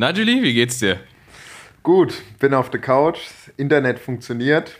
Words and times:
Na, 0.00 0.12
Julie, 0.12 0.42
wie 0.42 0.54
geht's 0.54 0.78
dir? 0.78 0.98
Gut, 1.82 2.14
bin 2.38 2.54
auf 2.54 2.70
der 2.70 2.80
Couch, 2.80 3.18
Internet 3.58 3.98
funktioniert, 3.98 4.78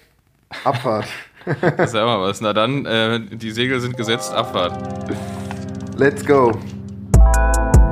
Abfahrt. 0.64 1.08
das 1.44 1.90
ist 1.90 1.94
ja 1.94 2.04
immer 2.04 2.22
was. 2.22 2.40
Na 2.40 2.54
dann, 2.54 2.86
äh, 2.86 3.20
die 3.20 3.50
Segel 3.50 3.82
sind 3.82 3.98
gesetzt, 3.98 4.32
Abfahrt. 4.32 4.80
Let's 5.98 6.24
go. 6.24 6.58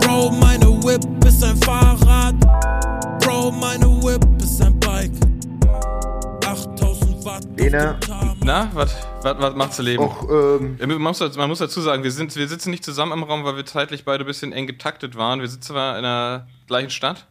Bro, 0.01 0.31
meine 0.41 0.69
Whip 0.83 1.05
ist 1.27 1.45
ein 1.45 1.59
Fahrrad. 1.59 2.35
Bro, 3.21 3.51
meine 3.51 3.85
Whip 4.03 4.25
ist 4.43 4.63
ein 4.63 4.81
Bike. 4.81 5.13
8000 6.47 7.27
Watt. 7.27 7.57
Bene. 7.57 7.99
Na, 8.49 8.71
was 8.73 9.55
macht 9.57 9.75
zu 9.75 9.83
leben? 9.83 10.03
Och, 10.03 10.27
ähm, 10.31 10.79
man, 10.81 11.03
muss, 11.03 11.37
man, 11.37 11.51
muss, 11.51 11.59
dazu 11.59 11.83
sagen, 11.83 12.03
wir, 12.03 12.11
sind, 12.11 12.35
wir 12.35 12.49
sitzen 12.49 12.71
nicht 12.71 12.83
zusammen 12.83 13.13
im 13.13 13.23
Raum, 13.23 13.45
weil 13.45 13.57
wir 13.57 13.67
zeitlich 13.67 14.07
beide 14.07 14.25
ein 14.25 14.27
bisschen 14.27 14.55
eng 14.55 14.67
getaktet 14.67 15.17
waren. 15.19 15.43
Wir 15.43 15.49
sitzen 15.49 15.75
zwar 15.75 15.99
in 15.99 16.03
der 16.03 16.47
gleichen 16.67 16.89
Stadt, 16.89 17.27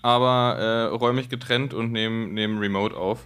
aber 0.00 0.58
äh, 0.60 0.82
räumlich 0.94 1.28
getrennt 1.28 1.74
und 1.74 1.90
nehmen, 1.90 2.34
nehmen 2.34 2.60
Remote 2.60 2.96
auf. 2.96 3.18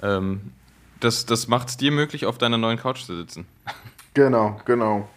Ähm, 0.00 0.52
das 1.00 1.26
das 1.26 1.48
macht 1.48 1.70
es 1.70 1.76
dir 1.76 1.90
möglich, 1.90 2.24
auf 2.24 2.38
deiner 2.38 2.56
neuen 2.56 2.78
Couch 2.78 3.02
zu 3.02 3.16
sitzen. 3.16 3.48
Genau, 4.14 4.60
genau. 4.64 5.08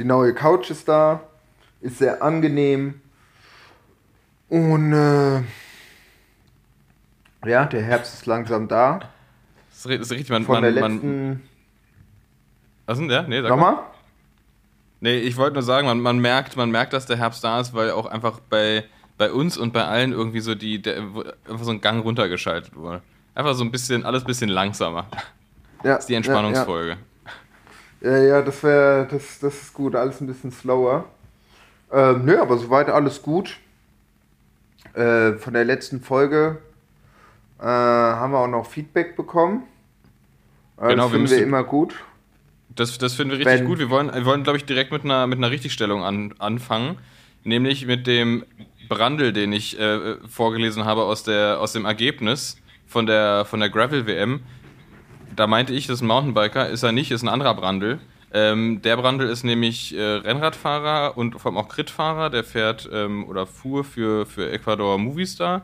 Die 0.00 0.04
neue 0.04 0.34
Couch 0.34 0.70
ist 0.70 0.88
da, 0.88 1.20
ist 1.80 1.98
sehr 1.98 2.20
angenehm. 2.20 3.00
Und 4.48 4.92
äh, 4.92 5.42
ja, 7.46 7.64
der 7.66 7.82
Herbst 7.82 8.12
ist 8.12 8.26
langsam 8.26 8.66
da. 8.66 9.02
Das 9.84 9.94
ist 9.94 10.12
richtig, 10.12 10.30
man, 10.30 10.44
Von 10.44 10.60
man, 10.60 10.62
der 10.74 10.80
man, 10.80 10.92
letzten. 10.92 11.42
was 12.86 12.98
denn 12.98 13.08
der? 13.08 13.22
Nee, 13.22 13.42
sag 13.42 13.50
Nochmal? 13.50 13.74
mal. 13.74 13.82
Nee, 15.00 15.18
ich 15.18 15.36
wollte 15.36 15.54
nur 15.54 15.64
sagen, 15.64 15.86
man, 15.86 16.00
man, 16.00 16.20
merkt, 16.20 16.56
man 16.56 16.70
merkt, 16.70 16.92
dass 16.92 17.06
der 17.06 17.16
Herbst 17.16 17.42
da 17.42 17.60
ist, 17.60 17.74
weil 17.74 17.90
auch 17.90 18.06
einfach 18.06 18.38
bei, 18.48 18.84
bei 19.18 19.32
uns 19.32 19.58
und 19.58 19.72
bei 19.72 19.84
allen 19.84 20.12
irgendwie 20.12 20.40
so 20.40 20.54
die, 20.54 20.80
der, 20.80 20.98
einfach 20.98 21.64
so 21.64 21.72
ein 21.72 21.80
Gang 21.80 22.04
runtergeschaltet 22.04 22.76
wurde. 22.76 23.02
Einfach 23.34 23.54
so 23.54 23.64
ein 23.64 23.72
bisschen, 23.72 24.04
alles 24.04 24.22
ein 24.22 24.26
bisschen 24.26 24.48
langsamer. 24.48 25.06
Ja, 25.82 25.94
Das 25.94 26.04
ist 26.04 26.08
die 26.08 26.14
Entspannungsfolge. 26.14 26.98
Ja, 28.00 28.10
ja, 28.10 28.22
ja 28.22 28.42
das 28.42 28.62
wäre, 28.62 29.08
das, 29.10 29.40
das 29.40 29.62
ist 29.62 29.74
gut, 29.74 29.96
alles 29.96 30.20
ein 30.20 30.28
bisschen 30.28 30.52
slower. 30.52 31.04
Ähm, 31.90 32.24
nö, 32.24 32.40
aber 32.40 32.56
soweit 32.56 32.88
alles 32.88 33.20
gut. 33.20 33.58
Äh, 34.94 35.32
von 35.32 35.52
der 35.52 35.64
letzten 35.64 36.00
Folge 36.00 36.58
äh, 37.58 37.64
haben 37.64 38.32
wir 38.32 38.38
auch 38.38 38.48
noch 38.48 38.66
Feedback 38.66 39.16
bekommen. 39.16 39.64
Genau, 40.76 40.86
wir 40.88 40.96
das 40.96 41.04
finden 41.10 41.22
müssen- 41.22 41.36
wir 41.36 41.42
immer 41.42 41.64
gut. 41.64 41.94
Das, 42.74 42.96
das 42.98 43.14
finden 43.14 43.32
wir 43.32 43.38
richtig 43.38 43.60
Wenn- 43.60 43.66
gut. 43.66 43.78
Wir 43.78 43.90
wollen, 43.90 44.12
wir 44.12 44.24
wollen 44.24 44.42
glaube 44.44 44.56
ich, 44.58 44.64
direkt 44.64 44.92
mit 44.92 45.04
einer, 45.04 45.26
mit 45.26 45.38
einer 45.38 45.50
Richtigstellung 45.50 46.02
an, 46.04 46.34
anfangen. 46.38 46.96
Nämlich 47.44 47.86
mit 47.86 48.06
dem 48.06 48.44
Brandel, 48.88 49.32
den 49.32 49.52
ich 49.52 49.78
äh, 49.78 50.16
vorgelesen 50.28 50.84
habe 50.84 51.02
aus, 51.02 51.22
der, 51.24 51.60
aus 51.60 51.72
dem 51.72 51.84
Ergebnis 51.84 52.56
von 52.86 53.06
der, 53.06 53.44
von 53.44 53.60
der 53.60 53.68
Gravel-WM. 53.68 54.40
Da 55.34 55.46
meinte 55.46 55.72
ich, 55.74 55.86
das 55.86 55.96
ist 55.96 56.02
ein 56.02 56.06
Mountainbiker. 56.08 56.68
Ist 56.68 56.82
er 56.82 56.92
nicht, 56.92 57.10
ist 57.10 57.22
ein 57.22 57.28
anderer 57.28 57.54
Brandel. 57.54 57.98
Ähm, 58.34 58.80
der 58.82 58.96
Brandel 58.96 59.28
ist 59.28 59.44
nämlich 59.44 59.94
äh, 59.96 60.00
Rennradfahrer 60.02 61.16
und 61.18 61.38
vor 61.40 61.50
allem 61.52 61.58
auch 61.58 61.68
Crit-Fahrer. 61.68 62.30
Der 62.30 62.44
fährt 62.44 62.88
ähm, 62.92 63.26
oder 63.28 63.46
fuhr 63.46 63.84
für, 63.84 64.24
für 64.24 64.50
Ecuador 64.50 64.98
Movistar. 64.98 65.62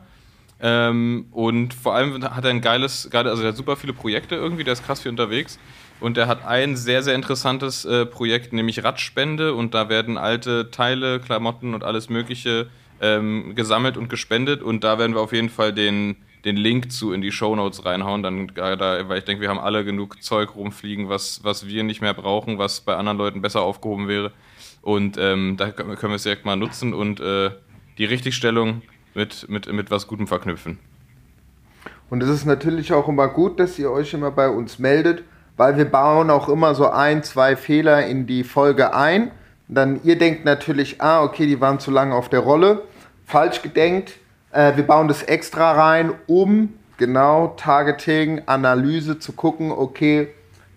Ähm, 0.61 1.27
und 1.31 1.73
vor 1.73 1.95
allem 1.95 2.23
hat 2.23 2.43
er 2.43 2.49
ein 2.49 2.61
geiles, 2.61 3.09
geile, 3.11 3.29
also 3.29 3.43
er 3.43 3.49
hat 3.49 3.57
super 3.57 3.75
viele 3.75 3.93
Projekte 3.93 4.35
irgendwie, 4.35 4.63
der 4.63 4.73
ist 4.73 4.85
krass 4.85 5.01
viel 5.01 5.11
unterwegs. 5.11 5.59
Und 5.99 6.17
er 6.17 6.27
hat 6.27 6.45
ein 6.45 6.77
sehr, 6.77 7.03
sehr 7.03 7.15
interessantes 7.15 7.83
äh, 7.85 8.05
Projekt, 8.05 8.53
nämlich 8.53 8.83
Radspende. 8.83 9.53
Und 9.53 9.73
da 9.73 9.89
werden 9.89 10.17
alte 10.17 10.71
Teile, 10.71 11.19
Klamotten 11.19 11.73
und 11.73 11.83
alles 11.83 12.09
Mögliche 12.09 12.67
ähm, 13.01 13.53
gesammelt 13.55 13.97
und 13.97 14.09
gespendet. 14.09 14.61
Und 14.61 14.83
da 14.83 14.97
werden 14.97 15.13
wir 15.13 15.21
auf 15.21 15.33
jeden 15.33 15.49
Fall 15.49 15.73
den, 15.73 16.15
den 16.45 16.55
Link 16.55 16.91
zu 16.91 17.11
in 17.11 17.21
die 17.21 17.31
Shownotes 17.31 17.85
reinhauen. 17.85 18.23
Dann, 18.23 18.51
da, 18.55 19.09
weil 19.09 19.19
ich 19.19 19.25
denke, 19.25 19.41
wir 19.41 19.49
haben 19.49 19.59
alle 19.59 19.83
genug 19.83 20.23
Zeug 20.23 20.55
rumfliegen, 20.55 21.09
was, 21.09 21.43
was 21.43 21.67
wir 21.67 21.83
nicht 21.83 22.01
mehr 22.01 22.13
brauchen, 22.13 22.57
was 22.57 22.79
bei 22.81 22.95
anderen 22.95 23.17
Leuten 23.17 23.41
besser 23.41 23.61
aufgehoben 23.61 24.07
wäre. 24.07 24.31
Und 24.81 25.17
ähm, 25.17 25.57
da 25.57 25.71
können 25.71 25.97
wir 26.01 26.15
es 26.15 26.23
direkt 26.23 26.45
mal 26.45 26.55
nutzen 26.55 26.93
und 26.93 27.19
äh, 27.19 27.51
die 27.97 28.05
Richtigstellung 28.05 28.81
mit, 29.13 29.49
mit, 29.49 29.71
mit 29.71 29.91
was 29.91 30.07
Gutem 30.07 30.27
verknüpfen. 30.27 30.79
Und 32.09 32.23
es 32.23 32.29
ist 32.29 32.45
natürlich 32.45 32.91
auch 32.93 33.07
immer 33.07 33.27
gut, 33.27 33.59
dass 33.59 33.77
ihr 33.77 33.91
euch 33.91 34.13
immer 34.13 34.31
bei 34.31 34.49
uns 34.49 34.79
meldet, 34.79 35.23
weil 35.57 35.77
wir 35.77 35.85
bauen 35.85 36.29
auch 36.29 36.49
immer 36.49 36.73
so 36.73 36.89
ein, 36.89 37.23
zwei 37.23 37.55
Fehler 37.55 38.05
in 38.07 38.25
die 38.25 38.43
Folge 38.43 38.93
ein. 38.93 39.31
Und 39.67 39.75
dann 39.75 39.99
ihr 40.03 40.17
denkt 40.17 40.45
natürlich, 40.45 41.01
ah, 41.01 41.23
okay, 41.23 41.45
die 41.45 41.61
waren 41.61 41.79
zu 41.79 41.91
lange 41.91 42.15
auf 42.15 42.29
der 42.29 42.39
Rolle. 42.39 42.83
Falsch 43.25 43.61
gedenkt. 43.61 44.13
Äh, 44.51 44.75
wir 44.75 44.87
bauen 44.87 45.07
das 45.07 45.21
extra 45.21 45.73
rein, 45.73 46.13
um 46.25 46.73
genau 46.97 47.53
Targeting, 47.57 48.41
Analyse 48.47 49.19
zu 49.19 49.33
gucken, 49.33 49.71
okay, 49.71 50.29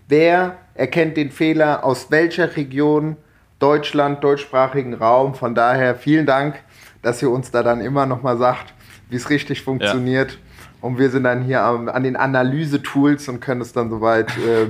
wer 0.09 0.59
erkennt 0.75 1.16
den 1.16 1.31
Fehler 1.31 1.84
aus 1.84 2.10
welcher 2.10 2.56
Region, 2.56 3.16
Deutschland, 3.59 4.22
deutschsprachigen 4.22 4.94
Raum. 4.94 5.34
Von 5.34 5.54
daher 5.54 5.94
vielen 5.94 6.26
Dank, 6.26 6.56
dass 7.03 7.21
ihr 7.23 7.31
uns 7.31 7.51
da 7.51 7.63
dann 7.63 7.81
immer 7.81 8.07
nochmal 8.07 8.39
sagt, 8.39 8.73
wie 9.11 9.17
es 9.17 9.29
richtig 9.29 9.63
funktioniert. 9.63 10.39
Und 10.81 10.99
wir 10.99 11.11
sind 11.11 11.25
dann 11.25 11.43
hier 11.43 11.63
am, 11.63 11.89
an 11.89 12.03
den 12.03 12.17
Analyse-Tools 12.17 13.29
und 13.29 13.41
können 13.41 13.61
es 13.61 13.73
dann 13.73 13.91
soweit 13.91 14.37
äh, 14.39 14.69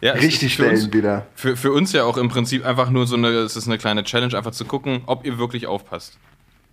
Ja, 0.00 0.12
richtig 0.12 0.56
für 0.56 0.68
uns, 0.68 0.80
stellen 0.80 0.92
wieder. 0.92 1.26
Für, 1.34 1.56
für 1.56 1.72
uns 1.72 1.92
ja 1.92 2.04
auch 2.04 2.16
im 2.16 2.28
Prinzip 2.28 2.64
einfach 2.64 2.90
nur 2.90 3.06
so 3.06 3.16
eine, 3.16 3.28
es 3.28 3.56
ist 3.56 3.66
eine 3.66 3.78
kleine 3.78 4.02
Challenge, 4.02 4.36
einfach 4.36 4.52
zu 4.52 4.64
gucken, 4.64 5.02
ob 5.06 5.24
ihr 5.24 5.38
wirklich 5.38 5.66
aufpasst. 5.66 6.18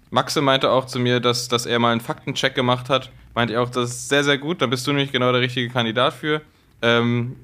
Maxe 0.10 0.42
meinte 0.42 0.72
auch 0.72 0.86
zu 0.86 1.00
mir, 1.00 1.20
dass, 1.20 1.50
dass 1.50 1.66
er 1.66 1.80
mal 1.80 1.92
einen 1.92 2.02
Faktencheck 2.02 2.56
gemacht 2.56 2.90
hat. 2.90 3.12
Meinte 3.36 3.54
er 3.54 3.62
auch, 3.62 3.70
das 3.70 3.90
ist 3.90 4.10
sehr, 4.10 4.24
sehr 4.24 4.38
gut, 4.38 4.62
da 4.62 4.66
bist 4.66 4.88
du 4.88 4.92
nämlich 4.92 5.12
genau 5.12 5.32
der 5.32 5.42
richtige 5.42 5.70
Kandidat 5.70 6.14
für. 6.14 6.42
Ähm, 6.82 7.36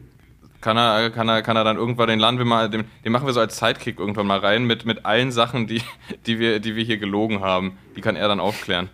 kann 0.63 0.78
er, 0.78 1.09
kann, 1.09 1.28
er, 1.28 1.41
kann 1.41 1.57
er 1.57 1.66
dann 1.66 1.78
irgendwann 1.78 2.07
den 2.07 2.19
laden 2.19 2.40
den, 2.72 2.85
den 3.03 3.12
machen 3.12 3.28
wir 3.28 3.34
so 3.34 3.41
als 3.41 3.57
Sidekick 3.57 4.00
irgendwann 4.00 4.25
mal 4.25 4.40
rein 4.40 4.63
mit, 4.63 4.85
mit 4.85 5.06
allen 5.06 5.31
Sachen, 5.31 5.68
die, 5.68 5.81
die, 6.25 6.40
wir, 6.40 6.59
die 6.59 6.75
wir 6.75 6.84
hier 6.84 6.97
gelogen 6.97 7.41
haben. 7.41 7.78
Die 7.96 8.01
kann 8.01 8.16
er 8.16 8.29
dann 8.29 8.40
aufklären. 8.40 8.90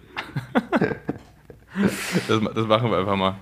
das, 2.28 2.40
das 2.56 2.66
machen 2.66 2.90
wir 2.90 2.98
einfach 2.98 3.16
mal. 3.16 3.36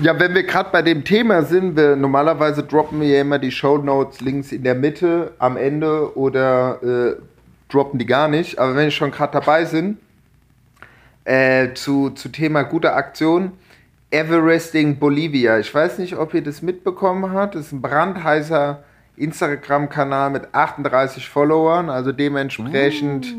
Ja, 0.00 0.18
wenn 0.18 0.34
wir 0.34 0.42
gerade 0.42 0.70
bei 0.72 0.82
dem 0.82 1.04
Thema 1.04 1.42
sind, 1.42 1.76
wir, 1.76 1.94
normalerweise 1.94 2.64
droppen 2.64 3.00
wir 3.00 3.08
ja 3.08 3.20
immer 3.20 3.38
die 3.38 3.52
Show 3.52 3.78
Notes 3.78 4.20
links 4.20 4.50
in 4.50 4.64
der 4.64 4.74
Mitte, 4.74 5.32
am 5.38 5.56
Ende 5.56 6.16
oder 6.16 6.82
äh, 6.82 7.16
droppen 7.70 7.98
die 7.98 8.06
gar 8.06 8.26
nicht. 8.26 8.58
Aber 8.58 8.74
wenn 8.74 8.84
wir 8.84 8.90
schon 8.90 9.12
gerade 9.12 9.32
dabei 9.32 9.64
sind, 9.64 9.98
äh, 11.24 11.72
zu, 11.74 12.10
zu 12.10 12.30
Thema 12.30 12.64
gute 12.64 12.94
Aktion, 12.94 13.52
Everesting 14.10 14.98
Bolivia. 14.98 15.58
Ich 15.58 15.72
weiß 15.72 15.98
nicht, 15.98 16.16
ob 16.16 16.34
ihr 16.34 16.42
das 16.42 16.62
mitbekommen 16.62 17.32
habt. 17.32 17.54
Das 17.54 17.66
ist 17.66 17.72
ein 17.72 17.82
brandheißer 17.82 18.82
Instagram-Kanal 19.16 20.30
mit 20.30 20.54
38 20.54 21.28
Followern, 21.28 21.90
also 21.90 22.10
dementsprechend, 22.10 23.34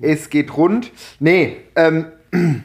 es 0.00 0.28
geht 0.28 0.56
rund. 0.56 0.90
Nee, 1.20 1.58
ähm, 1.76 2.06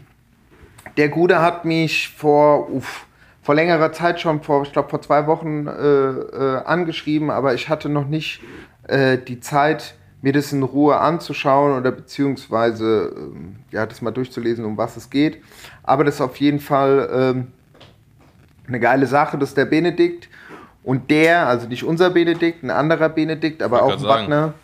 der 0.98 1.10
Gute 1.10 1.42
hat 1.42 1.64
mich 1.64 2.10
vor, 2.10 2.72
uff, 2.72 3.06
vor 3.44 3.56
längerer 3.56 3.92
Zeit 3.92 4.20
schon, 4.20 4.42
vor, 4.42 4.64
ich 4.64 4.74
glaube 4.74 4.90
vor 4.90 5.02
zwei 5.02 5.28
Wochen 5.28 5.68
äh, 5.68 5.72
äh, 5.72 6.64
angeschrieben, 6.66 7.30
aber 7.30 7.54
ich 7.54 7.70
hatte 7.70 7.88
noch 7.88 8.08
nicht 8.08 8.42
äh, 8.88 9.18
die 9.20 9.40
Zeit, 9.40 9.96
mir 10.26 10.34
das 10.34 10.52
in 10.52 10.64
Ruhe 10.64 10.98
anzuschauen 10.98 11.78
oder 11.78 11.92
beziehungsweise 11.92 13.14
ähm, 13.16 13.58
ja, 13.70 13.86
das 13.86 14.02
mal 14.02 14.10
durchzulesen, 14.10 14.66
um 14.66 14.76
was 14.76 14.98
es 14.98 15.12
geht. 15.12 15.38
Aber 15.84 16.04
das 16.04 16.16
ist 16.16 16.22
auf 16.22 16.38
jeden 16.38 16.60
Fall 16.60 17.08
ähm, 17.14 17.48
eine 18.68 18.80
geile 18.80 19.06
Sache, 19.06 19.38
das 19.38 19.50
ist 19.50 19.58
der 19.58 19.66
Benedikt. 19.66 20.28
Und 20.84 21.12
der, 21.12 21.48
also 21.48 21.68
nicht 21.68 21.84
unser 21.84 22.10
Benedikt, 22.10 22.64
ein 22.64 22.72
anderer 22.72 23.10
Benedikt, 23.10 23.62
aber 23.62 23.84
auch 23.84 23.98
ein. 23.98 24.02
Wagner. 24.02 24.56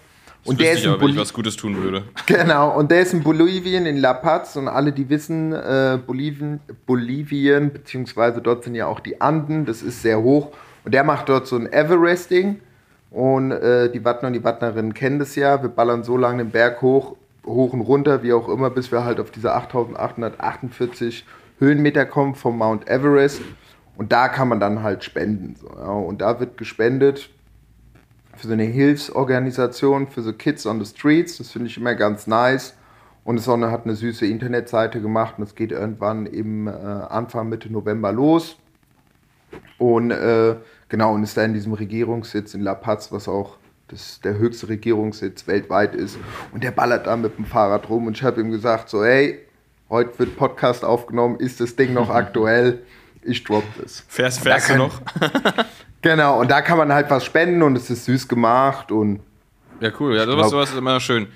Und 0.45 0.59
der 0.59 0.71
ist 0.71 0.79
ich 0.79 0.85
in 0.85 0.93
aber, 0.93 1.01
wenn 1.01 1.09
ich 1.09 1.17
was 1.17 1.31
Gutes 1.31 1.55
tun 1.57 1.77
würde. 1.77 2.05
Genau, 2.25 2.75
und 2.75 2.89
der 2.89 3.01
ist 3.01 3.13
in 3.13 3.21
Bolivien, 3.21 3.85
in 3.85 3.97
La 3.97 4.15
Paz 4.15 4.55
und 4.55 4.67
alle, 4.67 4.91
die 4.91 5.09
wissen, 5.09 5.53
äh, 5.53 5.99
Bolivien, 6.03 6.59
Bolivien, 6.87 7.71
beziehungsweise 7.71 8.41
dort 8.41 8.63
sind 8.63 8.73
ja 8.73 8.87
auch 8.87 8.99
die 8.99 9.21
Anden, 9.21 9.67
das 9.67 9.83
ist 9.83 10.01
sehr 10.01 10.23
hoch. 10.23 10.53
Und 10.83 10.95
der 10.95 11.03
macht 11.03 11.29
dort 11.29 11.45
so 11.45 11.55
ein 11.55 11.71
Everesting 11.71 12.61
und 13.11 13.51
äh, 13.51 13.91
die 13.91 14.03
Wattner 14.05 14.27
und 14.27 14.33
die 14.33 14.43
Wattnerinnen 14.43 14.93
kennen 14.93 15.19
das 15.19 15.35
ja. 15.35 15.61
Wir 15.61 15.69
ballern 15.69 16.03
so 16.03 16.15
lange 16.15 16.45
den 16.45 16.51
Berg 16.51 16.81
hoch, 16.81 17.17
hoch 17.45 17.73
und 17.73 17.81
runter, 17.81 18.23
wie 18.23 18.31
auch 18.31 18.47
immer, 18.47 18.69
bis 18.69 18.91
wir 18.91 19.03
halt 19.03 19.19
auf 19.19 19.31
diese 19.31 19.53
8848 19.53 21.25
Höhenmeter 21.59 22.05
kommen 22.05 22.35
vom 22.35 22.57
Mount 22.57 22.87
Everest. 22.87 23.41
Und 23.97 24.13
da 24.13 24.29
kann 24.29 24.47
man 24.47 24.61
dann 24.61 24.81
halt 24.81 25.03
spenden. 25.03 25.55
So, 25.57 25.67
ja. 25.67 25.91
Und 25.91 26.21
da 26.21 26.39
wird 26.39 26.57
gespendet 26.57 27.29
für 28.37 28.47
so 28.47 28.53
eine 28.53 28.63
Hilfsorganisation 28.63 30.07
für 30.07 30.21
so 30.21 30.31
Kids 30.31 30.65
on 30.65 30.83
the 30.83 30.85
Streets. 30.85 31.37
Das 31.37 31.51
finde 31.51 31.67
ich 31.67 31.77
immer 31.77 31.95
ganz 31.95 32.27
nice. 32.27 32.77
Und 33.25 33.37
es 33.37 33.47
hat 33.47 33.85
eine 33.85 33.95
süße 33.95 34.25
Internetseite 34.25 35.01
gemacht 35.01 35.35
und 35.37 35.43
es 35.43 35.53
geht 35.53 35.73
irgendwann 35.73 36.25
im 36.25 36.67
äh, 36.67 36.71
Anfang 36.71 37.49
Mitte 37.49 37.71
November 37.71 38.13
los. 38.13 38.57
Und 39.77 40.11
äh, 40.11 40.55
genau, 40.91 41.13
und 41.15 41.23
ist 41.23 41.35
da 41.37 41.43
in 41.43 41.53
diesem 41.55 41.73
Regierungssitz 41.73 42.53
in 42.53 42.61
La 42.61 42.75
Paz, 42.75 43.11
was 43.11 43.27
auch 43.27 43.55
das, 43.87 44.19
der 44.21 44.37
höchste 44.37 44.69
Regierungssitz 44.69 45.47
weltweit 45.47 45.95
ist. 45.95 46.19
Und 46.53 46.63
der 46.63 46.71
ballert 46.71 47.07
da 47.07 47.15
mit 47.17 47.37
dem 47.37 47.45
Fahrrad 47.45 47.89
rum. 47.89 48.05
Und 48.07 48.17
ich 48.17 48.23
habe 48.23 48.39
ihm 48.41 48.51
gesagt, 48.51 48.89
so, 48.89 49.03
hey, 49.03 49.39
heute 49.89 50.17
wird 50.19 50.37
Podcast 50.37 50.85
aufgenommen, 50.85 51.37
ist 51.39 51.59
das 51.59 51.75
Ding 51.75 51.93
noch 51.93 52.09
aktuell? 52.21 52.83
Ich 53.23 53.43
drop 53.43 53.63
das. 53.81 54.03
Fährst, 54.07 54.41
fährst 54.41 54.69
Da 54.69 54.73
du 54.75 54.87
kann- 54.87 54.87
noch? 54.87 55.65
Genau, 56.03 56.39
und 56.41 56.49
da 56.49 56.61
kann 56.61 56.79
man 56.79 56.91
halt 56.91 57.11
was 57.11 57.23
spenden 57.25 57.61
und 57.61 57.75
es 57.75 57.89
ist 57.91 58.05
süß 58.05 58.27
gemacht 58.27 58.91
und 58.91 59.19
Ja, 59.81 59.91
cool. 59.99 60.15
Ja, 60.15 60.25
sowas, 60.25 60.35
glaub- 60.37 60.49
sowas 60.49 60.71
ist 60.71 60.77
immer 60.77 60.99
schön. 60.99 61.27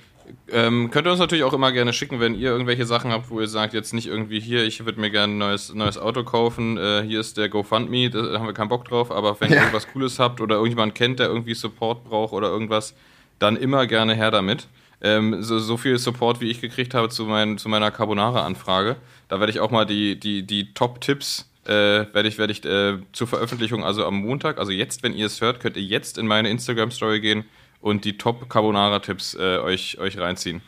Ähm, 0.51 0.89
könnt 0.91 1.07
ihr 1.07 1.11
uns 1.11 1.19
natürlich 1.19 1.43
auch 1.43 1.53
immer 1.53 1.71
gerne 1.71 1.93
schicken, 1.93 2.19
wenn 2.19 2.35
ihr 2.35 2.49
irgendwelche 2.49 2.85
Sachen 2.85 3.11
habt, 3.11 3.29
wo 3.29 3.39
ihr 3.39 3.47
sagt, 3.47 3.73
jetzt 3.73 3.93
nicht 3.93 4.07
irgendwie 4.07 4.39
hier, 4.39 4.63
ich 4.63 4.83
würde 4.85 4.99
mir 4.99 5.09
gerne 5.09 5.33
ein 5.33 5.37
neues, 5.37 5.73
neues 5.73 5.97
Auto 5.97 6.23
kaufen, 6.23 6.77
äh, 6.77 7.03
hier 7.03 7.19
ist 7.19 7.37
der 7.37 7.49
GoFundMe, 7.49 8.09
da 8.09 8.39
haben 8.39 8.45
wir 8.45 8.53
keinen 8.53 8.69
Bock 8.69 8.85
drauf, 8.85 9.11
aber 9.11 9.39
wenn 9.39 9.49
ihr 9.49 9.55
Ja. 9.57 9.61
irgendwas 9.63 9.87
Cooles 9.91 10.19
habt 10.19 10.41
oder 10.41 10.55
irgendjemand 10.55 10.95
kennt, 10.95 11.19
der 11.19 11.27
irgendwie 11.27 11.53
Support 11.53 12.03
braucht 12.05 12.33
oder 12.33 12.49
irgendwas, 12.49 12.95
dann 13.39 13.55
immer 13.57 13.85
gerne 13.87 14.13
her 14.15 14.31
damit. 14.31 14.67
Ähm, 15.01 15.41
so, 15.43 15.59
so 15.59 15.77
viel 15.77 15.97
Support, 15.97 16.41
wie 16.41 16.49
ich 16.49 16.61
gekriegt 16.61 16.93
habe 16.93 17.09
zu, 17.09 17.25
mein, 17.25 17.57
zu 17.57 17.67
meiner 17.69 17.91
Carbonara-Anfrage, 17.91 18.95
da 19.27 19.39
werde 19.39 19.51
ich 19.51 19.59
auch 19.59 19.71
mal 19.71 19.85
die, 19.85 20.19
die, 20.19 20.43
die 20.43 20.73
Top-Tipps 20.73 21.49
äh, 21.65 22.05
werde 22.13 22.27
ich, 22.27 22.37
werde 22.37 22.53
ich 22.53 22.63
äh, 22.63 22.99
zur 23.11 23.27
Veröffentlichung, 23.27 23.83
also 23.83 24.05
am 24.05 24.15
Montag, 24.15 24.59
also 24.59 24.71
jetzt, 24.71 25.01
wenn 25.03 25.13
ihr 25.13 25.25
es 25.25 25.41
hört, 25.41 25.59
könnt 25.59 25.77
ihr 25.77 25.83
jetzt 25.83 26.17
in 26.17 26.27
meine 26.27 26.49
Instagram-Story 26.49 27.19
gehen 27.21 27.43
und 27.85 28.03
die 28.03 28.17
Top 28.17 28.49
Carbonara-Tipps 28.49 29.35
äh, 29.35 29.59
euch, 29.59 29.99
euch 29.99 30.17
reinziehen. 30.17 30.63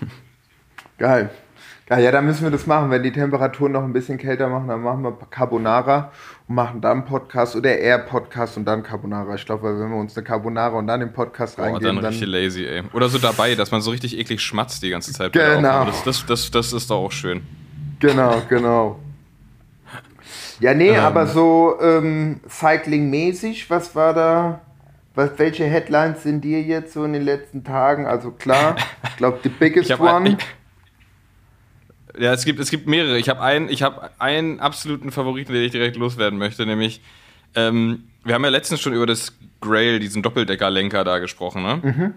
geil. 0.98 1.28
Geil, 1.86 2.04
ja, 2.04 2.12
dann 2.12 2.24
müssen 2.24 2.44
wir 2.44 2.52
das 2.52 2.68
machen. 2.68 2.88
Wenn 2.92 3.02
die 3.02 3.10
Temperaturen 3.10 3.72
noch 3.72 3.82
ein 3.82 3.92
bisschen 3.92 4.16
kälter 4.16 4.48
machen, 4.48 4.68
dann 4.68 4.80
machen 4.80 5.02
wir 5.02 5.18
Carbonara 5.28 6.12
und 6.46 6.54
machen 6.54 6.80
dann 6.80 7.04
Podcast 7.04 7.56
oder 7.56 7.76
eher 7.76 7.98
Podcast 7.98 8.56
und 8.56 8.64
dann 8.64 8.84
Carbonara. 8.84 9.34
Ich 9.34 9.44
glaube, 9.44 9.76
wenn 9.76 9.90
wir 9.90 9.96
uns 9.96 10.16
eine 10.16 10.24
Carbonara 10.24 10.78
und 10.78 10.86
dann 10.86 11.00
den 11.00 11.12
Podcast 11.12 11.56
Boah, 11.56 11.64
reingeben, 11.64 11.96
dann 11.96 11.96
dann, 11.96 12.12
richtig 12.12 12.28
lazy, 12.28 12.64
ey. 12.64 12.84
Oder 12.92 13.08
so 13.08 13.18
dabei, 13.18 13.56
dass 13.56 13.72
man 13.72 13.80
so 13.80 13.90
richtig 13.90 14.16
eklig 14.16 14.40
schmatzt 14.40 14.84
die 14.84 14.90
ganze 14.90 15.12
Zeit. 15.12 15.32
Genau. 15.32 15.84
Das, 15.84 16.04
das, 16.04 16.24
das, 16.26 16.50
das 16.52 16.72
ist 16.72 16.90
doch 16.90 16.98
auch 17.06 17.12
schön. 17.12 17.42
Genau, 17.98 18.40
genau. 18.48 19.00
Ja, 20.60 20.74
nee, 20.74 20.90
Ähm. 20.90 21.00
aber 21.00 21.26
so 21.26 21.76
ähm, 21.82 22.38
Cycling-mäßig, 22.48 23.68
was 23.68 23.96
war 23.96 24.14
da? 24.14 24.60
Was, 25.14 25.30
welche 25.38 25.64
Headlines 25.64 26.22
sind 26.24 26.42
dir 26.42 26.60
jetzt 26.62 26.92
so 26.92 27.04
in 27.04 27.12
den 27.12 27.22
letzten 27.22 27.62
Tagen? 27.64 28.06
Also 28.06 28.30
klar, 28.32 28.76
ich 29.08 29.16
glaube, 29.16 29.38
the 29.42 29.48
biggest 29.48 29.86
Ich 29.88 29.92
hab 29.92 30.00
one. 30.00 30.30
ein- 30.30 30.38
Ja, 32.18 32.32
es 32.32 32.44
gibt, 32.44 32.58
es 32.60 32.70
gibt 32.70 32.86
mehrere. 32.88 33.18
Ich 33.18 33.28
habe 33.28 33.40
einen, 33.40 33.68
ich 33.68 33.82
habe 33.82 34.10
einen 34.18 34.60
absoluten 34.60 35.10
Favoriten, 35.12 35.52
den 35.52 35.62
ich 35.62 35.72
direkt 35.72 35.96
loswerden 35.96 36.38
möchte, 36.38 36.66
nämlich 36.66 37.00
ähm, 37.56 38.04
wir 38.24 38.34
haben 38.34 38.42
ja 38.44 38.50
letztens 38.50 38.80
schon 38.80 38.92
über 38.94 39.06
das 39.06 39.32
Grail, 39.60 39.98
diesen 40.00 40.22
Doppeldeckerlenker 40.22 41.04
da 41.04 41.18
gesprochen, 41.18 41.62
ne? 41.62 42.14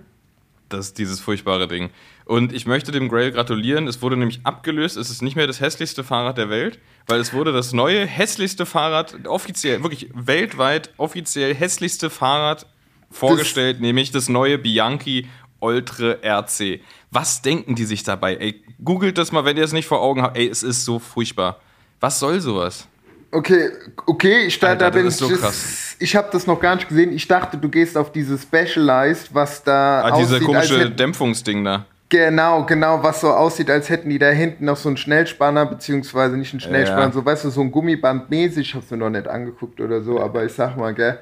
Das 0.69 0.87
ist 0.87 0.97
dieses 0.97 1.19
furchtbare 1.21 1.67
Ding. 1.67 1.91
Und 2.25 2.51
ich 2.51 2.65
möchte 2.65 2.91
dem 2.91 3.07
Grail 3.07 3.31
gratulieren. 3.31 3.87
Es 3.87 4.01
wurde 4.01 4.17
nämlich 4.17 4.41
abgelöst. 4.43 4.97
Es 4.97 5.09
ist 5.09 5.21
nicht 5.21 5.35
mehr 5.37 5.47
das 5.47 5.61
hässlichste 5.61 6.03
Fahrrad 6.03 6.37
der 6.37 6.49
Welt, 6.49 6.79
weil 7.05 7.21
es 7.21 7.31
wurde 7.33 7.53
das 7.53 7.71
neue 7.71 8.05
hässlichste 8.05 8.65
Fahrrad, 8.65 9.27
offiziell, 9.27 9.81
wirklich 9.83 10.09
weltweit 10.13 10.89
offiziell 10.97 11.55
hässlichste 11.55 12.09
Fahrrad 12.09 12.65
vorgestellt, 13.11 13.81
nämlich 13.81 14.11
das 14.11 14.29
neue 14.29 14.57
Bianchi 14.57 15.27
Ultra 15.59 16.15
RC. 16.23 16.81
Was 17.11 17.41
denken 17.41 17.75
die 17.75 17.85
sich 17.85 18.03
dabei? 18.03 18.35
Ey, 18.35 18.63
googelt 18.83 19.17
das 19.17 19.31
mal, 19.31 19.45
wenn 19.45 19.57
ihr 19.57 19.63
es 19.63 19.73
nicht 19.73 19.87
vor 19.87 20.01
Augen 20.01 20.21
habt. 20.21 20.37
Ey, 20.37 20.47
es 20.47 20.61
ist 20.63 20.85
so 20.85 20.99
furchtbar. 20.99 21.59
Was 21.99 22.19
soll 22.19 22.39
sowas? 22.39 22.87
Okay, 23.31 23.69
okay, 24.05 24.45
ich 24.45 24.57
dachte, 24.59 24.85
Alter, 24.85 24.85
da 24.85 24.89
bin 24.91 25.05
das 25.05 25.19
ich. 25.19 25.27
so 25.27 25.35
das-. 25.35 25.95
Ich 25.99 26.15
habe 26.15 26.29
das 26.31 26.47
noch 26.47 26.59
gar 26.59 26.75
nicht 26.75 26.87
gesehen. 26.87 27.11
Ich 27.11 27.27
dachte, 27.27 27.57
du 27.57 27.69
gehst 27.69 27.97
auf 27.97 28.11
diese 28.11 28.37
Specialized, 28.37 29.33
was 29.33 29.63
da 29.63 30.01
Ah, 30.03 30.11
diese 30.17 30.35
aussieht, 30.35 30.47
als 30.55 30.67
komische 30.67 30.79
hätten, 30.79 30.95
Dämpfungsding 30.95 31.63
da. 31.65 31.85
Genau, 32.09 32.63
genau, 32.65 33.03
was 33.03 33.19
so 33.19 33.29
aussieht, 33.31 33.69
als 33.69 33.89
hätten 33.89 34.09
die 34.09 34.17
da 34.19 34.29
hinten 34.29 34.63
noch 34.63 34.77
so 34.77 34.87
einen 34.87 34.95
Schnellspanner, 34.95 35.65
beziehungsweise 35.65 36.37
nicht 36.37 36.53
einen 36.53 36.61
Schnellspanner, 36.61 37.07
Ja. 37.07 37.11
so 37.11 37.25
weißt 37.25 37.43
du, 37.45 37.49
so 37.49 37.59
ein 37.59 37.69
Gummiband 37.71 38.29
mäßig, 38.29 38.69
ich 38.69 38.75
hab's 38.75 38.89
mir 38.91 38.97
noch 38.97 39.09
nicht 39.09 39.27
angeguckt 39.27 39.81
oder 39.81 40.01
so, 40.01 40.21
aber 40.21 40.45
ich 40.45 40.53
sag 40.53 40.77
mal, 40.77 40.93
gell, 40.93 41.19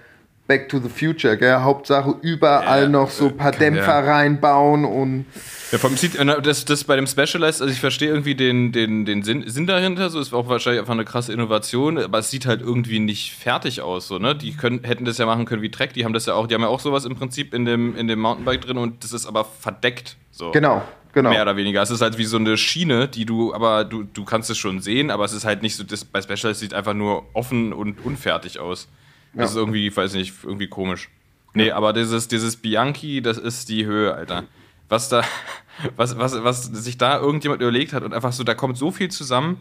Back 0.48 0.70
to 0.70 0.78
the 0.80 0.90
Future, 0.90 1.38
gell, 1.38 1.62
Hauptsache 1.62 2.16
überall 2.22 2.84
Ja, 2.84 2.90
noch 2.90 3.10
so 3.10 3.30
ein 3.30 3.38
paar 3.38 3.50
kann- 3.52 3.60
Dämpfer 3.62 4.06
ja. 4.06 4.14
reinbauen 4.16 4.86
und 4.86 5.26
Ja, 5.72 5.80
vom 5.80 5.98
sieht, 5.98 6.20
das, 6.44 6.66
das 6.66 6.84
bei 6.84 6.96
dem 6.96 7.08
Specialized, 7.08 7.62
also 7.64 7.74
ich 7.74 7.80
verstehe 7.80 8.10
irgendwie 8.10 8.36
den, 8.36 8.72
den, 8.72 9.06
den 9.06 9.24
Sinn, 9.24 9.44
Sinn 9.48 9.66
dahinter, 9.66 10.12
so 10.12 10.20
ist 10.20 10.34
auch 10.34 10.48
wahrscheinlich 10.48 10.82
einfach 10.82 10.94
eine 10.94 11.04
krasse 11.04 11.34
Innovation, 11.34 11.98
aber 11.98 12.20
es 12.20 12.30
sieht 12.30 12.46
halt 12.46 12.62
irgendwie 12.62 13.00
nicht 13.00 13.34
fertig 13.34 13.82
aus, 13.82 14.08
so, 14.08 14.20
ne? 14.20 14.36
Die 14.36 14.54
können, 14.56 14.84
hätten 14.84 15.04
das 15.06 15.18
ja 15.18 15.26
machen 15.26 15.46
können 15.46 15.64
wie 15.64 15.72
Trek, 15.72 15.94
die 15.94 16.06
haben 16.06 16.14
das 16.14 16.28
ja 16.28 16.36
auch, 16.36 16.46
die 16.46 16.54
haben 16.54 16.62
ja 16.62 16.68
auch 16.68 16.80
sowas 16.80 17.06
im 17.06 17.16
Prinzip 17.16 17.54
in 17.56 17.66
dem, 17.66 17.96
in 17.96 18.08
dem 18.08 18.20
Mountainbike 18.20 18.62
drin 18.62 18.78
und 18.78 19.04
das 19.04 19.14
ist 19.14 19.26
aber 19.26 19.46
verdeckt, 19.46 20.16
so. 20.30 20.52
genau, 20.52 20.84
genau. 21.12 21.32
Mehr 21.32 21.42
oder 21.42 21.56
weniger. 21.58 21.82
Es 21.82 21.90
ist 21.90 22.02
halt 22.02 22.20
wie 22.20 22.26
so 22.26 22.38
eine 22.38 22.56
Schiene, 22.56 23.08
die 23.08 23.26
du, 23.26 23.52
aber 23.52 23.84
du, 23.84 24.04
du 24.04 24.24
kannst 24.26 24.52
es 24.52 24.60
schon 24.60 24.80
sehen, 24.80 25.10
aber 25.10 25.26
es 25.26 25.34
ist 25.34 25.44
halt 25.46 25.64
nicht 25.64 25.76
so, 25.76 25.84
das 25.84 26.06
bei 26.06 26.22
Specialized 26.22 26.60
sieht 26.60 26.76
einfach 26.76 26.94
nur 26.94 27.26
offen 27.34 27.74
und 27.74 28.06
unfertig 28.06 28.60
aus. 28.60 28.88
Das 29.36 29.52
ist 29.52 29.58
irgendwie, 29.58 29.88
ich 29.88 29.96
weiß 29.96 30.14
nicht, 30.14 30.34
irgendwie 30.44 30.68
komisch. 30.68 31.10
Nee, 31.54 31.72
aber 31.72 31.94
dieses, 31.94 32.28
dieses 32.28 32.58
Bianchi, 32.58 33.22
das 33.22 33.38
ist 33.38 33.70
die 33.70 33.86
Höhe, 33.86 34.14
Alter. 34.14 34.44
Was 34.90 35.10
da, 35.10 35.24
was, 35.96 36.18
was, 36.18 36.44
was 36.44 36.64
sich 36.66 36.98
da 36.98 37.20
irgendjemand 37.20 37.62
überlegt 37.62 37.94
hat 37.94 38.04
und 38.04 38.14
einfach 38.14 38.34
so, 38.34 38.44
da 38.44 38.54
kommt 38.54 38.78
so 38.78 38.92
viel 38.92 39.10
zusammen. 39.10 39.58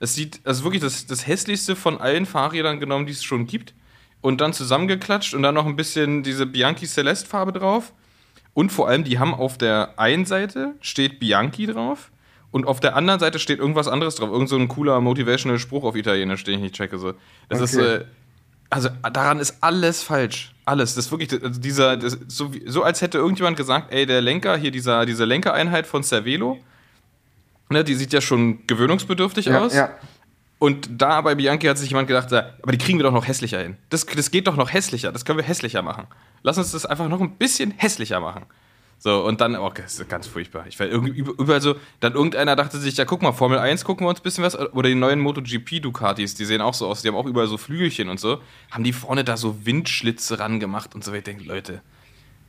Es 0.00 0.14
sieht, 0.14 0.40
also 0.44 0.64
wirklich 0.64 0.82
das, 0.82 1.06
das 1.06 1.26
hässlichste 1.26 1.74
von 1.76 2.00
allen 2.00 2.26
Fahrrädern 2.26 2.80
genommen, 2.80 3.06
die 3.06 3.12
es 3.12 3.24
schon 3.24 3.46
gibt. 3.46 3.74
Und 4.20 4.40
dann 4.40 4.52
zusammengeklatscht 4.52 5.34
und 5.34 5.42
dann 5.42 5.54
noch 5.54 5.66
ein 5.66 5.76
bisschen 5.76 6.22
diese 6.22 6.44
Bianchi 6.44 6.86
Celeste 6.86 7.28
Farbe 7.28 7.52
drauf. 7.52 7.92
Und 8.52 8.70
vor 8.70 8.88
allem, 8.88 9.04
die 9.04 9.18
haben 9.18 9.32
auf 9.34 9.56
der 9.58 9.98
einen 9.98 10.24
Seite 10.26 10.74
steht 10.80 11.20
Bianchi 11.20 11.66
drauf 11.66 12.10
und 12.50 12.66
auf 12.66 12.80
der 12.80 12.96
anderen 12.96 13.20
Seite 13.20 13.38
steht 13.38 13.60
irgendwas 13.60 13.86
anderes 13.86 14.16
drauf. 14.16 14.30
Irgend 14.30 14.48
so 14.48 14.56
ein 14.56 14.66
cooler 14.66 15.00
motivational 15.00 15.58
Spruch 15.60 15.84
auf 15.84 15.94
Italienisch, 15.94 16.42
den 16.42 16.54
ich 16.54 16.60
nicht 16.60 16.74
checke. 16.74 16.98
So. 16.98 17.14
Das 17.48 17.60
ist, 17.60 17.76
Okay. 17.76 17.94
äh, 17.96 18.04
also 18.70 18.88
daran 19.12 19.38
ist 19.38 19.56
alles 19.60 20.02
falsch. 20.02 20.54
Alles. 20.64 20.94
Das 20.94 21.06
ist 21.06 21.10
wirklich, 21.10 21.42
also 21.42 21.60
dieser, 21.60 21.96
das, 21.96 22.18
so, 22.28 22.50
so 22.66 22.82
als 22.82 23.00
hätte 23.00 23.18
irgendjemand 23.18 23.56
gesagt, 23.56 23.92
ey, 23.92 24.04
der 24.04 24.20
Lenker, 24.20 24.56
hier 24.56 24.70
dieser, 24.70 25.06
diese 25.06 25.24
Lenkereinheit 25.24 25.86
von 25.86 26.02
Cervelo, 26.02 26.58
ne, 27.70 27.84
die 27.84 27.94
sieht 27.94 28.12
ja 28.12 28.20
schon 28.20 28.66
gewöhnungsbedürftig 28.66 29.46
ja, 29.46 29.60
aus. 29.60 29.74
ja. 29.74 29.90
Und 30.58 30.88
da 30.90 31.20
bei 31.20 31.36
Bianchi 31.36 31.68
hat 31.68 31.78
sich 31.78 31.90
jemand 31.90 32.08
gedacht, 32.08 32.32
aber 32.32 32.72
die 32.72 32.78
kriegen 32.78 32.98
wir 32.98 33.04
doch 33.04 33.12
noch 33.12 33.28
hässlicher 33.28 33.60
hin. 33.60 33.76
Das, 33.90 34.04
das 34.04 34.30
geht 34.30 34.48
doch 34.48 34.56
noch 34.56 34.72
hässlicher, 34.72 35.12
das 35.12 35.24
können 35.24 35.38
wir 35.38 35.44
hässlicher 35.44 35.82
machen. 35.82 36.06
Lass 36.42 36.58
uns 36.58 36.72
das 36.72 36.84
einfach 36.84 37.08
noch 37.08 37.20
ein 37.20 37.36
bisschen 37.36 37.70
hässlicher 37.76 38.20
machen. 38.20 38.44
So, 39.00 39.24
und 39.24 39.40
dann, 39.40 39.54
oh, 39.56 39.70
das 39.72 40.00
ist 40.00 40.08
ganz 40.08 40.26
furchtbar. 40.26 40.64
Ich 40.68 40.78
war 40.80 40.86
irgendwie 40.88 41.12
über- 41.12 41.32
überall 41.40 41.60
so, 41.60 41.76
dann 42.00 42.14
irgendeiner 42.14 42.56
dachte 42.56 42.78
sich, 42.78 42.96
ja, 42.96 43.04
guck 43.04 43.22
mal, 43.22 43.30
Formel 43.32 43.58
1 43.58 43.84
gucken 43.84 44.04
wir 44.04 44.10
uns 44.10 44.18
ein 44.18 44.24
bisschen 44.24 44.42
was, 44.42 44.58
oder 44.58 44.88
die 44.88 44.96
neuen 44.96 45.20
MotoGP 45.20 45.80
Ducatis, 45.80 46.34
die 46.34 46.44
sehen 46.44 46.60
auch 46.60 46.74
so 46.74 46.88
aus, 46.88 47.02
die 47.02 47.08
haben 47.08 47.14
auch 47.14 47.26
überall 47.26 47.46
so 47.46 47.58
Flügelchen 47.58 48.08
und 48.08 48.18
so, 48.18 48.40
haben 48.72 48.82
die 48.82 48.92
vorne 48.92 49.22
da 49.22 49.36
so 49.36 49.64
Windschlitze 49.64 50.40
ran 50.40 50.58
gemacht 50.58 50.96
und 50.96 51.04
so. 51.04 51.12
Ich 51.12 51.22
denke, 51.22 51.44
Leute, 51.44 51.80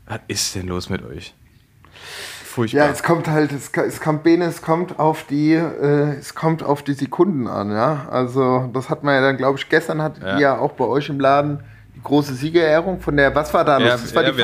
was 0.08 0.22
ist 0.28 0.56
denn 0.56 0.68
los 0.68 0.90
mit 0.90 1.06
euch? 1.06 1.36
Furchtbar. 2.46 2.86
Ja, 2.88 2.92
es 2.92 3.04
kommt 3.04 3.28
halt, 3.28 3.52
es, 3.52 3.70
es 3.72 4.02
kommt, 4.02 4.24
Bene, 4.24 4.46
es 4.46 4.62
kommt 4.64 4.98
auf 4.98 5.26
die, 5.28 5.54
äh, 5.54 6.16
es 6.18 6.34
kommt 6.34 6.64
auf 6.64 6.82
die 6.82 6.94
Sekunden 6.94 7.46
an, 7.48 7.70
ja. 7.72 8.08
Also 8.10 8.70
das 8.74 8.90
hat 8.90 9.04
man 9.04 9.14
ja 9.14 9.22
dann, 9.22 9.38
glaube 9.38 9.60
ich, 9.60 9.70
gestern 9.70 10.02
hattet 10.02 10.24
Ja. 10.24 10.40
ja 10.40 10.58
auch 10.58 10.72
bei 10.72 10.86
euch 10.86 11.10
im 11.10 11.20
Laden 11.20 11.60
die 11.96 12.02
große 12.02 12.34
Siegerehrung 12.34 13.00
von 13.02 13.16
der, 13.18 13.36
was 13.36 13.54
war 13.54 13.64
da 13.64 13.78
noch? 13.78 13.86
Ja, 13.86 13.92
das 13.98 14.16
war 14.16 14.24
ja, 14.24 14.32
die 14.32 14.38
wir- 14.38 14.44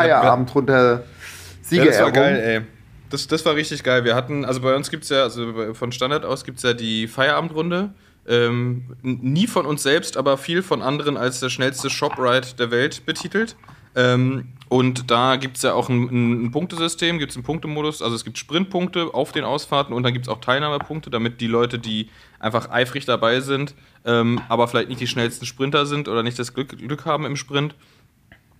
Feierabendrunde 1.67 1.75
Ja, 1.75 1.91
Siegerehrung. 1.91 1.91
das 1.91 1.99
war 2.01 2.11
geil, 2.11 2.39
ey. 2.61 2.61
Das, 3.09 3.27
das 3.27 3.45
war 3.45 3.55
richtig 3.55 3.83
geil. 3.83 4.03
Wir 4.03 4.15
hatten, 4.15 4.45
also 4.45 4.61
bei 4.61 4.75
uns 4.75 4.89
gibt 4.89 5.03
es 5.03 5.09
ja, 5.09 5.23
also 5.23 5.73
von 5.73 5.91
Standard 5.91 6.25
aus 6.25 6.43
gibt 6.43 6.57
es 6.57 6.63
ja 6.63 6.73
die 6.73 7.07
Feierabendrunde. 7.07 7.93
Ähm, 8.27 8.95
nie 9.03 9.45
von 9.45 9.67
uns 9.67 9.83
selbst, 9.83 10.17
aber 10.17 10.37
viel 10.37 10.63
von 10.63 10.81
anderen 10.81 11.15
als 11.15 11.39
der 11.39 11.49
schnellste 11.49 11.91
Shopride 11.91 12.47
der 12.57 12.71
Welt 12.71 13.05
betitelt. 13.05 13.55
Ähm, 13.95 14.49
und 14.67 15.11
da 15.11 15.35
gibt 15.35 15.57
es 15.57 15.63
ja 15.63 15.73
auch 15.73 15.89
ein, 15.89 16.09
ein, 16.09 16.45
ein 16.45 16.51
Punktesystem, 16.51 17.19
gibt 17.19 17.31
es 17.31 17.37
einen 17.37 17.45
Punktemodus, 17.45 18.01
also 18.01 18.15
es 18.15 18.25
gibt 18.25 18.37
Sprintpunkte 18.39 19.13
auf 19.13 19.31
den 19.31 19.43
Ausfahrten 19.43 19.93
und 19.93 20.01
dann 20.03 20.11
gibt 20.11 20.25
es 20.25 20.29
auch 20.29 20.41
Teilnahmepunkte, 20.41 21.09
damit 21.11 21.39
die 21.39 21.47
Leute, 21.47 21.77
die 21.79 22.09
einfach 22.39 22.69
eifrig 22.71 23.05
dabei 23.05 23.39
sind, 23.39 23.75
ähm, 24.03 24.41
aber 24.49 24.67
vielleicht 24.67 24.89
nicht 24.89 24.99
die 24.99 25.07
schnellsten 25.07 25.45
Sprinter 25.45 25.85
sind 25.85 26.09
oder 26.09 26.23
nicht 26.23 26.37
das 26.39 26.53
Glück, 26.53 26.77
Glück 26.77 27.05
haben 27.05 27.25
im 27.25 27.35
Sprint, 27.35 27.75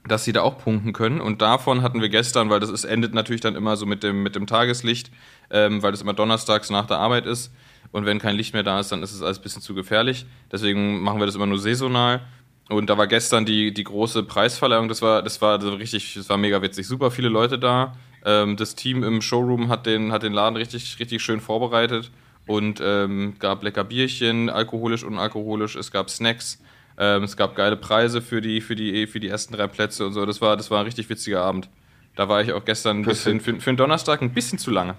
dass 0.08 0.24
sie 0.24 0.34
da 0.34 0.42
auch 0.42 0.58
punkten 0.58 0.94
können. 0.94 1.22
Und 1.22 1.42
davon 1.42 1.82
hatten 1.82 2.02
wir 2.02 2.10
gestern, 2.10 2.50
weil 2.50 2.60
das 2.60 2.70
ist, 2.70 2.84
endet 2.84 3.14
natürlich 3.14 3.42
dann 3.42 3.56
immer 3.56 3.76
so 3.78 3.86
mit 3.86 4.04
dem, 4.04 4.24
mit 4.24 4.36
dem 4.36 4.48
Tageslicht, 4.48 5.12
ähm, 5.50 5.82
weil 5.82 5.92
das 5.92 6.02
immer 6.02 6.14
donnerstags 6.14 6.70
nach 6.70 6.86
der 6.86 6.98
Arbeit 6.98 7.26
ist. 7.26 7.52
Und 7.92 8.06
wenn 8.06 8.20
kein 8.20 8.36
Licht 8.36 8.54
mehr 8.54 8.64
da 8.64 8.80
ist, 8.80 8.92
dann 8.92 9.04
ist 9.04 9.14
es 9.14 9.22
alles 9.22 9.40
ein 9.40 9.44
bisschen 9.44 9.62
zu 9.62 9.74
gefährlich. 9.74 10.26
Deswegen 10.52 11.02
machen 11.02 11.20
wir 11.20 11.26
das 11.26 11.36
immer 11.36 11.46
nur 11.46 11.60
saisonal. 11.60 12.22
Und 12.70 12.90
da 12.90 12.98
war 12.98 13.08
gestern 13.08 13.46
die, 13.46 13.74
die 13.74 13.84
große 13.84 14.24
Preisverleihung, 14.24 14.88
das 14.88 15.02
war, 15.02 15.22
das 15.22 15.42
war 15.42 15.62
richtig, 15.62 16.16
das 16.16 16.30
war 16.30 16.38
mega 16.38 16.62
witzig. 16.62 16.88
Super 16.88 17.12
viele 17.12 17.30
Leute 17.30 17.60
da. 17.60 17.96
Ähm, 18.26 18.58
das 18.58 18.76
Team 18.76 19.04
im 19.04 19.22
Showroom 19.22 19.70
hat 19.70 19.86
den, 19.86 20.12
hat 20.12 20.24
den 20.24 20.34
Laden 20.34 20.58
richtig, 20.58 21.00
richtig 21.00 21.22
schön 21.22 21.40
vorbereitet 21.40 22.12
und 22.48 22.82
ähm, 22.84 23.36
gab 23.40 23.64
lecker 23.64 23.84
Bierchen, 23.84 24.50
alkoholisch 24.50 25.04
und 25.04 25.20
alkoholisch. 25.20 25.76
Es 25.76 25.92
gab 25.92 26.10
Snacks. 26.10 26.62
Ähm, 26.98 27.24
es 27.24 27.36
gab 27.36 27.56
geile 27.56 27.76
Preise 27.76 28.22
für 28.22 28.42
die, 28.42 28.62
für, 28.62 28.76
die, 28.76 29.08
für 29.08 29.20
die 29.20 29.28
ersten 29.28 29.54
drei 29.54 29.68
Plätze 29.68 30.06
und 30.06 30.14
so. 30.14 30.26
Das 30.26 30.42
war, 30.42 30.56
das 30.56 30.72
war 30.72 30.80
ein 30.80 30.86
richtig 30.86 31.10
witziger 31.10 31.42
Abend. 31.42 31.70
Da 32.16 32.30
war 32.30 32.42
ich 32.42 32.54
auch 32.54 32.64
gestern 32.64 33.00
ein 33.00 33.04
bisschen, 33.04 33.42
für, 33.42 33.60
für 33.60 33.70
einen 33.70 33.78
Donnerstag 33.78 34.22
ein 34.22 34.34
bisschen 34.34 34.58
zu 34.58 34.72
lange. 34.72 34.96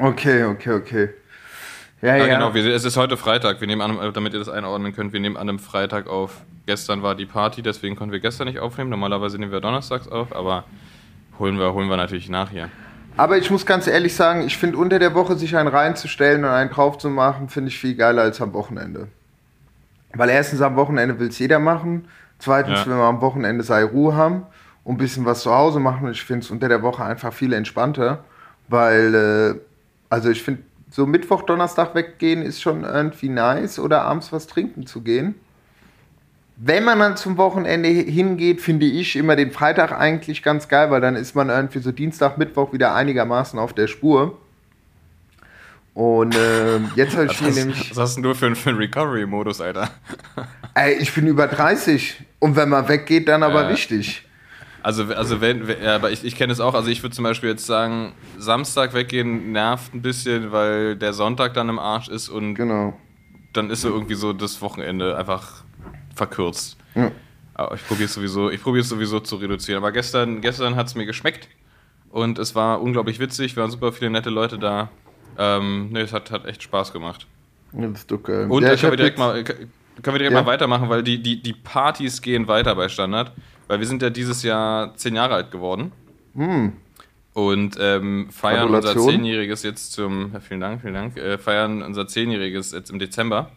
Okay, 0.00 0.44
okay, 0.44 0.72
okay. 0.72 1.08
Ja, 2.02 2.16
Ja, 2.16 2.26
ja. 2.26 2.34
genau. 2.34 2.54
Wir, 2.54 2.66
es 2.74 2.84
ist 2.84 2.96
heute 2.96 3.16
Freitag. 3.16 3.60
Wir 3.60 3.66
nehmen 3.66 3.80
an, 3.80 4.12
damit 4.12 4.34
ihr 4.34 4.38
das 4.38 4.48
einordnen 4.48 4.94
könnt, 4.94 5.12
wir 5.12 5.20
nehmen 5.20 5.36
an 5.36 5.48
einem 5.48 5.58
Freitag 5.58 6.06
auf. 6.06 6.42
Gestern 6.66 7.02
war 7.02 7.14
die 7.14 7.26
Party, 7.26 7.62
deswegen 7.62 7.96
konnten 7.96 8.12
wir 8.12 8.20
gestern 8.20 8.46
nicht 8.46 8.58
aufnehmen. 8.58 8.90
Normalerweise 8.90 9.38
nehmen 9.38 9.52
wir 9.52 9.60
donnerstags 9.60 10.08
auf, 10.08 10.34
aber 10.34 10.64
holen 11.38 11.58
wir, 11.58 11.72
holen 11.72 11.88
wir 11.88 11.96
natürlich 11.96 12.28
nach 12.28 12.50
hier. 12.50 12.70
Aber 13.16 13.38
ich 13.38 13.50
muss 13.50 13.64
ganz 13.64 13.86
ehrlich 13.86 14.14
sagen, 14.14 14.44
ich 14.46 14.56
finde 14.56 14.76
unter 14.78 14.98
der 14.98 15.14
Woche 15.14 15.36
sich 15.36 15.56
einen 15.56 15.68
reinzustellen 15.68 16.44
und 16.44 16.50
einen 16.50 16.70
drauf 16.70 16.98
zu 16.98 17.08
machen, 17.08 17.48
finde 17.48 17.68
ich 17.68 17.78
viel 17.78 17.94
geiler 17.94 18.22
als 18.22 18.40
am 18.40 18.52
Wochenende. 18.52 19.08
Weil 20.16 20.30
erstens 20.30 20.60
am 20.60 20.76
Wochenende 20.76 21.18
will 21.18 21.28
es 21.28 21.38
jeder 21.38 21.58
machen. 21.58 22.06
Zweitens, 22.38 22.80
Ja. 22.80 22.86
wenn 22.86 22.98
wir 22.98 23.04
am 23.04 23.20
Wochenende 23.20 23.64
sei 23.64 23.84
Ruhe 23.84 24.14
haben 24.16 24.42
und 24.84 24.94
ein 24.94 24.98
bisschen 24.98 25.24
was 25.24 25.40
zu 25.40 25.52
Hause 25.54 25.80
machen. 25.80 26.06
Und 26.06 26.12
ich 26.12 26.22
finde 26.24 26.44
es 26.44 26.50
unter 26.50 26.68
der 26.68 26.82
Woche 26.82 27.04
einfach 27.04 27.32
viel 27.32 27.52
entspannter. 27.52 28.24
Weil, 28.68 29.14
äh, 29.14 29.60
also 30.10 30.30
ich 30.30 30.42
finde, 30.42 30.62
so 30.90 31.06
Mittwoch, 31.06 31.42
Donnerstag 31.42 31.94
weggehen 31.94 32.42
ist 32.42 32.60
schon 32.62 32.84
irgendwie 32.84 33.28
nice 33.28 33.78
oder 33.78 34.02
abends 34.02 34.32
was 34.32 34.46
trinken 34.46 34.86
zu 34.86 35.00
gehen. 35.02 35.34
Wenn 36.56 36.84
man 36.84 37.00
dann 37.00 37.16
zum 37.16 37.36
Wochenende 37.36 37.88
hingeht, 37.88 38.60
finde 38.60 38.86
ich 38.86 39.16
immer 39.16 39.34
den 39.34 39.50
Freitag 39.50 39.90
eigentlich 39.90 40.42
ganz 40.44 40.68
geil, 40.68 40.90
weil 40.92 41.00
dann 41.00 41.16
ist 41.16 41.34
man 41.34 41.48
irgendwie 41.48 41.80
so 41.80 41.90
Dienstag, 41.90 42.38
Mittwoch 42.38 42.72
wieder 42.72 42.94
einigermaßen 42.94 43.58
auf 43.58 43.72
der 43.72 43.88
Spur. 43.88 44.38
Und 45.94 46.34
ähm, 46.36 46.90
jetzt 46.96 47.14
habe 47.16 47.26
ich 47.30 47.40
mir 47.40 47.52
nämlich, 47.52 47.90
was 47.90 47.98
hast 48.16 48.16
du 48.24 48.34
für, 48.34 48.46
einen- 48.46 48.56
für 48.56 48.70
einen 48.70 48.78
Recovery-Modus, 48.78 49.60
Alter? 49.60 49.90
ey, 50.74 50.94
ich 50.94 51.14
bin 51.14 51.26
über 51.28 51.46
30 51.46 52.16
und 52.40 52.56
wenn 52.56 52.68
man 52.68 52.88
weggeht, 52.88 53.28
dann 53.28 53.42
aber 53.44 53.62
Ja. 53.62 53.68
richtig. 53.68 54.26
Also, 54.82 55.04
also 55.14 55.40
wenn, 55.40 55.66
ja, 55.82 55.94
aber 55.94 56.10
ich, 56.10 56.24
ich 56.24 56.36
kenne 56.36 56.52
es 56.52 56.60
auch. 56.60 56.74
Also 56.74 56.90
ich 56.90 57.02
würde 57.02 57.14
zum 57.14 57.22
Beispiel 57.22 57.48
jetzt 57.48 57.64
sagen, 57.64 58.12
Samstag 58.38 58.92
weggehen 58.92 59.52
nervt 59.52 59.94
ein 59.94 60.02
bisschen, 60.02 60.52
weil 60.52 60.96
der 60.96 61.12
Sonntag 61.14 61.54
dann 61.54 61.68
im 61.70 61.78
Arsch 61.78 62.08
ist 62.08 62.28
und 62.28 62.54
Genau. 62.54 62.92
dann 63.54 63.70
ist 63.70 63.80
so 63.82 63.88
irgendwie 63.88 64.14
so 64.14 64.32
das 64.34 64.60
Wochenende 64.60 65.16
einfach 65.16 65.62
verkürzt. 66.14 66.76
Ja. 66.94 67.12
Aber 67.54 67.76
ich 67.76 67.86
probiere 67.86 68.06
es 68.06 68.14
sowieso, 68.14 68.50
ich 68.50 68.60
sowieso 68.62 69.20
zu 69.20 69.36
reduzieren. 69.36 69.78
Aber 69.78 69.92
gestern, 69.92 70.40
gestern 70.42 70.74
hat 70.76 70.88
es 70.88 70.96
mir 70.96 71.06
geschmeckt 71.06 71.48
und 72.10 72.38
es 72.38 72.54
war 72.56 72.82
unglaublich 72.82 73.20
witzig. 73.20 73.54
Wir 73.56 73.62
waren 73.62 73.70
super 73.70 73.92
viele 73.92 74.10
nette 74.10 74.28
Leute 74.28 74.58
da. 74.58 74.90
Ähm, 75.38 75.90
ne, 75.92 76.00
es 76.00 76.12
hat, 76.12 76.30
hat 76.30 76.46
echt 76.46 76.62
Spaß 76.62 76.92
gemacht. 76.92 77.26
Ja, 77.72 77.88
Das 77.88 78.00
ist 78.00 78.10
doch 78.10 78.22
geil. 78.22 78.46
Und 78.50 78.62
Ja, 78.62 78.68
da 78.68 78.74
ich 78.74 78.80
können 78.80 78.92
wir 78.92 78.92
hab 78.92 78.96
direkt 78.98 79.18
mal, 79.18 79.44
können 79.44 79.68
wir 80.04 80.18
direkt 80.18 80.32
Ja. 80.32 80.42
mal 80.42 80.46
weitermachen, 80.46 80.88
weil 80.88 81.02
die, 81.02 81.22
die, 81.22 81.42
die 81.42 81.52
Partys 81.52 82.22
gehen 82.22 82.46
weiter 82.48 82.74
bei 82.74 82.88
Standard. 82.88 83.32
Weil 83.66 83.80
wir 83.80 83.86
sind 83.86 84.02
ja 84.02 84.10
dieses 84.10 84.42
Jahr 84.42 84.94
zehn 84.96 85.14
Jahre 85.16 85.34
alt 85.34 85.50
geworden. 85.50 85.90
Und 86.34 87.76
ähm, 87.80 88.28
feiern 88.30 88.66
unser 88.68 88.80
Gratulation. 88.80 89.10
Zehnjähriges 89.14 89.62
jetzt 89.62 89.92
zum, 89.92 90.32
ja, 90.32 90.40
vielen 90.40 90.60
Dank, 90.60 90.82
vielen 90.82 90.94
Dank, 90.94 91.16
äh, 91.16 91.38
feiern 91.38 91.82
unser 91.82 92.06
Zehnjähriges 92.06 92.72
jetzt 92.72 92.90
im 92.90 92.98
Dezember. 92.98 93.50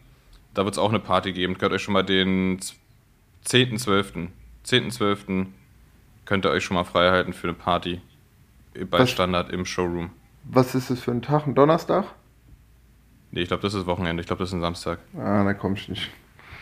Da 0.53 0.63
wird 0.65 0.74
es 0.75 0.79
auch 0.79 0.89
eine 0.89 1.00
Party 1.00 1.34
geben. 1.34 1.57
Könnt 1.57 1.74
euch 1.74 1.84
schon 1.84 1.93
mal 1.93 2.03
den 2.03 2.60
10.12. 3.46 4.29
10.12. 4.65 5.46
könnt 6.25 6.46
ihr 6.46 6.50
euch 6.50 6.63
schon 6.63 6.75
mal 6.75 6.84
frei 6.84 7.10
halten 7.12 7.34
für 7.34 7.48
eine 7.48 7.53
Party 7.55 8.01
bei 8.89 9.00
Was? 9.00 9.12
Standard 9.12 9.51
im 9.51 9.65
Showroom. 9.65 10.10
Was 10.49 10.75
ist 10.75 10.89
das 10.89 10.99
für 10.99 11.11
ein 11.11 11.21
Tag? 11.21 11.47
Ein 11.47 11.55
Donnerstag? 11.55 12.05
Nee, 13.31 13.41
ich 13.41 13.47
glaube, 13.47 13.61
das 13.61 13.73
ist 13.73 13.85
Wochenende. 13.85 14.21
Ich 14.21 14.27
glaube, 14.27 14.39
das 14.39 14.49
ist 14.49 14.53
ein 14.53 14.61
Samstag. 14.61 14.99
Ah, 15.17 15.43
da 15.43 15.53
komm 15.53 15.73
ich 15.73 15.89
nicht. 15.89 16.09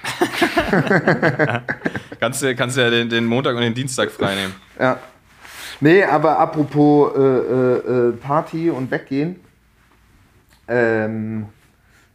Kannst 2.20 2.42
du, 2.42 2.56
kannst 2.56 2.78
ja 2.78 2.90
den, 2.90 3.10
den 3.10 3.26
Montag 3.26 3.56
und 3.56 3.62
den 3.62 3.74
Dienstag 3.74 4.12
frei 4.12 4.36
nehmen. 4.36 4.54
Ja. 4.80 5.00
Nee, 5.82 6.04
aber 6.04 6.40
apropos 6.40 7.16
äh, 7.16 7.20
äh, 7.20 8.10
äh, 8.10 8.12
Party 8.14 8.70
und 8.70 8.90
weggehen. 8.92 9.38
Ähm, 10.68 11.48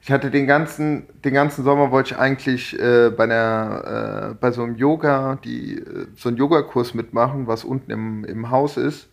ich 0.00 0.10
hatte 0.10 0.30
den 0.30 0.46
ganzen, 0.46 1.06
den 1.24 1.34
ganzen 1.34 1.62
Sommer 1.62 1.90
wollte 1.90 2.14
ich 2.14 2.20
eigentlich 2.20 2.78
äh, 2.78 3.10
bei, 3.10 3.24
einer, 3.24 4.30
äh, 4.30 4.34
bei 4.40 4.50
so 4.50 4.62
einem 4.62 4.76
Yoga, 4.76 5.38
die, 5.44 5.74
äh, 5.74 6.06
so 6.16 6.30
einen 6.30 6.38
Yogakurs 6.38 6.94
mitmachen, 6.94 7.46
was 7.46 7.64
unten 7.64 7.90
im, 7.90 8.24
im 8.24 8.50
Haus 8.50 8.78
ist. 8.78 9.08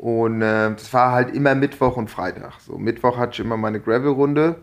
Und 0.00 0.40
äh, 0.40 0.70
das 0.70 0.94
war 0.94 1.12
halt 1.12 1.34
immer 1.34 1.54
Mittwoch 1.54 1.98
und 1.98 2.08
Freitag. 2.08 2.54
So, 2.60 2.78
Mittwoch 2.78 3.18
hatte 3.18 3.32
ich 3.34 3.40
immer 3.40 3.58
meine 3.58 3.80
Gravel-Runde 3.80 4.56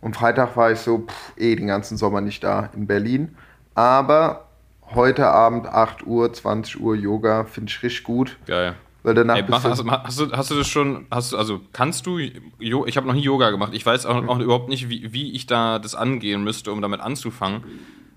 und 0.00 0.14
Freitag 0.14 0.56
war 0.56 0.70
ich 0.70 0.78
so 0.78 0.98
pff, 0.98 1.32
eh 1.36 1.56
den 1.56 1.66
ganzen 1.66 1.96
Sommer 1.96 2.20
nicht 2.20 2.44
da 2.44 2.70
in 2.76 2.86
Berlin. 2.86 3.34
Aber 3.74 4.46
heute 4.94 5.26
Abend 5.26 5.66
8 5.66 6.06
Uhr, 6.06 6.32
20 6.32 6.80
Uhr 6.80 6.94
Yoga 6.94 7.42
finde 7.42 7.70
ich 7.70 7.82
richtig 7.82 8.04
gut. 8.04 8.36
Geil. 8.46 8.76
Weil 9.02 9.14
danach 9.14 9.38
Ey, 9.38 9.44
mach, 9.48 9.64
du, 9.64 9.70
hast, 9.70 9.84
hast, 9.84 10.20
du, 10.20 10.30
hast 10.30 10.50
du 10.52 10.54
das 10.54 10.68
schon, 10.68 11.06
hast 11.10 11.32
du, 11.32 11.38
also 11.38 11.60
kannst 11.72 12.06
du, 12.06 12.18
ich 12.18 12.96
habe 12.96 13.06
noch 13.08 13.14
nie 13.14 13.22
Yoga 13.22 13.50
gemacht, 13.50 13.72
ich 13.74 13.84
weiß 13.84 14.06
auch, 14.06 14.28
auch 14.28 14.38
überhaupt 14.38 14.68
nicht, 14.68 14.88
wie, 14.88 15.12
wie 15.12 15.32
ich 15.32 15.46
da 15.46 15.80
das 15.80 15.96
angehen 15.96 16.44
müsste, 16.44 16.70
um 16.70 16.82
damit 16.82 17.00
anzufangen, 17.00 17.64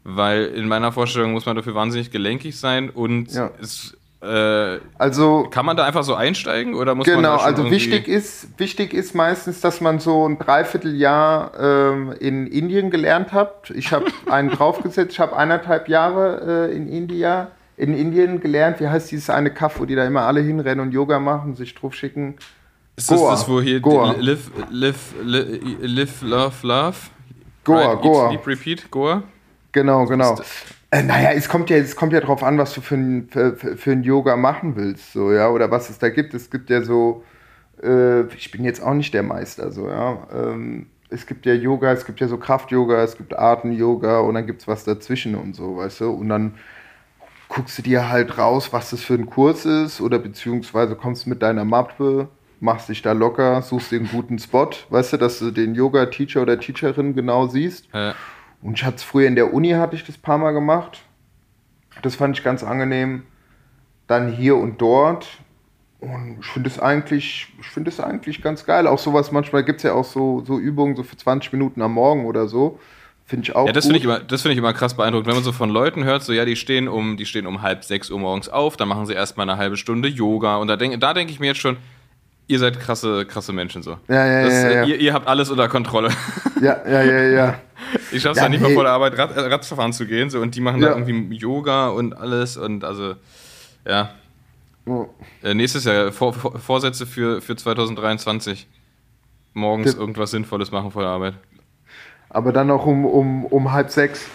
weil 0.04 0.46
in 0.46 0.68
meiner 0.68 0.92
Vorstellung 0.92 1.32
muss 1.32 1.48
man 1.48 1.56
dafür 1.56 1.74
wahnsinnig 1.74 2.12
gelenkig 2.12 2.60
sein 2.60 2.92
und 2.92 3.32
Ja. 3.32 3.50
es, 3.60 3.98
äh, 4.22 4.80
also 5.00 5.48
kann 5.50 5.66
man 5.66 5.76
da 5.78 5.86
einfach 5.86 6.04
so 6.04 6.14
einsteigen 6.14 6.76
oder 6.76 6.94
muss 6.94 7.08
man 7.08 7.16
Genau, 7.18 7.34
da 7.34 7.40
schon 7.40 7.48
also 7.48 7.72
wichtig 7.72 8.08
ist, 8.08 8.60
wichtig 8.60 8.94
ist 8.94 9.16
meistens, 9.16 9.62
dass 9.62 9.82
man 9.82 10.00
so 10.00 10.28
ein 10.28 10.38
Dreivierteljahr 10.38 11.52
ähm, 11.60 12.14
in 12.20 12.46
Indien 12.46 12.92
gelernt 12.92 13.34
hat. 13.34 13.72
Ich 13.72 13.92
habe 13.92 14.06
einen 14.30 14.50
draufgesetzt, 14.50 15.14
ich 15.14 15.20
habe 15.20 15.36
eineinhalb 15.36 15.90
Jahre 15.90 16.70
äh, 16.70 16.76
in 16.76 16.88
India, 16.88 17.50
in 17.78 17.96
Indien 17.96 18.40
gelernt. 18.42 18.80
Wie 18.80 18.88
heißt 18.88 19.10
dieses 19.12 19.32
eine 19.32 19.52
Kaff, 19.52 19.80
wo 19.80 19.86
die 19.86 19.96
da 19.96 20.06
immer 20.06 20.22
alle 20.22 20.42
hinrennen 20.42 20.82
und 20.86 20.92
Yoga 20.92 21.20
machen, 21.20 21.56
sich 21.56 21.74
drauf 21.74 21.96
schicken? 21.96 22.36
Ist 22.96 23.10
das 23.10 23.18
Goa. 23.18 23.32
das, 23.32 23.50
wo 23.50 23.60
hier 23.60 23.80
Goa. 23.80 24.14
die 24.14 24.22
live, 24.22 24.52
live, 24.70 25.14
live, 25.24 25.78
live, 25.82 26.22
love, 26.22 26.68
love? 26.68 26.98
Goa, 27.64 27.94
Eat, 27.94 28.02
Goa. 28.02 28.30
Sleep, 28.30 28.48
repeat, 28.48 28.92
Goa? 28.92 29.24
Genau, 29.72 30.06
genau. 30.06 30.38
Äh, 30.92 31.04
naja, 31.04 31.32
es 31.32 31.48
kommt 31.48 31.70
ja, 31.70 31.78
es 31.78 31.96
kommt 31.96 32.12
ja 32.12 32.20
drauf 32.20 32.44
an, 32.44 32.58
was 32.58 32.74
du 32.74 32.82
für 32.82 32.96
ein, 32.96 33.30
für, 33.30 33.56
für 33.56 33.92
ein 33.92 34.04
Yoga 34.04 34.36
machen 34.36 34.76
willst, 34.76 35.14
so, 35.14 35.32
ja, 35.32 35.50
oder 35.50 35.72
was 35.72 35.90
es 35.90 35.98
da 36.00 36.10
gibt. 36.10 36.34
Es 36.34 36.52
gibt 36.52 36.70
ja 36.70 36.82
so, 36.82 37.24
äh, 37.82 38.24
ich 38.36 38.52
bin 38.52 38.66
jetzt 38.66 38.84
auch 38.84 38.94
nicht 38.94 39.14
der 39.14 39.24
Meister, 39.24 39.72
so, 39.72 39.88
ja. 39.88 40.28
Ähm, 40.34 40.88
es 41.10 41.26
gibt 41.26 41.46
ja 41.46 41.54
Yoga, 41.54 41.92
es 41.94 42.06
gibt 42.06 42.20
ja 42.20 42.28
so 42.28 42.38
Kraft-Yoga, 42.38 43.04
es 43.04 43.18
gibt 43.18 43.38
Atem-Yoga 43.38 44.20
und 44.20 44.36
dann 44.36 44.46
gibt 44.48 44.62
es 44.62 44.68
was 44.68 44.84
dazwischen 44.84 45.36
und 45.36 45.56
so, 45.56 45.78
weißt 45.78 46.02
du. 46.02 46.12
Und 46.12 46.30
dann 46.30 46.56
guckst 47.48 47.78
du 47.78 47.82
dir 47.82 48.10
halt 48.10 48.38
raus, 48.38 48.72
was 48.72 48.92
das 48.92 49.02
für 49.02 49.14
ein 49.14 49.26
Kurs 49.28 49.66
ist, 49.66 50.02
oder 50.02 50.20
beziehungsweise 50.20 50.96
kommst 50.96 51.28
mit 51.28 51.42
deiner 51.42 51.66
Mappe, 51.66 52.30
machst 52.60 52.90
dich 52.90 53.02
da 53.02 53.14
locker, 53.14 53.62
suchst 53.62 53.94
einen 53.94 54.08
guten 54.08 54.40
Spot, 54.40 54.70
weißt 54.90 55.14
du, 55.14 55.18
dass 55.18 55.40
du 55.40 55.52
den 55.52 55.76
Yoga-Teacher 55.76 56.42
oder 56.42 56.60
Teacherin 56.60 57.16
genau 57.16 57.48
siehst. 57.48 57.88
Äh, 57.94 58.14
Und 58.62 58.78
ich 58.78 58.84
hatte 58.84 58.98
es 58.98 59.04
früher 59.04 59.28
in 59.28 59.36
der 59.36 59.54
Uni, 59.54 59.70
hatte 59.72 59.96
ich 59.96 60.04
das 60.06 60.18
paar 60.18 60.38
Mal 60.38 60.52
gemacht. 60.52 61.02
Das 62.04 62.16
fand 62.16 62.38
ich 62.38 62.44
ganz 62.44 62.64
angenehm. 62.64 63.24
Dann 64.08 64.32
hier 64.32 64.56
und 64.58 64.82
dort. 64.82 65.28
Und 66.00 66.38
ich 66.42 66.48
finde 66.48 66.70
es 66.70 66.80
eigentlich, 66.80 67.48
ich 67.60 67.68
finde 67.68 67.90
es 67.90 68.00
eigentlich 68.00 68.42
ganz 68.42 68.66
geil. 68.66 68.88
Auch 68.88 68.98
sowas, 69.00 69.32
manchmal 69.32 69.64
gibt 69.64 69.78
es 69.78 69.84
ja 69.84 69.94
auch 69.94 70.06
so, 70.06 70.44
so 70.46 70.58
Übungen 70.60 70.96
so 70.96 71.04
für 71.04 71.16
20 71.18 71.54
Minuten 71.54 71.82
am 71.82 71.94
Morgen 71.94 72.26
oder 72.26 72.48
so. 72.48 72.80
Finde 73.26 73.44
ich 73.44 73.56
auch 73.56 73.68
Ja, 73.68 73.72
das 73.74 73.86
finde 73.86 74.00
ich, 74.00 74.04
immer- 74.04 74.20
das 74.20 74.42
finde 74.42 74.54
ich 74.54 74.58
immer 74.58 74.74
krass 74.74 74.96
beeindruckend, 74.96 75.28
wenn 75.28 75.36
man 75.36 75.44
so 75.44 75.52
von 75.52 75.70
Leuten 75.70 76.04
hört, 76.04 76.24
so 76.24 76.34
ja, 76.34 76.44
die 76.44 76.56
stehen 76.56 76.88
um, 76.88 77.18
die 77.18 77.26
stehen 77.26 77.46
um 77.46 77.62
halb 77.62 77.84
sechs 77.84 78.10
Uhr 78.10 78.20
morgens 78.20 78.50
auf, 78.50 78.78
dann 78.78 78.88
machen 78.90 79.06
sie 79.06 79.14
erstmal 79.14 79.48
eine 79.50 79.58
halbe 79.58 79.78
Stunde 79.78 80.10
Yoga 80.10 80.58
und 80.58 80.68
da 80.68 80.76
denke 80.76 80.98
da 80.98 81.14
denk 81.14 81.30
ich 81.30 81.40
mir 81.40 81.48
jetzt 81.48 81.60
schon, 81.62 81.78
ihr 82.48 82.60
seid 82.60 82.80
krasse, 82.80 83.26
krasse 83.26 83.54
Menschen 83.54 83.84
so. 83.84 83.98
Ja, 84.08 84.26
ja, 84.26 84.44
das, 84.44 84.54
ja, 84.54 84.70
ja. 84.72 84.84
Ihr, 84.86 85.00
ihr 85.00 85.14
habt 85.14 85.28
alles 85.28 85.50
unter 85.50 85.68
Kontrolle. 85.70 86.10
ja, 86.62 86.78
ja, 86.88 87.02
ja, 87.04 87.22
ja. 87.24 87.56
Ich 88.12 88.22
schaff's 88.22 88.38
Ja, 88.38 88.44
ja, 88.44 88.50
nicht 88.50 88.62
mal 88.62 88.70
nee. 88.70 88.74
vor 88.76 88.84
der 88.84 88.94
Arbeit 88.94 89.18
Rad, 89.18 89.36
äh, 89.36 89.40
Rad 89.40 89.94
zu 89.94 90.06
gehen 90.06 90.30
so 90.30 90.40
und 90.40 90.56
die 90.56 90.62
machen 90.62 90.82
Ja. 90.82 90.90
da 90.90 90.98
irgendwie 90.98 91.36
Yoga 91.36 91.90
und 91.90 92.14
alles 92.14 92.58
und 92.58 92.84
also 92.84 93.16
ja. 93.86 94.12
Oh. 94.86 95.08
Äh, 95.44 95.54
nächstes 95.54 95.86
Jahr 95.86 96.12
vor, 96.12 96.34
vor, 96.34 96.58
Vorsätze 96.60 97.06
für, 97.06 97.42
für 97.42 97.56
2023. 97.56 98.68
Morgens 99.54 99.96
irgendwas 99.96 100.32
Sinnvolles 100.32 100.72
machen 100.72 100.92
vor 100.92 101.02
der 101.02 101.12
Arbeit. 101.12 101.34
Aber 102.30 102.54
dann 102.54 102.68
noch 102.68 102.86
um, 102.86 103.06
um, 103.06 103.46
um 103.46 103.72
halb 103.72 103.90
sechs. 103.90 104.26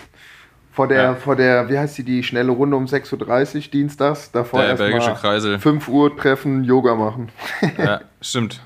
Vor 0.76 0.86
der, 0.88 1.02
Ja. 1.02 1.14
vor 1.14 1.36
der, 1.36 1.70
wie 1.70 1.78
heißt 1.78 1.96
die, 1.96 2.02
die 2.04 2.22
schnelle 2.22 2.52
Runde 2.52 2.76
um 2.76 2.84
6.30 2.84 3.56
Uhr 3.64 3.70
dienstags. 3.72 4.30
Davor 4.30 4.60
Der 4.62 4.74
belgische 4.74 5.14
Kreisel. 5.14 5.58
5 5.58 5.88
Uhr 5.88 6.14
treffen, 6.14 6.64
Yoga 6.64 6.94
machen. 6.94 7.30
Ja, 7.78 8.02
stimmt. 8.20 8.60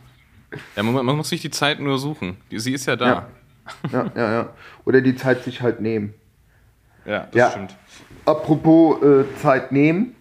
Ja, 0.75 0.83
man, 0.83 1.07
man 1.07 1.17
muss 1.17 1.29
sich 1.29 1.41
die 1.41 1.51
Zeit 1.53 1.79
nur 1.79 1.99
suchen. 1.99 2.37
Die, 2.51 2.59
sie 2.59 2.73
ist 2.73 2.87
ja 2.87 2.97
da. 2.97 3.07
Ja. 3.07 3.29
ja, 3.93 4.11
ja, 4.17 4.33
ja. 4.33 4.49
Oder 4.85 5.01
die 5.03 5.15
Zeit 5.15 5.45
sich 5.45 5.63
halt 5.63 5.81
nehmen. 5.81 6.13
Ja, 7.05 7.29
das 7.31 7.35
Ja. 7.35 7.51
stimmt. 7.53 7.77
Apropos 8.27 9.01
äh, 9.05 9.25
Zeit 9.41 9.71
nehmen. 9.71 10.17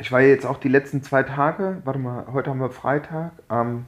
Ich 0.00 0.10
war 0.10 0.20
ja 0.20 0.28
jetzt 0.28 0.44
auch 0.44 0.58
die 0.58 0.68
letzten 0.68 1.04
zwei 1.04 1.22
Tage, 1.22 1.80
warte 1.84 2.00
mal, 2.00 2.26
heute 2.32 2.50
haben 2.50 2.58
wir 2.58 2.70
Freitag, 2.70 3.30
am 3.46 3.84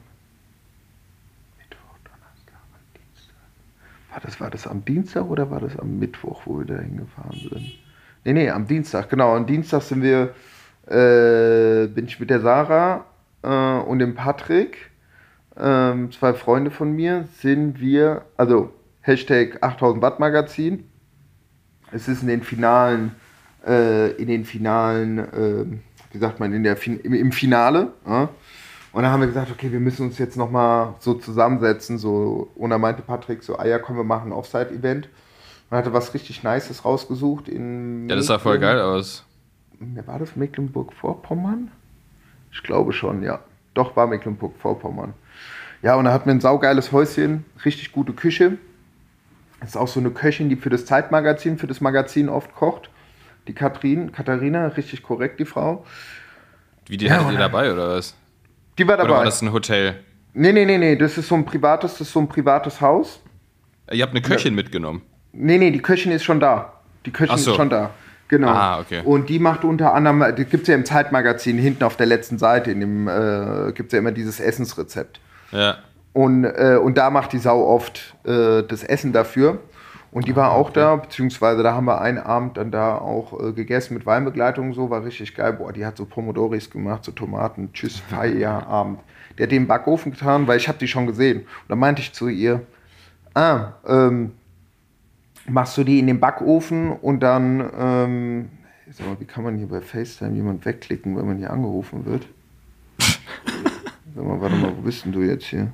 Mittwoch, 1.57 1.97
Donnerstag, 2.05 2.55
am 2.71 2.79
Dienstag. 2.95 3.35
War 4.15 4.21
das, 4.21 4.39
war 4.39 4.49
das 4.49 4.65
am 4.65 4.85
Dienstag 4.85 5.29
oder 5.29 5.51
war 5.51 5.59
das 5.59 5.77
am 5.77 5.99
Mittwoch, 5.99 6.43
wo 6.45 6.59
wir 6.59 6.65
da 6.65 6.79
hingefahren 6.79 7.37
sind? 7.37 7.79
Nee, 8.23 8.31
nee, 8.31 8.49
am 8.49 8.65
Dienstag, 8.65 9.09
genau. 9.09 9.35
Am 9.35 9.45
Dienstag 9.45 9.81
sind 9.81 10.01
wir, 10.01 10.33
äh, 10.87 11.87
bin 11.87 12.05
ich 12.05 12.17
mit 12.17 12.29
der 12.29 12.39
Sarah 12.39 13.03
äh, 13.43 13.47
und 13.49 13.99
dem 13.99 14.15
Patrick 14.15 14.89
ähm, 15.57 16.13
zwei 16.13 16.33
Freunde 16.33 16.71
von 16.71 16.93
mir, 16.93 17.27
sind 17.41 17.81
wir, 17.81 18.23
also 18.37 18.73
Hashtag 19.01 19.61
8000 19.61 20.01
Watt 20.01 20.21
Magazin. 20.21 20.89
Es 21.91 22.07
ist 22.07 22.21
in 22.21 22.29
den 22.29 22.41
finalen, 22.41 23.11
äh, 23.67 24.11
in 24.11 24.29
den 24.29 24.45
finalen, 24.45 25.17
äh, 25.19 25.65
wie 26.13 26.17
sagt 26.19 26.39
man, 26.39 26.53
in 26.53 26.63
der 26.63 26.77
im, 26.87 27.13
im 27.13 27.31
Finale. 27.33 27.91
Und 28.95 29.03
dann 29.03 29.11
haben 29.11 29.19
wir 29.19 29.27
gesagt, 29.27 29.51
okay, 29.51 29.73
wir 29.73 29.81
müssen 29.81 30.05
uns 30.05 30.17
jetzt 30.19 30.37
nochmal 30.37 30.93
so 30.99 31.15
zusammensetzen. 31.15 31.97
So, 31.97 32.49
und 32.55 32.69
dann 32.69 32.79
meinte 32.79 33.01
Patrick 33.01 33.43
so, 33.43 33.57
ah 33.57 33.65
ja, 33.65 33.77
komm, 33.77 33.97
wir 33.97 34.05
machen 34.05 34.29
ein 34.29 34.31
Offside-Event. 34.31 35.09
Und 35.69 35.77
hatte 35.77 35.91
was 35.91 36.13
richtig 36.13 36.43
Nices 36.43 36.85
rausgesucht 36.85 37.49
in. 37.49 38.07
Ja, 38.07 38.15
das 38.15 38.27
sah 38.27 38.39
voll 38.39 38.57
geil 38.57 38.79
aus. 38.79 39.25
Wer 39.81 40.07
war 40.07 40.19
das? 40.19 40.37
Mecklenburg-Vorpommern? 40.37 41.71
Ich 42.53 42.63
glaube 42.63 42.93
schon, 42.93 43.21
ja. 43.21 43.41
Doch, 43.73 43.97
war 43.97 44.07
Mecklenburg-Vorpommern. 44.07 45.13
Ja, 45.81 45.95
und 45.95 46.05
da 46.05 46.13
hatten 46.13 46.27
wir 46.27 46.33
ein 46.33 46.39
saugeiles 46.39 46.93
Häuschen, 46.93 47.43
richtig 47.65 47.91
gute 47.91 48.13
Küche. 48.13 48.57
Das 49.59 49.71
ist 49.71 49.75
auch 49.75 49.89
so 49.89 49.99
eine 49.99 50.11
Köchin, 50.11 50.47
die 50.47 50.55
für 50.55 50.69
das 50.69 50.85
Zeitmagazin, 50.85 51.57
für 51.57 51.67
das 51.67 51.81
Magazin 51.81 52.29
oft 52.29 52.55
kocht. 52.55 52.89
Die 53.49 53.53
Katrin, 53.53 54.13
Katharina, 54.13 54.67
richtig 54.67 55.03
korrekt, 55.03 55.41
die 55.41 55.45
Frau. 55.45 55.85
Wie 56.85 56.95
die 56.95 57.07
Ja, 57.07 57.15
hattet 57.17 57.33
ihr 57.33 57.39
dabei 57.39 57.73
oder 57.73 57.89
was? 57.89 58.15
Die 58.77 58.87
war 58.87 58.95
Oder 58.95 59.03
dabei. 59.03 59.17
war 59.17 59.25
das 59.25 59.41
ein 59.41 59.51
Hotel? 59.51 59.99
Nee, 60.33 60.51
nee, 60.51 60.65
nee, 60.65 60.77
nee, 60.77 60.95
das 60.95 61.17
ist 61.17 61.29
so 61.29 61.35
ein 61.35 61.45
privates, 61.45 61.93
das 61.93 62.01
ist 62.01 62.13
so 62.13 62.19
ein 62.19 62.27
privates 62.27 62.81
Haus. 62.81 63.21
Ihr 63.91 64.03
habt 64.03 64.11
eine 64.11 64.21
Köchin 64.21 64.53
mitgenommen. 64.55 65.01
Nee, 65.31 65.57
nee, 65.57 65.71
die 65.71 65.81
Köchin 65.81 66.11
ist 66.11 66.23
schon 66.23 66.39
da. 66.39 66.73
Die 67.05 67.11
Köchin 67.11 67.37
so. 67.37 67.51
ist 67.51 67.57
schon 67.57 67.69
da. 67.69 67.91
Genau. 68.27 68.49
Ah, 68.49 68.79
okay. 68.79 69.01
Und 69.05 69.29
die 69.29 69.39
macht 69.39 69.63
unter 69.63 69.93
anderem, 69.93 70.35
die 70.35 70.45
gibt 70.45 70.63
es 70.63 70.67
ja 70.67 70.75
im 70.75 70.83
Zeitmagazin 70.83 71.57
hinten 71.57 71.83
auf 71.83 71.95
der 71.95 72.07
letzten 72.07 72.39
Seite, 72.39 72.71
in 72.71 72.79
dem 72.79 73.07
äh, 73.07 73.71
gibt 73.73 73.87
es 73.87 73.93
ja 73.93 73.99
immer 73.99 74.11
dieses 74.11 74.39
Essensrezept. 74.39 75.19
Ja. 75.51 75.77
Und, 76.13 76.45
äh, 76.45 76.79
und 76.81 76.97
da 76.97 77.09
macht 77.11 77.33
die 77.33 77.37
Sau 77.37 77.65
oft 77.67 78.15
äh, 78.23 78.63
das 78.63 78.83
Essen 78.83 79.13
dafür. 79.13 79.59
Und 80.15 80.29
die 80.29 80.35
war 80.37 80.53
auch 80.53 80.69
da, 80.69 80.95
beziehungsweise 80.95 81.61
da 81.61 81.73
haben 81.73 81.87
wir 81.87 81.99
einen 81.99 82.19
Abend 82.19 82.55
dann 82.55 82.71
da 82.71 82.97
auch 82.97 83.37
äh, 83.37 83.51
gegessen 83.51 83.95
mit 83.95 84.05
Weinbegleitung 84.05 84.69
und 84.69 84.73
so, 84.73 84.89
war 84.89 85.03
richtig 85.03 85.35
geil. 85.35 85.51
Boah, 85.51 85.73
die 85.73 85.85
hat 85.85 85.97
so 85.97 86.05
Pomodoris 86.05 86.69
gemacht, 86.69 87.03
so 87.03 87.11
Tomaten, 87.11 87.73
tschüss, 87.73 87.99
Feierabend. 87.99 89.01
Der 89.37 89.43
hat 89.43 89.51
den 89.51 89.67
Backofen 89.67 90.13
getan, 90.13 90.47
weil 90.47 90.55
ich 90.55 90.69
habe 90.69 90.77
die 90.77 90.87
schon 90.87 91.05
gesehen. 91.05 91.39
Und 91.39 91.67
dann 91.67 91.79
meinte 91.79 92.01
ich 92.01 92.13
zu 92.13 92.29
ihr, 92.29 92.61
ah, 93.33 93.73
ähm, 93.85 94.31
machst 95.49 95.77
du 95.77 95.83
die 95.83 95.99
in 95.99 96.07
den 96.07 96.21
Backofen 96.21 96.93
und 96.93 97.19
dann, 97.19 97.69
ähm, 97.77 98.49
sag 98.91 99.07
mal, 99.07 99.19
wie 99.19 99.25
kann 99.25 99.43
man 99.43 99.57
hier 99.57 99.67
bei 99.67 99.81
FaceTime 99.81 100.33
jemand 100.33 100.63
wegklicken, 100.63 101.17
wenn 101.17 101.27
man 101.27 101.39
hier 101.39 101.51
angerufen 101.51 102.05
wird? 102.05 102.25
Sag 104.15 104.23
mal, 104.23 104.39
warte 104.39 104.55
mal, 104.55 104.77
wo 104.77 104.81
bist 104.81 105.03
denn 105.03 105.11
du 105.11 105.23
jetzt 105.23 105.47
hier? 105.47 105.73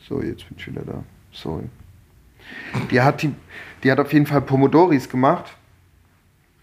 So, 0.00 0.20
jetzt 0.20 0.48
bin 0.48 0.58
ich 0.58 0.66
wieder 0.66 0.82
da. 0.82 1.04
Sorry. 1.30 1.68
Die 2.90 3.00
hat, 3.00 3.22
die, 3.22 3.34
die 3.82 3.90
hat 3.90 4.00
auf 4.00 4.12
jeden 4.12 4.26
Fall 4.26 4.40
Pomodoris 4.40 5.08
gemacht 5.08 5.56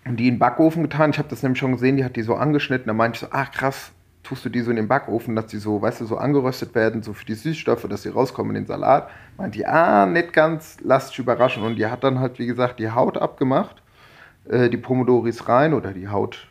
und 0.06 0.18
die 0.18 0.28
in 0.28 0.36
den 0.36 0.40
Backofen 0.40 0.84
getan. 0.84 1.12
Ich 1.12 1.18
habe 1.18 1.30
das 1.30 1.44
nämlich 1.44 1.60
schon 1.60 1.74
gesehen, 1.74 1.98
die 1.98 2.04
hat 2.04 2.16
die 2.16 2.24
so 2.24 2.36
angeschnitten. 2.36 2.88
Da 2.88 2.94
meinte 2.94 3.18
ich 3.18 3.20
so, 3.22 3.28
ach 3.32 3.52
krass, 3.52 3.92
tust 4.24 4.46
du 4.46 4.50
die 4.50 4.62
so 4.62 4.70
in 4.70 4.76
den 4.76 4.88
Backofen, 4.88 5.36
dass 5.36 5.48
die 5.48 5.58
so, 5.58 5.82
weißt 5.82 6.02
du, 6.02 6.06
so 6.06 6.18
angeröstet 6.18 6.76
werden, 6.76 7.04
so 7.04 7.14
für 7.14 7.26
die 7.26 7.34
Süßstoffe, 7.34 7.88
dass 7.90 8.04
die 8.04 8.10
rauskommen 8.10 8.56
in 8.56 8.64
den 8.64 8.68
Salat. 8.68 9.10
Meint 9.38 9.56
die, 9.56 9.66
ah, 9.66 10.06
nicht 10.06 10.34
ganz, 10.34 10.78
lass 10.84 11.10
dich 11.10 11.20
überraschen. 11.20 11.64
Und 11.64 11.76
die 11.76 11.86
hat 11.86 12.04
dann 12.04 12.20
halt, 12.20 12.40
wie 12.40 12.48
gesagt, 12.48 12.80
die 12.80 12.92
Haut 12.92 13.18
abgemacht, 13.18 13.82
äh, 14.48 14.70
die 14.70 14.78
Pomodoris 14.78 15.48
rein 15.48 15.74
oder 15.74 15.94
die 15.94 16.08
Haut 16.08 16.48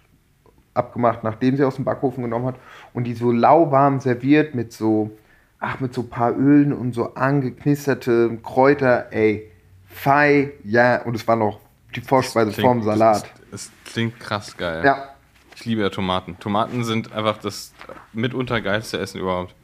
abgemacht, 0.74 1.24
nachdem 1.24 1.56
sie 1.56 1.64
aus 1.64 1.76
dem 1.76 1.84
Backofen 1.84 2.22
genommen 2.22 2.46
hat 2.46 2.56
und 2.94 3.04
die 3.04 3.14
so 3.14 3.32
lauwarm 3.32 4.00
serviert 4.00 4.54
mit 4.54 4.72
so, 4.72 5.10
ach, 5.60 5.80
mit 5.80 5.92
so 5.94 6.02
ein 6.02 6.08
paar 6.10 6.36
Ölen 6.36 6.72
und 6.72 6.92
so 6.94 7.14
angeknisterte 7.14 8.38
Kräuter, 8.42 9.06
ey, 9.12 9.50
fei, 9.88 10.52
ja, 10.64 11.02
und 11.02 11.14
es 11.14 11.26
war 11.26 11.36
noch 11.36 11.60
die 11.94 12.00
Vorspeise 12.00 12.52
Klingt- 12.52 12.66
vorm 12.66 12.82
Salat. 12.82 13.24
Es 13.52 13.70
klingt 13.84 14.18
krass 14.20 14.56
geil. 14.56 14.82
Ja, 14.84 15.08
Ich 15.56 15.64
liebe 15.64 15.80
ja 15.82 15.88
Tomaten. 15.88 16.38
Tomaten 16.38 16.84
sind 16.84 17.12
einfach 17.12 17.38
das 17.38 17.72
mitunter 18.12 18.60
geilste 18.60 18.98
Essen 18.98 19.18
überhaupt. 19.20 19.54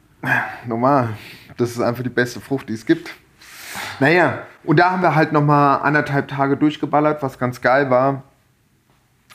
normal. 0.67 1.09
Das 1.57 1.69
ist 1.71 1.79
einfach 1.79 2.03
die 2.03 2.09
beste 2.09 2.41
Frucht, 2.41 2.67
die 2.67 2.73
es 2.73 2.85
gibt. 2.85 3.11
Naja, 3.99 4.39
und 4.65 4.77
da 4.79 4.91
haben 4.91 5.01
wir 5.01 5.15
halt 5.15 5.31
nochmal 5.31 5.79
anderthalb 5.83 6.27
Tage 6.27 6.57
durchgeballert, 6.57 7.21
was 7.23 7.37
ganz 7.39 7.61
geil 7.61 7.89
war, 7.89 8.23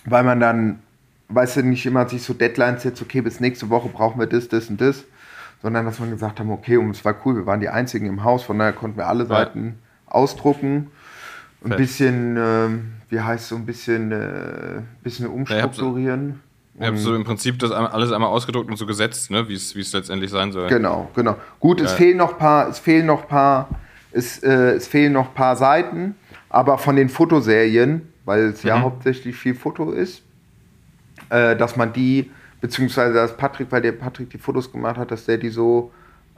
weil 0.05 0.25
man 0.25 0.40
dann, 0.40 0.81
weißt 1.29 1.57
du, 1.59 1.62
nicht 1.62 1.87
immer 1.87 2.07
sich 2.09 2.23
so 2.23 2.35
Deadlines 2.35 2.83
setzt, 2.83 3.01
okay, 3.01 3.20
bis 3.23 3.40
nächste 3.40 3.70
Woche 3.70 3.88
brauchen 3.88 4.18
wir 4.18 4.27
das, 4.27 4.49
das 4.49 4.68
und 4.68 4.81
das, 4.81 5.05
sondern 5.62 5.85
dass 5.85 6.01
wir 6.01 6.07
gesagt 6.09 6.40
haben, 6.40 6.51
okay, 6.51 6.77
und 6.77 6.90
es 6.90 7.05
war 7.05 7.14
cool, 7.25 7.37
wir 7.37 7.46
waren 7.46 7.61
die 7.61 7.68
Einzigen 7.68 8.07
im 8.07 8.25
Haus, 8.25 8.42
von 8.42 8.59
daher 8.59 8.73
konnten 8.73 8.96
wir 8.96 9.07
alle 9.09 9.27
Seiten 9.27 9.79
ausdrucken. 10.07 10.90
Ein 11.62 11.68
Fett. 11.68 11.77
bisschen, 11.77 12.37
ähm, 12.38 12.92
wie 13.11 13.20
heißt 13.20 13.49
so, 13.49 13.57
ein 13.57 13.66
bisschen, 13.66 14.12
äh, 14.12 14.81
bisschen 15.03 15.27
umstrukturieren. 15.27 16.40
Ihr 16.79 16.87
habt 16.87 16.99
so 16.99 17.14
im 17.14 17.25
Prinzip 17.25 17.59
das 17.59 17.73
alles 17.73 18.11
einmal 18.12 18.31
ausgedruckt 18.31 18.70
und 18.70 18.77
so 18.77 18.87
gesetzt, 18.87 19.31
ne? 19.31 19.46
wie 19.49 19.55
es 19.55 19.75
es 19.77 19.92
letztendlich 19.92 20.31
sein 20.31 20.53
soll. 20.53 20.68
Genau, 20.68 21.11
genau. 21.14 21.37
Gut, 21.59 21.81
es 21.83 21.90
Ja. 21.90 21.96
fehlen 21.99 22.16
noch 22.16 22.38
paar, 22.38 22.68
es 22.68 22.79
fehlen 22.79 23.05
noch 23.05 23.29
paar, 23.29 23.68
es, 24.12 24.38
äh, 24.42 24.70
es 24.77 24.88
fehlen 24.88 25.12
noch 25.12 25.35
paar 25.35 25.57
Seiten, 25.57 26.14
aber 26.49 26.79
von 26.79 26.96
den 26.96 27.11
Fotoserien, 27.11 28.09
weil 28.25 28.44
es 28.44 28.62
ja 28.62 28.79
Mhm. 28.79 28.83
hauptsächlich 28.83 29.37
viel 29.37 29.55
Foto 29.55 29.90
ist, 29.92 30.23
äh, 31.29 31.55
dass 31.57 31.77
man 31.77 31.92
die, 31.92 32.31
beziehungsweise 32.61 33.14
dass 33.14 33.37
Patrick, 33.37 33.70
weil 33.70 33.83
der 33.83 33.92
Patrick 33.92 34.31
die 34.31 34.38
Fotos 34.38 34.70
gemacht 34.70 34.96
hat, 34.96 35.11
dass 35.11 35.27
der 35.27 35.38
die 35.38 35.51
so 35.51 35.90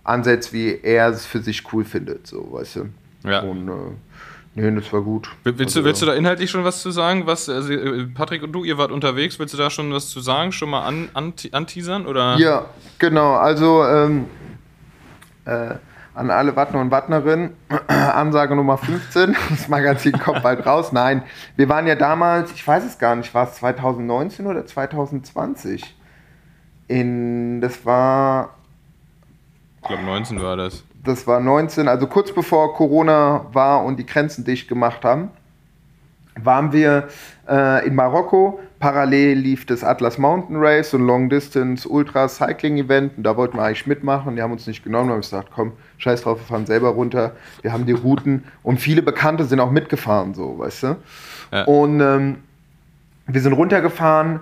ansetzt, 0.04 0.52
wie 0.52 0.78
er 0.82 1.08
es 1.08 1.26
für 1.26 1.40
sich 1.40 1.62
cool 1.72 1.84
findet, 1.84 2.26
so, 2.26 2.52
weißt 2.52 2.76
du. 2.76 2.88
Ja. 3.24 3.40
Und 3.40 3.68
äh, 3.68 3.72
nee, 4.54 4.74
das 4.80 4.92
war 4.92 5.00
gut. 5.02 5.28
Will- 5.44 5.56
Willst, 5.58 5.76
Also, 5.76 5.80
du, 5.80 5.86
willst 5.86 6.02
du 6.02 6.06
da 6.06 6.14
inhaltlich 6.14 6.50
schon 6.50 6.64
was 6.64 6.82
zu 6.82 6.90
sagen? 6.90 7.26
Was, 7.26 7.48
also, 7.48 7.72
äh, 7.72 8.06
Patrick 8.06 8.42
und 8.42 8.52
du, 8.52 8.64
ihr 8.64 8.78
wart 8.78 8.90
unterwegs, 8.90 9.38
willst 9.38 9.54
du 9.54 9.58
da 9.58 9.70
schon 9.70 9.92
was 9.92 10.08
zu 10.08 10.20
sagen? 10.20 10.50
Schon 10.52 10.70
mal 10.70 10.82
an, 10.84 11.08
an, 11.14 11.32
anteasern? 11.52 12.06
Oder? 12.06 12.36
Ja, 12.38 12.66
genau. 12.98 13.34
Also 13.34 13.84
ähm, 13.84 14.24
äh, 15.44 15.74
an 16.14 16.30
alle 16.30 16.54
Wattner 16.56 16.80
und 16.80 16.90
Wattnerinnen, 16.90 17.50
Ansage 17.86 18.54
Nummer 18.56 18.76
15, 18.78 19.36
das 19.50 19.68
Magazin 19.68 20.12
kommt 20.18 20.42
bald 20.42 20.66
raus. 20.66 20.90
Nein, 20.92 21.22
wir 21.56 21.68
waren 21.68 21.86
ja 21.86 21.94
damals, 21.94 22.50
ich 22.52 22.66
weiß 22.66 22.84
es 22.84 22.98
gar 22.98 23.14
nicht, 23.16 23.32
war 23.34 23.48
es 23.48 23.54
2019 23.54 24.46
oder 24.46 24.66
2020? 24.66 25.94
In, 26.92 27.60
das 27.62 27.86
war, 27.86 28.50
Ich 29.80 29.88
glaube 29.88 30.02
19 30.02 30.42
war 30.42 30.56
das. 30.56 30.84
das 31.02 31.26
war 31.26 31.40
19, 31.40 31.88
also 31.88 32.06
kurz 32.06 32.32
bevor 32.32 32.74
Corona 32.74 33.46
war 33.52 33.82
und 33.84 33.98
die 33.98 34.04
Grenzen 34.04 34.44
dicht 34.44 34.68
gemacht 34.68 35.02
haben, 35.04 35.30
waren 36.36 36.72
wir 36.72 37.08
äh, 37.48 37.86
in 37.86 37.94
Marokko. 37.94 38.60
Parallel 38.78 39.38
lief 39.38 39.64
das 39.64 39.84
Atlas 39.84 40.18
Mountain 40.18 40.56
Race, 40.58 40.90
so 40.90 40.98
ein 40.98 41.06
Long 41.06 41.30
Distance 41.30 41.88
Ultra 41.88 42.28
Cycling 42.28 42.76
Event. 42.76 43.16
Und 43.16 43.22
da 43.22 43.36
wollten 43.36 43.56
wir 43.56 43.62
eigentlich 43.62 43.86
mitmachen. 43.86 44.36
Die 44.36 44.42
haben 44.42 44.52
uns 44.52 44.66
nicht 44.66 44.82
genommen. 44.84 45.08
Da 45.08 45.12
haben 45.12 45.18
wir 45.18 45.22
gesagt, 45.22 45.48
komm, 45.54 45.72
scheiß 45.98 46.22
drauf, 46.22 46.40
wir 46.40 46.46
fahren 46.46 46.66
selber 46.66 46.90
runter. 46.90 47.32
Wir 47.62 47.72
haben 47.72 47.86
die 47.86 47.92
Routen. 47.92 48.44
Und 48.62 48.80
viele 48.80 49.00
Bekannte 49.02 49.44
sind 49.44 49.60
auch 49.60 49.70
mitgefahren, 49.70 50.34
so, 50.34 50.58
weißt 50.58 50.82
du. 50.82 50.96
Ja. 51.52 51.64
Und 51.64 52.00
ähm, 52.00 52.38
wir 53.26 53.40
sind 53.40 53.52
runtergefahren. 53.54 54.40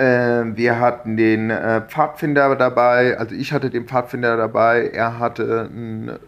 Äh, 0.00 0.56
wir 0.56 0.80
hatten 0.80 1.18
den 1.18 1.50
äh, 1.50 1.82
Pfadfinder 1.82 2.56
dabei. 2.56 3.18
Also 3.18 3.34
ich 3.34 3.52
hatte 3.52 3.68
den 3.68 3.84
Pfadfinder 3.84 4.38
dabei. 4.38 4.88
Er 4.88 5.18
hatte 5.18 5.68
ein 5.70 6.18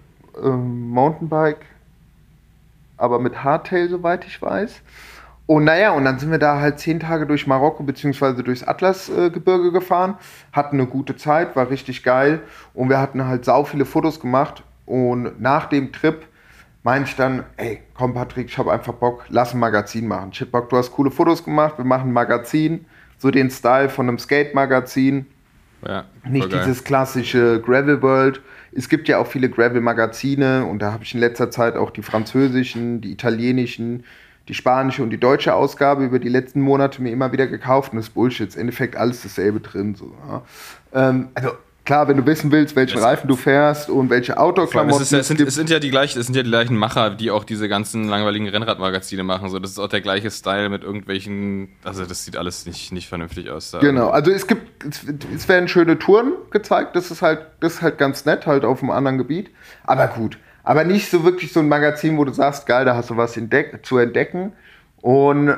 ähm, 0.43 0.91
Mountainbike, 0.91 1.65
aber 2.99 3.19
mit 3.19 3.43
Hardtail, 3.43 3.89
soweit 3.89 4.27
ich 4.27 4.43
weiß. 4.43 4.83
Und 5.47 5.65
naja, 5.65 5.93
und 5.93 6.05
dann 6.05 6.19
sind 6.19 6.31
wir 6.31 6.39
da 6.39 6.61
halt 6.61 6.79
zehn 6.79 7.01
Tage 7.01 7.27
durch 7.27 7.47
Marokko 7.47 7.83
bzw. 7.83 8.43
durchs 8.43 8.63
Atlasgebirge 8.63 9.73
gefahren, 9.73 10.17
hatten 10.53 10.79
eine 10.79 10.87
gute 10.87 11.17
Zeit, 11.17 11.57
war 11.57 11.69
richtig 11.69 12.05
geil 12.05 12.41
und 12.75 12.89
wir 12.91 13.01
hatten 13.01 13.27
halt 13.27 13.45
sau 13.45 13.65
viele 13.65 13.85
Fotos 13.85 14.21
gemacht 14.21 14.63
und 14.87 15.41
nach 15.41 15.67
dem 15.67 15.93
Trip 15.93 16.27
meinte 16.85 17.11
ich 17.11 17.17
dann, 17.17 17.45
ey, 17.57 17.83
komm 17.95 18.15
Patrick, 18.15 18.47
ich 18.49 18.57
habe 18.57 18.73
einfach 18.73 18.95
Bock, 18.95 19.25
lass 19.29 19.53
ein 19.53 19.59
Magazin 19.59 20.07
machen. 20.07 20.31
Ich 20.33 20.41
hab 20.41 20.53
Bock, 20.53 20.71
du 20.71 20.77
hast 20.77 20.93
coole 20.93 21.11
Fotos 21.11 21.45
gemacht, 21.45 21.77
wir 21.77 21.85
machen 21.85 22.11
ein 22.11 22.13
Magazin, 22.13 22.87
so 23.23 23.31
den 23.31 23.51
Style 23.51 23.89
von 23.89 24.09
einem 24.09 24.19
Skate-Magazin, 24.19 25.27
Ja, 25.87 26.07
nicht 26.29 26.51
geil. 26.51 26.61
dieses 26.65 26.83
klassische 26.83 27.61
Gravel 27.61 28.03
World. 28.03 28.41
Es 28.73 28.89
gibt 28.89 29.07
ja 29.07 29.19
auch 29.19 29.29
viele 29.29 29.49
Gravel-Magazine 29.49 30.67
und 30.67 30.81
da 30.81 30.93
habe 30.93 31.05
ich 31.05 31.15
in 31.15 31.21
letzter 31.21 31.49
Zeit 31.49 31.77
auch 31.77 31.93
die 31.93 32.03
französischen, 32.03 33.01
die 33.01 33.13
italienischen, 33.13 34.03
die 34.49 34.55
spanische 34.55 35.05
und 35.05 35.11
die 35.11 35.21
deutsche 35.21 35.55
Ausgabe 35.55 36.05
über 36.05 36.19
die 36.19 36.29
letzten 36.29 36.61
Monate 36.61 37.01
mir 37.01 37.13
immer 37.13 37.31
wieder 37.31 37.47
gekauft 37.47 37.93
und 37.93 37.99
das 37.99 38.09
ist 38.09 38.15
Bullshit. 38.15 38.53
Im 38.57 38.63
Endeffekt 38.63 38.97
alles 38.97 39.23
dasselbe 39.23 39.61
drin. 39.61 39.95
So, 39.95 40.13
ja. 40.29 40.43
ähm, 40.93 41.29
also 41.35 41.51
Klar, 41.85 42.07
wenn 42.07 42.17
du 42.17 42.25
wissen 42.27 42.53
willst, 42.53 42.77
welchen 42.77 42.99
Es- 42.99 43.03
Reifen 43.05 43.27
du 43.27 43.35
fährst 43.35 43.91
und 43.91 44.09
welche 44.09 44.39
Outdoor-Klamotten 44.39 45.03
es, 45.03 45.11
ja, 45.11 45.19
es, 45.19 45.27
sind, 45.27 45.41
es 45.41 45.55
sind 45.57 45.69
ja 45.69 45.81
die 45.81 45.91
gleichen, 45.91 46.21
es 46.21 46.27
sind 46.27 46.37
ja 46.37 46.45
die 46.45 46.49
gleichen 46.51 46.77
Macher, 46.77 47.11
die 47.11 47.33
auch 47.33 47.43
diese 47.43 47.69
ganzen 47.69 48.09
langweiligen 48.09 48.49
Rennradmagazine 48.49 49.25
machen. 49.25 49.49
So, 49.49 49.59
das 49.59 49.73
ist 49.73 49.79
auch 49.81 49.89
der 49.89 50.01
gleiche 50.01 50.31
Style 50.31 50.69
mit 50.69 50.85
irgendwelchen. 50.85 51.71
Also 51.83 52.05
das 52.05 52.25
sieht 52.25 52.37
alles 52.37 52.67
nicht, 52.67 52.93
nicht 52.93 53.09
vernünftig 53.09 53.51
aus. 53.51 53.73
Da. 53.73 53.81
Genau, 53.81 54.11
also 54.11 54.31
es 54.31 54.47
gibt, 54.47 54.85
es, 54.85 55.05
es 55.35 55.49
werden 55.49 55.67
schöne 55.67 55.99
Touren 55.99 56.33
gezeigt, 56.51 56.95
das 56.95 57.11
ist 57.11 57.21
halt, 57.21 57.41
das 57.59 57.75
ist 57.75 57.83
halt 57.83 57.99
ganz 57.99 58.25
nett, 58.27 58.47
halt 58.47 58.65
auf 58.65 58.81
einem 58.81 58.93
anderen 58.93 59.19
Gebiet. 59.19 59.51
Aber 59.83 60.07
gut, 60.07 60.39
aber 60.63 60.85
nicht 60.85 61.11
so 61.11 61.25
wirklich 61.25 61.53
so 61.53 61.59
ein 61.59 61.69
Magazin, 61.69 62.17
wo 62.17 62.25
du 62.25 62.33
sagst, 62.33 62.67
geil, 62.67 62.85
da 62.85 62.95
hast 62.95 63.11
du 63.11 63.17
was 63.17 63.37
entdeck 63.37 63.85
zu 63.85 63.99
entdecken. 63.99 64.53
Und 65.01 65.57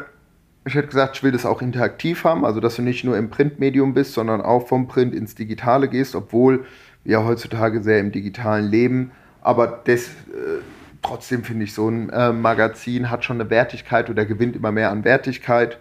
ich 0.66 0.74
hätte 0.74 0.88
gesagt, 0.88 1.16
ich 1.16 1.22
will 1.22 1.32
das 1.32 1.44
auch 1.44 1.60
interaktiv 1.60 2.24
haben, 2.24 2.44
also 2.44 2.60
dass 2.60 2.76
du 2.76 2.82
nicht 2.82 3.04
nur 3.04 3.18
im 3.18 3.28
Printmedium 3.28 3.92
bist, 3.92 4.14
sondern 4.14 4.40
auch 4.40 4.66
vom 4.66 4.88
Print 4.88 5.14
ins 5.14 5.34
Digitale 5.34 5.88
gehst, 5.88 6.14
obwohl 6.14 6.64
wir 7.04 7.24
heutzutage 7.24 7.82
sehr 7.82 8.00
im 8.00 8.12
Digitalen 8.12 8.70
leben. 8.70 9.10
Aber 9.42 9.66
das, 9.84 10.06
äh, 10.06 10.62
trotzdem 11.02 11.44
finde 11.44 11.64
ich, 11.64 11.74
so 11.74 11.88
ein 11.88 12.08
äh, 12.08 12.32
Magazin 12.32 13.10
hat 13.10 13.24
schon 13.24 13.40
eine 13.40 13.50
Wertigkeit 13.50 14.08
oder 14.08 14.24
gewinnt 14.24 14.56
immer 14.56 14.72
mehr 14.72 14.90
an 14.90 15.04
Wertigkeit. 15.04 15.78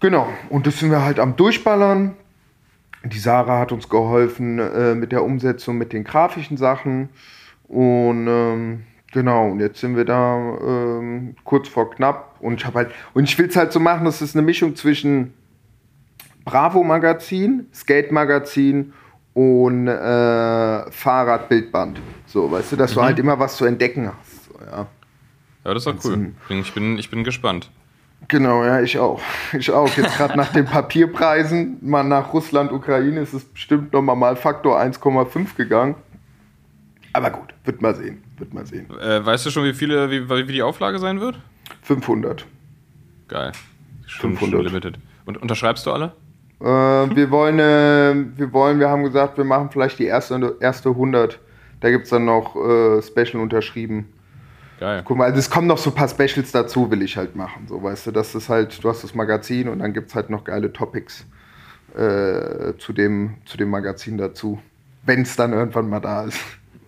Genau, 0.00 0.28
und 0.50 0.66
das 0.66 0.78
sind 0.78 0.90
wir 0.90 1.02
halt 1.02 1.18
am 1.18 1.36
Durchballern. 1.36 2.14
Die 3.04 3.18
Sarah 3.18 3.60
hat 3.60 3.72
uns 3.72 3.88
geholfen 3.88 4.58
äh, 4.58 4.94
mit 4.94 5.12
der 5.12 5.24
Umsetzung, 5.24 5.78
mit 5.78 5.94
den 5.94 6.04
grafischen 6.04 6.58
Sachen. 6.58 7.08
Und 7.66 8.26
ähm, 8.28 8.82
genau, 9.14 9.48
und 9.48 9.60
jetzt 9.60 9.80
sind 9.80 9.96
wir 9.96 10.04
da 10.04 10.36
ähm, 10.36 11.36
kurz 11.44 11.68
vor 11.68 11.90
knapp. 11.90 12.36
Und 12.40 12.60
ich 12.60 12.66
habe 12.66 12.80
halt, 12.80 12.90
und 13.14 13.24
ich 13.24 13.38
will 13.38 13.46
es 13.46 13.56
halt 13.56 13.72
so 13.72 13.80
machen, 13.80 14.04
das 14.04 14.20
ist 14.20 14.36
eine 14.36 14.44
Mischung 14.44 14.76
zwischen 14.76 15.32
Bravo-Magazin, 16.44 17.66
Skate-Magazin 17.72 18.92
und 19.32 19.88
äh, 19.88 20.90
Fahrradbildband. 20.90 22.00
So, 22.26 22.50
weißt 22.50 22.72
du, 22.72 22.76
dass 22.76 22.92
du 22.92 23.02
halt 23.02 23.18
immer 23.18 23.38
was 23.38 23.56
zu 23.56 23.64
entdecken 23.64 24.08
hast. 24.08 24.44
So, 24.44 24.54
ja. 24.60 24.86
Ja, 25.64 25.72
das 25.72 25.86
ist 25.86 26.04
doch 26.04 26.10
cool. 26.10 26.32
Ich 26.50 26.74
bin, 26.74 26.98
ich 26.98 27.10
bin 27.10 27.24
gespannt. 27.24 27.70
Genau, 28.28 28.64
ja, 28.64 28.80
ich 28.80 28.98
auch. 28.98 29.20
Ich 29.52 29.70
auch. 29.70 29.88
Jetzt 29.96 30.16
gerade 30.16 30.36
nach 30.36 30.52
den 30.52 30.64
Papierpreisen, 30.64 31.78
mal 31.80 32.02
nach 32.02 32.32
Russland, 32.32 32.72
Ukraine, 32.72 33.20
ist 33.20 33.32
es 33.32 33.44
bestimmt 33.44 33.92
nochmal 33.92 34.16
mal 34.16 34.36
Faktor 34.36 34.78
1,5 34.78 35.56
gegangen. 35.56 35.94
Aber 37.12 37.30
gut, 37.30 37.54
wird 37.64 37.80
mal 37.80 37.94
sehen. 37.94 38.23
Wird 38.36 38.52
mal 38.52 38.66
sehen. 38.66 38.86
Äh, 39.00 39.24
weißt 39.24 39.46
du 39.46 39.50
schon, 39.50 39.64
wie 39.64 39.74
viele, 39.74 40.10
wie, 40.10 40.28
wie 40.28 40.52
die 40.52 40.62
Auflage 40.62 40.98
sein 40.98 41.20
wird? 41.20 41.38
500. 41.82 42.44
Geil. 43.28 43.52
Schon, 44.06 44.36
500. 44.36 44.52
schon 44.52 44.64
limited. 44.66 44.98
Und 45.24 45.40
unterschreibst 45.40 45.86
du 45.86 45.92
alle? 45.92 46.12
Äh, 46.60 46.64
wir 46.64 47.30
wollen, 47.30 47.58
äh, 47.58 48.38
wir 48.38 48.52
wollen, 48.52 48.80
wir 48.80 48.88
haben 48.88 49.04
gesagt, 49.04 49.36
wir 49.36 49.44
machen 49.44 49.70
vielleicht 49.70 49.98
die 49.98 50.06
erste, 50.06 50.56
erste 50.60 50.90
100. 50.90 51.38
Da 51.80 51.90
gibt 51.90 52.04
es 52.04 52.10
dann 52.10 52.24
noch 52.24 52.56
äh, 52.56 53.02
Special 53.02 53.42
unterschrieben. 53.42 54.08
Geil. 54.80 55.02
Guck 55.04 55.18
mal, 55.18 55.24
also 55.24 55.38
es 55.38 55.48
kommen 55.48 55.66
noch 55.66 55.78
so 55.78 55.90
ein 55.90 55.94
paar 55.94 56.08
Specials 56.08 56.50
dazu, 56.50 56.90
will 56.90 57.02
ich 57.02 57.16
halt 57.16 57.36
machen. 57.36 57.66
So, 57.68 57.82
weißt 57.82 58.08
du, 58.08 58.10
das 58.10 58.34
ist 58.34 58.48
halt, 58.48 58.82
du 58.82 58.88
hast 58.88 59.04
das 59.04 59.14
Magazin 59.14 59.68
und 59.68 59.78
dann 59.78 59.92
gibt 59.92 60.08
es 60.08 60.14
halt 60.14 60.30
noch 60.30 60.44
geile 60.44 60.72
Topics 60.72 61.26
äh, 61.94 62.76
zu, 62.78 62.92
dem, 62.92 63.34
zu 63.44 63.56
dem 63.56 63.70
Magazin 63.70 64.18
dazu. 64.18 64.60
Wenn 65.06 65.22
es 65.22 65.36
dann 65.36 65.52
irgendwann 65.52 65.88
mal 65.88 66.00
da 66.00 66.24
ist. 66.24 66.40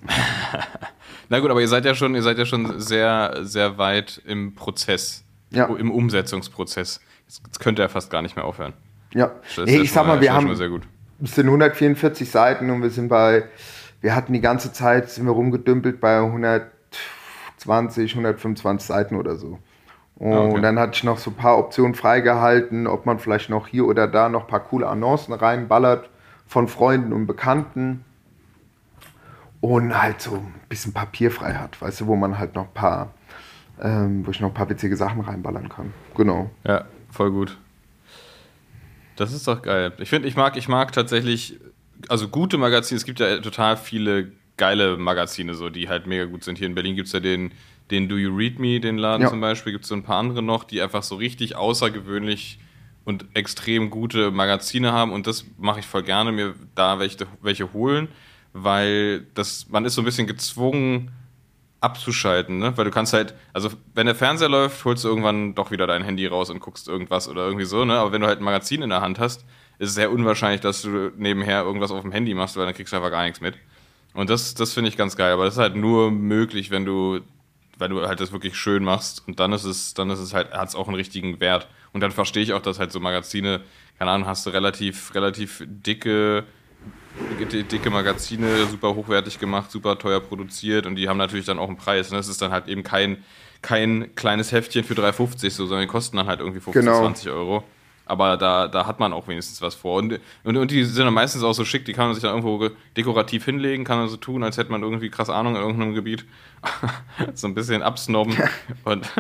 Na 1.29 1.41
gut, 1.41 1.51
aber 1.51 1.61
ihr 1.61 1.69
seid 1.69 1.85
ja 1.85 1.95
schon, 1.95 2.15
ihr 2.15 2.23
seid 2.23 2.39
ja 2.39 2.47
schon 2.47 2.79
sehr, 2.81 3.39
sehr 3.43 3.79
weit 3.79 4.21
im 4.27 4.55
Prozess, 4.55 5.25
Ja. 5.51 5.65
im 5.67 5.91
Umsetzungsprozess. 5.91 7.01
Jetzt, 7.27 7.59
könnte 7.61 7.83
er 7.83 7.89
fast 7.89 8.11
gar 8.11 8.23
nicht 8.23 8.37
mehr 8.37 8.45
aufhören. 8.45 8.73
Ja, 9.13 9.33
ja 9.57 9.65
ich 9.65 9.91
sag 9.93 10.07
mal, 10.07 10.21
wir 10.21 10.33
haben, 10.33 10.47
mal 10.47 10.57
sehr 10.57 10.69
gut. 10.69 10.83
es 11.23 11.35
sind 11.35 11.47
144 11.47 12.31
Seiten 12.31 12.71
und 12.71 12.83
wir 12.83 12.91
sind 12.91 13.09
bei, 13.09 13.45
wir 14.01 14.15
hatten 14.15 14.33
die 14.33 14.41
ganze 14.41 14.73
Zeit, 14.73 15.11
sind 15.11 15.25
wir 15.27 15.33
rumgedümpelt 15.33 16.01
bei 16.01 16.19
120, 16.21 18.13
125 18.13 18.87
Seiten 18.87 19.17
oder 19.17 19.37
so. 19.37 19.59
Und 20.17 20.33
Ah, 20.33 20.41
okay. 20.45 20.61
dann 20.63 20.79
hatte 20.79 20.93
ich 20.95 21.05
noch 21.05 21.19
so 21.19 21.31
ein 21.31 21.35
paar 21.37 21.59
Optionen 21.59 21.95
freigehalten, 21.95 22.87
ob 22.87 23.05
man 23.05 23.19
vielleicht 23.19 23.51
noch 23.51 23.67
hier 23.67 23.85
oder 23.87 24.09
da 24.09 24.29
noch 24.31 24.43
ein 24.43 24.47
paar 24.49 24.61
coole 24.65 24.87
Annoncen 24.89 25.35
reinballert 25.35 26.09
von 26.47 26.69
Freunden 26.69 27.13
und 27.13 27.27
Bekannten. 27.27 28.05
Und 29.61 30.01
halt 30.01 30.21
so 30.21 30.35
ein 30.37 30.55
bisschen 30.69 30.93
Papier 30.93 31.31
frei 31.31 31.55
hat, 31.55 31.81
weißt 31.81 32.03
du, 32.03 32.07
wo 32.07 32.17
man 32.17 32.39
halt 32.39 32.55
noch 32.55 32.65
ein 32.67 32.75
paar, 32.75 33.15
ähm, 33.81 34.27
wo 34.27 34.31
ich 34.31 34.41
noch 34.41 34.49
ein 34.49 34.55
paar 34.55 34.69
witzige 34.69 34.97
Sachen 34.97 35.21
reinballern 35.23 35.69
kann. 35.69 35.93
Genau. 36.15 36.51
Ja, 36.65 36.85
voll 37.11 37.31
gut. 37.31 37.57
Das 39.17 39.33
ist 39.33 39.49
doch 39.49 39.63
geil. 39.63 39.93
Ich 39.99 40.11
finde, 40.11 40.29
ich 40.29 40.37
mag, 40.37 40.57
ich 40.57 40.69
mag 40.69 40.93
tatsächlich, 40.93 41.59
also 42.09 42.29
gute 42.29 42.59
Magazine, 42.59 42.97
es 42.99 43.05
gibt 43.05 43.19
ja 43.19 43.39
total 43.39 43.77
viele 43.77 44.33
geile 44.59 44.97
Magazine, 44.97 45.55
so, 45.55 45.71
die 45.71 45.89
halt 45.89 46.07
mega 46.07 46.25
gut 46.25 46.45
sind. 46.45 46.59
Hier 46.59 46.67
in 46.67 46.75
Berlin 46.75 46.97
gibt 46.97 47.07
es 47.07 47.13
ja 47.13 47.21
den, 47.21 47.53
den 47.91 48.09
Do 48.09 48.17
You 48.17 48.35
Read 48.35 48.59
Me, 48.59 48.81
den 48.81 48.99
Laden 48.99 49.23
Ja. 49.23 49.29
zum 49.31 49.41
Beispiel, 49.41 49.73
gibt 49.73 49.85
es 49.85 49.89
so 49.89 49.95
ein 49.95 50.03
paar 50.03 50.19
andere 50.19 50.43
noch, 50.43 50.65
die 50.65 50.81
einfach 50.83 51.03
so 51.03 51.17
richtig 51.17 51.57
außergewöhnlich 51.57 52.59
und 53.05 53.25
extrem 53.35 53.91
gute 53.91 54.31
Magazine 54.31 54.93
haben 54.93 55.13
und 55.13 55.27
das 55.27 55.45
mache 55.59 55.81
ich 55.81 55.87
voll 55.87 56.03
gerne, 56.03 56.33
mir 56.33 56.55
da 56.75 56.99
welche, 56.99 57.27
welche 57.41 57.73
holen, 57.73 58.09
weil 58.63 59.27
das, 59.35 59.69
man 59.69 59.85
ist 59.85 59.95
so 59.95 60.03
ein 60.03 60.05
bisschen 60.05 60.27
gezwungen, 60.27 61.13
abzuschalten, 61.81 62.59
ne? 62.59 62.77
Weil 62.77 62.85
du 62.85 62.91
kannst 62.91 63.13
halt, 63.13 63.35
also 63.53 63.71
wenn 63.95 64.07
der 64.07 64.15
Fernseher 64.15 64.49
läuft, 64.49 64.85
holst 64.85 65.05
du 65.05 65.09
irgendwann 65.09 65.55
doch 65.55 65.71
wieder 65.71 65.87
dein 65.87 66.03
Handy 66.03 66.27
raus 66.27 66.51
und 66.51 66.61
guckst 66.61 66.89
irgendwas 66.89 67.29
oder 67.29 67.45
irgendwie 67.45 67.67
so, 67.67 67.85
ne? 67.85 67.95
Aber 67.99 68.13
wenn 68.13 68.21
du 68.21 68.27
halt 68.27 68.41
ein 68.41 68.45
Magazin 68.45 68.83
in 68.83 68.91
der 68.91 69.03
Hand 69.03 69.19
hast, 69.19 69.45
ist 69.79 69.91
es 69.91 69.95
sehr 69.95 70.11
unwahrscheinlich, 70.11 70.61
dass 70.63 70.83
du 70.83 71.13
nebenher 71.17 71.63
irgendwas 71.63 71.91
auf 71.91 72.01
dem 72.01 72.13
Handy 72.13 72.35
machst, 72.35 72.57
weil 72.57 72.65
dann 72.65 72.75
kriegst 72.75 72.93
du 72.93 72.97
einfach 72.97 73.11
gar 73.11 73.25
nichts 73.25 73.41
mit. 73.41 73.57
Und 74.15 74.31
das, 74.31 74.55
das 74.55 74.73
finde 74.73 74.89
ich 74.89 74.97
ganz 74.97 75.17
geil. 75.17 75.33
Aber 75.33 75.45
das 75.45 75.55
ist 75.55 75.61
halt 75.61 75.77
nur 75.77 76.11
möglich, 76.11 76.71
wenn 76.71 76.87
du, 76.87 77.21
wenn 77.79 77.91
du 77.91 78.07
halt 78.07 78.21
das 78.21 78.33
wirklich 78.33 78.57
schön 78.57 78.83
machst. 78.83 79.23
Und 79.29 79.39
dann 79.39 79.53
ist 79.53 79.65
es, 79.65 79.93
dann 79.93 80.09
ist 80.09 80.21
es 80.21 80.33
halt, 80.33 80.53
hat 80.53 80.69
es 80.69 80.75
auch 80.75 80.89
einen 80.89 80.97
richtigen 80.97 81.39
Wert. 81.41 81.69
Und 81.93 82.01
dann 82.01 82.11
verstehe 82.11 82.43
ich 82.43 82.55
auch, 82.55 82.63
dass 82.63 82.79
halt 82.79 82.91
so 82.91 83.01
Magazine, 83.01 83.61
keine 83.99 84.11
Ahnung, 84.13 84.27
hast 84.27 84.47
du 84.47 84.51
relativ, 84.51 85.15
relativ 85.15 85.63
dicke, 85.67 86.45
dicke, 87.39 87.65
dicke 87.65 87.91
Magazine, 87.91 88.67
super 88.71 88.95
hochwertig 88.95 89.39
gemacht, 89.39 89.71
super 89.71 89.99
teuer 89.99 90.21
produziert 90.21 90.87
und 90.87 90.97
die 90.97 91.09
haben 91.09 91.19
natürlich 91.19 91.47
dann 91.47 91.59
auch 91.59 91.69
einen 91.69 91.77
Preis. 91.77 92.11
Und 92.11 92.17
das 92.17 92.29
ist 92.29 92.41
dann 92.43 92.51
halt 92.51 92.69
eben 92.69 92.83
kein, 92.83 93.25
kein 93.63 94.15
kleines 94.15 94.53
Heftchen 94.53 94.85
für 94.85 94.95
3,50 94.95 95.51
so, 95.51 95.67
sondern 95.67 95.87
die 95.87 95.91
kosten 95.93 96.17
dann 96.17 96.27
halt 96.27 96.41
irgendwie 96.41 96.61
15, 96.61 96.83
Genau. 96.85 96.99
20 97.01 97.31
Euro. 97.31 97.65
Aber 98.09 98.37
da, 98.37 98.69
da 98.69 98.87
hat 98.87 99.01
man 99.01 99.13
auch 99.13 99.27
wenigstens 99.27 99.61
was 99.63 99.75
vor. 99.75 99.99
Und, 99.99 100.21
und, 100.45 100.57
und 100.57 100.71
die 100.71 100.85
sind 100.85 101.05
dann 101.05 101.13
meistens 101.13 101.43
auch 101.43 101.55
so 101.55 101.65
schick, 101.65 101.85
die 101.87 101.93
kann 101.93 102.07
man 102.07 102.15
sich 102.15 102.23
dann 102.23 102.31
irgendwo 102.37 102.59
ge- 102.59 102.71
dekorativ 102.97 103.45
hinlegen, 103.45 103.83
kann 103.83 103.99
man 103.99 104.09
so 104.09 104.17
tun, 104.17 104.45
als 104.45 104.59
hätte 104.59 104.71
man 104.71 104.85
irgendwie 104.85 105.11
krass 105.11 105.29
Ahnung 105.29 105.57
in 105.57 105.61
irgendeinem 105.63 105.93
Gebiet. 105.95 106.25
so 107.35 107.49
ein 107.49 107.55
bisschen 107.55 107.83
absnobben. 107.83 108.37
und 108.85 109.11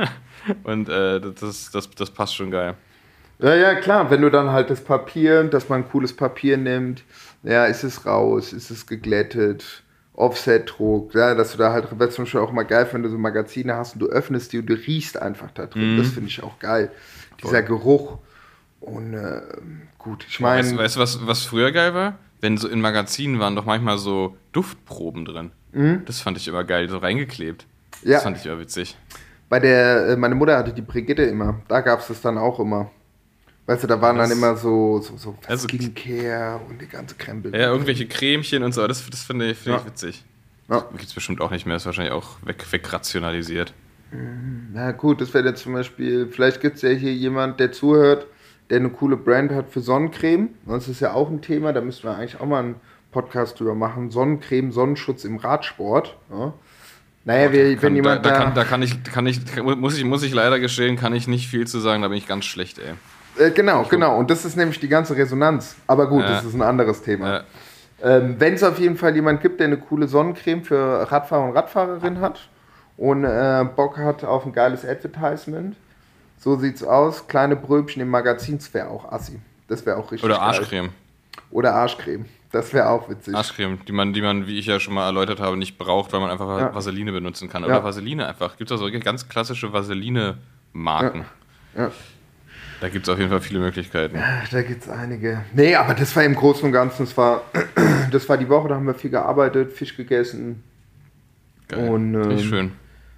und 0.62 0.88
äh, 0.88 1.20
das, 1.20 1.72
das, 1.72 1.90
das 1.90 2.10
passt 2.12 2.36
schon 2.36 2.52
geil. 2.52 2.74
Ja, 3.40 3.54
ja, 3.56 3.74
klar, 3.74 4.08
wenn 4.10 4.22
du 4.22 4.30
dann 4.30 4.50
halt 4.50 4.70
das 4.70 4.82
Papier, 4.82 5.42
dass 5.44 5.68
man 5.68 5.88
cooles 5.90 6.14
Papier 6.16 6.56
nimmt, 6.56 7.02
ja, 7.42 7.66
ist 7.66 7.84
es 7.84 8.06
raus, 8.06 8.52
ist 8.52 8.70
es 8.70 8.86
geglättet, 8.86 9.82
Offset-Druck, 10.14 11.14
ja, 11.14 11.34
dass 11.34 11.52
du 11.52 11.58
da 11.58 11.72
halt, 11.72 11.98
wäre 11.98 12.10
zum 12.10 12.24
Beispiel 12.24 12.40
auch 12.40 12.52
mal 12.52 12.64
geil, 12.64 12.88
wenn 12.92 13.02
du 13.02 13.10
so 13.10 13.18
Magazine 13.18 13.74
hast 13.74 13.94
und 13.94 14.00
du 14.00 14.06
öffnest 14.06 14.52
die 14.52 14.58
und 14.58 14.66
du 14.66 14.74
riechst 14.74 15.20
einfach 15.20 15.50
da 15.50 15.66
drin. 15.66 15.94
Mhm. 15.94 15.98
Das 15.98 16.08
finde 16.08 16.28
ich 16.28 16.42
auch 16.42 16.58
geil. 16.58 16.90
Dieser 17.42 17.62
Geruch. 17.62 18.18
Und 18.80 19.14
äh, 19.14 19.42
gut, 19.98 20.24
ich 20.28 20.40
Weißt, 20.40 20.70
meine, 20.70 20.82
weißt 20.82 20.96
du, 20.96 21.00
was, 21.00 21.26
was 21.26 21.44
früher 21.44 21.70
geil 21.72 21.92
war? 21.94 22.18
Wenn 22.40 22.56
so 22.56 22.68
in 22.68 22.80
Magazinen 22.80 23.40
waren 23.40 23.56
doch 23.56 23.64
manchmal 23.64 23.98
so 23.98 24.36
Duftproben 24.52 25.24
drin. 25.24 25.50
Das 26.06 26.20
fand 26.20 26.38
ich 26.38 26.48
immer 26.48 26.64
geil, 26.64 26.88
so 26.88 26.98
reingeklebt. 26.98 27.66
Mhm. 28.02 28.08
Ja. 28.08 28.14
Das 28.14 28.22
fand 28.22 28.38
ich 28.38 28.46
immer 28.46 28.58
witzig. 28.58 28.96
bei 29.50 29.60
der, 29.60 30.08
äh, 30.08 30.16
meine 30.16 30.34
Mutter 30.34 30.56
hatte 30.56 30.72
die 30.72 30.82
Brigitte 30.82 31.22
immer, 31.22 31.60
da 31.68 31.80
gab 31.80 32.00
es 32.00 32.08
das 32.08 32.20
dann 32.22 32.38
auch 32.38 32.58
immer. 32.60 32.90
Weißt 33.66 33.82
du, 33.82 33.86
da 33.88 34.00
waren 34.00 34.16
Das- 34.16 34.28
dann 34.28 34.38
immer 34.38 34.56
so, 34.56 35.00
so, 35.00 35.16
so 35.16 35.36
Also- 35.46 35.66
Skincare 35.68 36.60
und 36.68 36.80
die 36.80 36.86
ganze 36.86 37.16
Krempel. 37.16 37.52
Ja, 37.52 37.68
irgendwelche 37.72 38.06
Cremchen 38.06 38.62
und 38.62 38.72
so, 38.72 38.86
das, 38.86 39.08
das 39.10 39.22
finde 39.24 39.50
ich, 39.50 39.58
finde 39.58 39.78
ich 39.78 39.84
Ja. 39.84 39.90
witzig. 39.90 40.24
Ja. 40.68 40.80
Gibt 40.92 41.04
es 41.04 41.12
bestimmt 41.14 41.40
auch 41.40 41.50
nicht 41.50 41.66
mehr, 41.66 41.76
ist 41.76 41.86
wahrscheinlich 41.86 42.12
auch 42.12 42.36
weg, 42.44 42.64
wegrationalisiert. 42.70 43.72
Na 44.72 44.92
gut, 44.92 45.20
das 45.20 45.34
wäre 45.34 45.46
jetzt 45.48 45.62
zum 45.62 45.72
Beispiel, 45.72 46.28
vielleicht 46.30 46.60
gibt 46.60 46.76
es 46.76 46.82
ja 46.82 46.90
hier 46.90 47.12
jemand, 47.12 47.58
der 47.60 47.72
zuhört, 47.72 48.26
der 48.70 48.78
eine 48.78 48.90
coole 48.90 49.16
Brand 49.16 49.52
hat 49.52 49.70
für 49.70 49.80
Sonnencreme. 49.80 50.48
Das 50.66 50.88
ist 50.88 51.00
ja 51.00 51.12
auch 51.12 51.28
ein 51.30 51.40
Thema, 51.42 51.72
da 51.72 51.80
müssten 51.80 52.04
wir 52.04 52.16
eigentlich 52.16 52.40
auch 52.40 52.46
mal 52.46 52.60
einen 52.60 52.74
Podcast 53.12 53.58
drüber 53.58 53.74
machen. 53.74 54.10
Sonnencreme, 54.10 54.70
Sonnenschutz 54.72 55.24
im 55.24 55.36
Radsport. 55.36 56.16
Ja. 56.30 56.52
Naja, 57.24 57.52
wenn 57.52 57.78
Kann, 57.80 57.90
da, 57.92 57.96
jemand 57.96 58.26
da, 58.26 58.30
da, 58.30 58.36
kann, 58.38 58.54
da 58.54 58.64
kann 58.64 58.82
ich, 58.82 59.02
kann 59.04 59.26
ich, 59.26 59.40
muss 59.62 59.98
ich, 59.98 60.04
muss 60.04 60.22
ich 60.22 60.32
leider 60.32 60.60
gestehen, 60.60 60.96
kann 60.96 61.12
ich 61.14 61.26
nicht 61.26 61.48
viel 61.48 61.66
zu 61.66 61.80
sagen, 61.80 62.02
da 62.02 62.08
bin 62.08 62.18
ich 62.18 62.28
ganz 62.28 62.44
schlecht, 62.44 62.78
ey. 62.78 62.94
Äh, 63.38 63.50
genau, 63.50 63.84
genau, 63.84 64.18
und 64.18 64.30
das 64.30 64.44
ist 64.44 64.56
nämlich 64.56 64.78
die 64.80 64.88
ganze 64.88 65.16
Resonanz. 65.16 65.76
Aber 65.86 66.08
gut, 66.08 66.22
Ja. 66.22 66.28
das 66.30 66.44
ist 66.44 66.54
ein 66.54 66.62
anderes 66.62 67.02
Thema. 67.02 67.38
Äh, 67.38 67.42
Ähm, 68.02 68.36
Wenn 68.38 68.52
es 68.52 68.62
auf 68.62 68.78
jeden 68.78 68.98
Fall 68.98 69.14
jemand 69.14 69.40
gibt, 69.40 69.58
der 69.58 69.68
eine 69.68 69.78
coole 69.78 70.06
Sonnencreme 70.06 70.62
für 70.62 71.10
Radfahrer 71.10 71.44
und 71.44 71.52
Radfahrerin 71.56 72.20
hat 72.20 72.50
und 72.98 73.24
äh, 73.24 73.64
Bock 73.74 73.96
hat 73.96 74.22
auf 74.22 74.44
ein 74.44 74.52
geiles 74.52 74.84
Advertisement, 74.84 75.76
so 76.38 76.56
sieht's 76.56 76.82
aus. 76.84 77.26
Kleine 77.26 77.56
Bröbchen 77.56 78.02
im 78.02 78.08
Magazin, 78.10 78.58
das 78.58 78.74
wäre 78.74 78.88
auch 78.90 79.10
assi. 79.10 79.40
Das 79.68 79.86
wäre 79.86 79.96
auch 79.96 80.12
richtig 80.12 80.24
oder 80.24 80.34
geil. 80.36 80.44
Arschcreme. 80.44 80.90
Oder 81.50 81.74
Arschcreme. 81.74 82.26
Das 82.52 82.74
wäre 82.74 82.90
auch 82.90 83.08
witzig. 83.08 83.34
Arschcreme, 83.34 83.78
die 83.88 83.92
man, 83.92 84.12
die 84.12 84.20
man, 84.20 84.46
wie 84.46 84.58
ich 84.58 84.66
ja 84.66 84.78
schon 84.78 84.92
mal 84.92 85.06
erläutert 85.06 85.40
habe, 85.40 85.56
nicht 85.56 85.78
braucht, 85.78 86.12
weil 86.12 86.20
man 86.20 86.30
einfach 86.30 86.60
Ja. 86.60 86.74
Vaseline 86.74 87.12
benutzen 87.12 87.48
kann. 87.48 87.62
Ja. 87.62 87.68
Oder 87.68 87.82
Vaseline 87.84 88.26
einfach. 88.28 88.58
Gibt 88.58 88.70
es 88.70 88.76
auch 88.78 88.84
so 88.84 88.90
ganz 89.00 89.26
klassische 89.26 89.72
Vaseline-Marken. 89.72 91.24
Ja. 91.76 91.90
Da 92.80 92.88
gibt 92.88 93.06
es 93.06 93.12
auf 93.12 93.18
jeden 93.18 93.30
Fall 93.30 93.40
viele 93.40 93.60
Möglichkeiten. 93.60 94.18
Ach, 94.20 94.48
Da 94.48 94.62
gibt 94.62 94.82
es 94.82 94.88
einige. 94.88 95.44
Nee, 95.54 95.74
aber 95.74 95.94
das 95.94 96.14
war 96.14 96.24
im 96.24 96.34
Großen 96.34 96.64
und 96.64 96.72
Ganzen, 96.72 97.06
das 97.06 97.16
war, 97.16 97.42
das 98.10 98.28
war 98.28 98.36
die 98.36 98.48
Woche, 98.48 98.68
da 98.68 98.74
haben 98.74 98.86
wir 98.86 98.94
viel 98.94 99.10
gearbeitet, 99.10 99.72
Fisch 99.72 99.96
gegessen, 99.96 100.62
Geil. 101.68 101.88
Und, 101.88 102.14
ähm, 102.14 102.38
schön. 102.38 102.72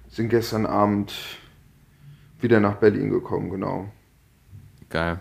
sind 0.09 0.29
gestern 0.29 0.65
Abend 0.65 1.13
wieder 2.41 2.59
nach 2.59 2.75
Berlin 2.75 3.09
gekommen, 3.09 3.49
genau. 3.49 3.91
Geil. 4.89 5.19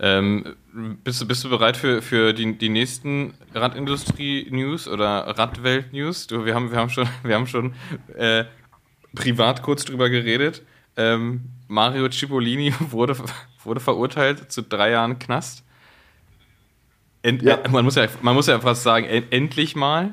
Ähm, 0.00 0.54
bist, 1.02 1.20
du, 1.20 1.26
bist 1.26 1.42
du 1.42 1.48
bereit 1.48 1.76
für, 1.76 2.02
für 2.02 2.32
die, 2.32 2.56
die 2.56 2.68
nächsten 2.68 3.34
Radindustrie-News 3.54 4.86
oder 4.86 5.36
Radwelt-News? 5.36 6.28
Wir 6.30 6.54
haben, 6.54 6.70
wir 6.70 6.78
haben 6.78 6.90
schon, 6.90 7.08
wir 7.24 7.34
haben 7.34 7.48
schon 7.48 7.74
äh, 8.16 8.44
privat 9.14 9.62
kurz 9.62 9.84
drüber 9.84 10.08
geredet. 10.08 10.62
Ähm, 10.98 11.44
Mario 11.68 12.08
Cipollini 12.10 12.74
wurde, 12.90 13.16
wurde 13.64 13.80
verurteilt 13.80 14.50
zu 14.52 14.62
drei 14.62 14.90
Jahren 14.90 15.18
Knast. 15.18 15.64
End, 17.22 17.42
Ja. 17.42 17.54
äh, 17.56 17.68
man, 17.68 17.84
muss 17.84 17.94
ja, 17.94 18.06
man 18.22 18.34
muss 18.34 18.46
ja 18.48 18.58
fast 18.60 18.82
sagen, 18.82 19.06
en, 19.06 19.24
endlich 19.30 19.74
mal. 19.76 20.12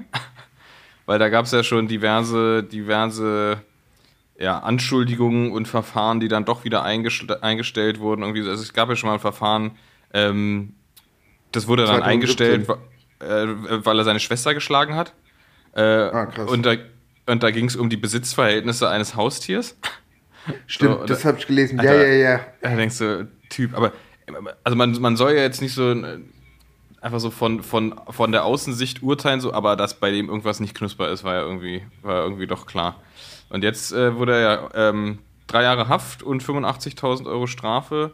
Weil 1.06 1.19
da 1.19 1.30
gab 1.30 1.45
es 1.45 1.52
ja 1.52 1.63
schon 1.63 1.88
diverse, 1.88 2.63
diverse 2.63 3.62
ja, 4.39 4.60
Anschuldigungen 4.60 5.52
und 5.52 5.67
Verfahren, 5.67 6.19
die 6.19 6.28
dann 6.28 6.45
doch 6.45 6.63
wieder 6.63 6.84
eingestell, 6.84 7.38
eingestellt 7.41 8.00
wurden. 8.00 8.21
Irgendwie, 8.24 8.41
so. 8.41 8.50
also 8.50 8.63
es 8.63 8.74
gab 8.74 8.89
ja 8.89 8.95
schon 8.95 9.08
mal 9.08 9.13
ein 9.15 9.19
Verfahren, 9.19 9.71
ähm, 10.13 10.74
das 11.52 11.67
wurde 11.67 11.86
dann 11.86 12.02
2017. 12.02 12.12
eingestellt, 12.12 12.69
äh, 13.19 13.86
weil 13.86 13.98
er 14.00 14.04
seine 14.04 14.19
Schwester 14.19 14.54
geschlagen 14.54 14.95
hat. 14.95 15.13
Äh, 15.74 15.82
Ah. 15.82 16.28
Und 16.48 16.65
da, 16.65 16.76
und 17.28 17.43
da 17.43 17.52
ging 17.52 17.65
es 17.65 17.76
um 17.76 17.89
die 17.89 17.98
Besitzverhältnisse 17.98 18.89
eines 18.89 19.15
Haustiers. 19.15 19.78
Stimmt, 20.67 20.99
So, 20.99 21.05
das 21.05 21.21
da- 21.21 21.29
habe 21.29 21.38
ich 21.39 21.47
gelesen. 21.47 21.79
Ja, 21.81 21.91
Alter. 21.91 22.08
ja, 22.08 22.29
ja. 22.31 22.39
Da 22.62 22.75
denkst 22.75 22.97
du, 22.97 23.27
Typ, 23.49 23.75
aber 23.75 23.91
also 24.63 24.75
man, 24.75 24.99
man 24.99 25.15
soll 25.15 25.34
ja 25.34 25.41
jetzt 25.41 25.62
nicht 25.62 25.73
so 25.73 25.91
äh, 25.91 26.19
einfach 27.01 27.19
so 27.19 27.29
von, 27.29 27.62
von, 27.62 27.93
von 28.10 28.31
der 28.31 28.43
Außensicht 28.45 29.03
urteilen, 29.03 29.39
so, 29.39 29.53
aber 29.53 29.75
dass 29.75 29.93
bei 29.99 30.10
dem 30.12 30.27
irgendwas 30.29 30.60
nicht 30.60 30.73
knusper 30.75 31.10
ist, 31.10 31.23
war 31.23 31.36
ja 31.36 31.41
irgendwie, 31.41 31.84
war 32.01 32.23
irgendwie 32.23 32.47
doch 32.47 32.65
klar. 32.65 32.95
Und 33.49 33.63
jetzt 33.63 33.91
äh, 33.93 34.15
wurde 34.15 34.34
er 34.34 34.39
ja 34.41 34.89
ähm, 34.89 35.19
drei 35.47 35.62
Jahre 35.63 35.88
Haft 35.88 36.23
und 36.23 36.43
85.000 36.43 37.27
Euro 37.27 37.45
Strafe 37.45 38.12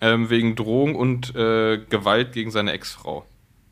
ähm, 0.00 0.28
wegen 0.30 0.56
Drohung 0.56 0.96
und 0.96 1.34
äh, 1.36 1.78
Gewalt 1.88 2.32
gegen 2.32 2.50
seine 2.50 2.72
Ex-Frau. 2.72 3.24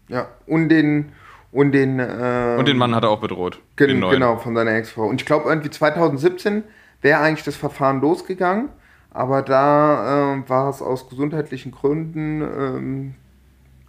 Ja, 0.09 0.29
und 0.47 0.69
den, 0.69 1.11
und 1.51 1.73
den, 1.73 1.99
ähm, 1.99 2.59
Und 2.59 2.69
den 2.69 2.79
Mann 2.79 2.95
hat 2.95 3.03
er 3.03 3.11
auch 3.11 3.21
bedroht. 3.21 3.59
Gen 3.75 4.01
genau, 4.01 4.37
von 4.37 4.55
seiner 4.55 4.73
Ex-Frau. 4.77 5.07
Und 5.07 5.21
ich 5.21 5.27
glaube, 5.27 5.49
irgendwie 5.49 5.71
2017 5.71 6.63
wäre 7.03 7.21
eigentlich 7.21 7.45
das 7.45 7.57
Verfahren 7.57 8.01
losgegangen, 8.01 8.69
aber 9.11 9.43
da 9.43 10.33
ähm, 10.35 10.49
war 10.49 10.71
es 10.71 10.83
aus 10.83 11.09
gesundheitlichen 11.09 11.73
Gründen, 11.73 12.43
ähm, 12.43 13.15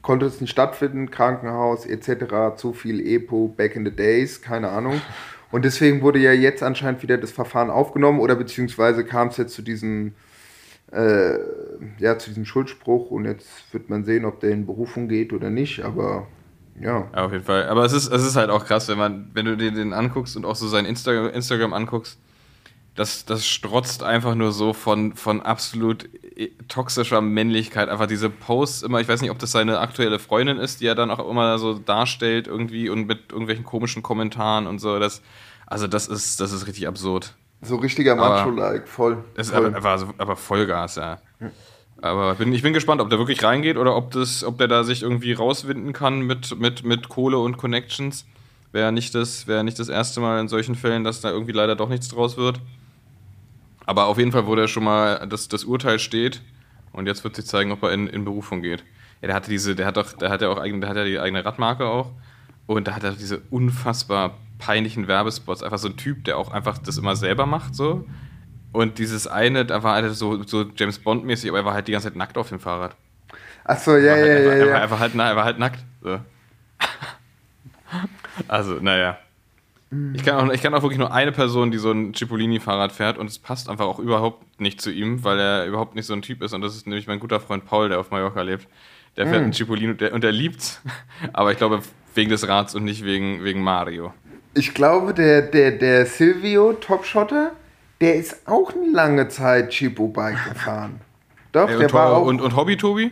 konnte 0.01 0.25
es 0.25 0.41
nicht 0.41 0.51
stattfinden, 0.51 1.11
Krankenhaus 1.11 1.85
etc., 1.85 2.55
zu 2.55 2.73
viel 2.73 2.99
EPO, 3.05 3.53
back 3.55 3.75
in 3.75 3.85
the 3.85 3.95
days, 3.95 4.41
keine 4.41 4.69
Ahnung. 4.69 5.01
Und 5.51 5.65
deswegen 5.65 6.01
wurde 6.01 6.19
ja 6.19 6.31
jetzt 6.31 6.63
anscheinend 6.63 7.03
wieder 7.03 7.17
das 7.17 7.31
Verfahren 7.31 7.69
aufgenommen 7.69 8.21
oder 8.21 8.35
beziehungsweise 8.35 9.03
kam 9.03 9.27
es 9.27 9.37
jetzt 9.37 9.53
zu 9.53 9.61
diesem, 9.61 10.13
äh, 10.93 11.33
ja, 11.99 12.17
zu 12.17 12.29
diesem 12.29 12.45
Schuldspruch 12.45 13.11
und 13.11 13.25
jetzt 13.25 13.73
wird 13.73 13.89
man 13.89 14.05
sehen, 14.05 14.23
ob 14.23 14.39
der 14.39 14.51
in 14.51 14.65
Berufung 14.65 15.09
geht 15.09 15.33
oder 15.33 15.49
nicht, 15.49 15.83
aber 15.83 16.27
ja. 16.79 17.05
Ja, 17.13 17.25
auf 17.25 17.33
jeden 17.33 17.43
Fall. 17.43 17.67
Aber 17.67 17.83
es 17.83 17.91
ist, 17.91 18.09
es 18.09 18.25
ist 18.25 18.37
halt 18.37 18.49
auch 18.49 18.65
krass, 18.65 18.87
wenn 18.87 18.97
man, 18.97 19.29
wenn 19.33 19.45
du 19.45 19.57
dir 19.57 19.71
den 19.71 19.91
anguckst 19.91 20.37
und 20.37 20.45
auch 20.45 20.55
so 20.55 20.69
sein 20.69 20.85
Insta 20.85 21.27
Instagram 21.27 21.73
anguckst, 21.73 22.17
das, 22.95 23.25
das 23.25 23.45
strotzt 23.45 24.03
einfach 24.03 24.35
nur 24.35 24.51
so 24.51 24.73
von, 24.73 25.15
von 25.15 25.41
absolut 25.41 26.09
toxischer 26.67 27.21
Männlichkeit. 27.21 27.89
Einfach 27.89 28.07
diese 28.07 28.29
Posts 28.29 28.83
immer, 28.83 28.99
ich 28.99 29.07
weiß 29.07 29.21
nicht, 29.21 29.31
ob 29.31 29.39
das 29.39 29.51
seine 29.51 29.79
aktuelle 29.79 30.19
Freundin 30.19 30.57
ist, 30.57 30.81
die 30.81 30.87
er 30.87 30.95
dann 30.95 31.11
auch 31.11 31.29
immer 31.29 31.57
so 31.57 31.75
darstellt 31.75 32.47
irgendwie 32.47 32.89
und 32.89 33.07
mit 33.07 33.31
irgendwelchen 33.31 33.63
komischen 33.63 34.03
Kommentaren 34.03 34.67
und 34.67 34.79
so. 34.79 34.99
Das, 34.99 35.21
also 35.67 35.87
das 35.87 36.07
ist, 36.07 36.39
das 36.39 36.51
ist 36.51 36.67
richtig 36.67 36.87
absurd. 36.87 37.33
So 37.61 37.75
richtiger 37.75 38.15
Macho-like, 38.15 38.87
voll. 38.87 39.23
Ist 39.35 39.51
voll. 39.51 39.67
aber, 39.75 39.89
aber, 39.89 40.13
aber 40.17 40.35
Vollgas, 40.35 40.95
ja. 40.95 41.19
Aber 42.01 42.33
bin, 42.35 42.51
ich 42.53 42.63
bin 42.63 42.73
gespannt, 42.73 42.99
ob 42.99 43.09
der 43.09 43.19
wirklich 43.19 43.43
reingeht 43.43 43.77
oder 43.77 43.95
ob, 43.95 44.11
das, 44.11 44.43
ob 44.43 44.57
der 44.57 44.67
da 44.67 44.83
sich 44.83 45.03
irgendwie 45.03 45.33
rauswinden 45.33 45.93
kann 45.93 46.21
mit, 46.21 46.59
mit, 46.59 46.83
mit 46.83 47.09
Kohle 47.09 47.37
und 47.37 47.57
Connections. 47.57 48.25
Wäre 48.71 48.91
nicht, 48.91 49.13
das, 49.15 49.47
wär 49.47 49.63
nicht 49.63 49.79
das 49.79 49.89
erste 49.89 50.21
Mal 50.21 50.39
in 50.39 50.47
solchen 50.47 50.75
Fällen, 50.75 51.03
dass 51.03 51.21
da 51.21 51.29
irgendwie 51.29 51.51
leider 51.51 51.75
doch 51.75 51.89
nichts 51.89 52.07
draus 52.07 52.37
wird. 52.37 52.59
Aber 53.85 54.05
auf 54.05 54.17
jeden 54.17 54.31
Fall 54.31 54.45
wurde 54.45 54.63
er 54.63 54.67
schon 54.67 54.83
mal, 54.83 55.27
das, 55.27 55.47
das 55.47 55.63
Urteil 55.65 55.99
steht 55.99 56.41
und 56.93 57.07
jetzt 57.07 57.23
wird 57.23 57.35
sich 57.35 57.45
zeigen, 57.45 57.71
ob 57.71 57.83
er 57.83 57.91
in, 57.91 58.07
in 58.07 58.23
Berufung 58.25 58.61
geht. 58.61 58.83
Ja, 59.21 59.27
der 59.27 59.35
hatte 59.35 59.49
diese, 59.49 59.75
der 59.75 59.85
hat 59.87 59.97
doch, 59.97 60.13
der 60.13 60.29
hat 60.29 60.41
ja 60.41 60.49
auch 60.49 60.57
eigene, 60.57 60.81
der 60.81 60.89
hat 60.89 60.97
ja 60.97 61.03
die 61.03 61.19
eigene 61.19 61.43
Radmarke 61.43 61.85
auch. 61.85 62.11
Und 62.67 62.87
da 62.87 62.95
hat 62.95 63.03
er 63.03 63.11
diese 63.13 63.41
unfassbar 63.49 64.37
peinlichen 64.59 65.07
Werbespots. 65.07 65.63
Einfach 65.63 65.79
so 65.79 65.89
ein 65.89 65.97
Typ, 65.97 66.23
der 66.23 66.37
auch 66.37 66.51
einfach 66.51 66.77
das 66.77 66.97
immer 66.97 67.15
selber 67.15 67.45
macht, 67.45 67.75
so. 67.75 68.05
Und 68.71 68.99
dieses 68.99 69.27
eine, 69.27 69.65
da 69.65 69.83
war 69.83 69.95
halt 69.95 70.15
so, 70.15 70.43
so 70.43 70.65
James 70.75 70.99
Bond-mäßig, 70.99 71.49
aber 71.49 71.59
er 71.59 71.65
war 71.65 71.73
halt 71.73 71.87
die 71.87 71.91
ganze 71.91 72.07
Zeit 72.07 72.15
nackt 72.15 72.37
auf 72.37 72.49
dem 72.49 72.59
Fahrrad. 72.59 72.95
Achso, 73.63 73.97
ja, 73.97 74.11
War 74.11 74.17
ja, 74.17 74.25
halt 74.25 74.43
ja, 74.45 74.51
Er, 74.57 74.69
war 74.71 74.77
ja. 74.77 74.83
einfach, 74.83 74.99
halt, 74.99 75.15
na- 75.15 75.29
er 75.29 75.35
war 75.35 75.45
halt 75.45 75.59
nackt. 75.59 75.83
So. 76.01 76.19
Also, 78.47 78.75
naja. 78.75 79.17
Ich 80.13 80.23
kann, 80.23 80.49
auch, 80.49 80.53
ich 80.53 80.61
kann 80.61 80.73
auch 80.73 80.83
wirklich 80.83 80.99
nur 80.99 81.11
eine 81.11 81.33
Person, 81.33 81.69
die 81.69 81.77
so 81.77 81.91
ein 81.91 82.13
Cipollini-Fahrrad 82.13 82.93
fährt 82.93 83.17
und 83.17 83.27
es 83.29 83.37
passt 83.37 83.67
einfach 83.67 83.85
auch 83.85 83.99
überhaupt 83.99 84.61
nicht 84.61 84.79
zu 84.79 84.89
ihm, 84.89 85.25
weil 85.25 85.37
er 85.37 85.65
überhaupt 85.65 85.95
nicht 85.95 86.05
so 86.05 86.13
ein 86.13 86.21
Typ 86.21 86.41
ist 86.41 86.53
und 86.53 86.61
das 86.61 86.77
ist 86.77 86.87
nämlich 86.87 87.07
mein 87.07 87.19
guter 87.19 87.41
Freund 87.41 87.65
Paul, 87.65 87.89
der 87.89 87.99
auf 87.99 88.09
Mallorca 88.09 88.41
lebt. 88.41 88.67
Der 89.17 89.27
fährt 89.27 89.43
ein 89.43 89.51
Cipollini 89.51 89.91
und 89.91 89.99
der, 89.99 90.13
und 90.13 90.23
der 90.23 90.31
liebt's, 90.31 90.81
aber 91.33 91.51
ich 91.51 91.57
glaube 91.57 91.81
wegen 92.15 92.29
des 92.29 92.47
Rads 92.47 92.73
und 92.73 92.85
nicht 92.85 93.03
wegen, 93.03 93.43
wegen 93.43 93.61
Mario. 93.61 94.13
Ich 94.53 94.73
glaube, 94.73 95.13
der, 95.13 95.41
der, 95.41 95.71
der 95.71 96.05
Silvio 96.05 96.71
Topshotter, 96.71 97.51
der 97.99 98.15
ist 98.15 98.47
auch 98.47 98.73
eine 98.73 98.89
lange 98.91 99.27
Zeit 99.27 99.71
Chipo-Bike 99.71 100.53
gefahren. 100.53 101.01
Doch, 101.51 101.69
Ey, 101.69 101.77
der 101.77 101.87
und, 101.87 101.93
war 101.93 102.15
auch. 102.15 102.25
und, 102.25 102.39
und 102.39 102.55
Hobby 102.55 102.77
Tobi? 102.77 103.11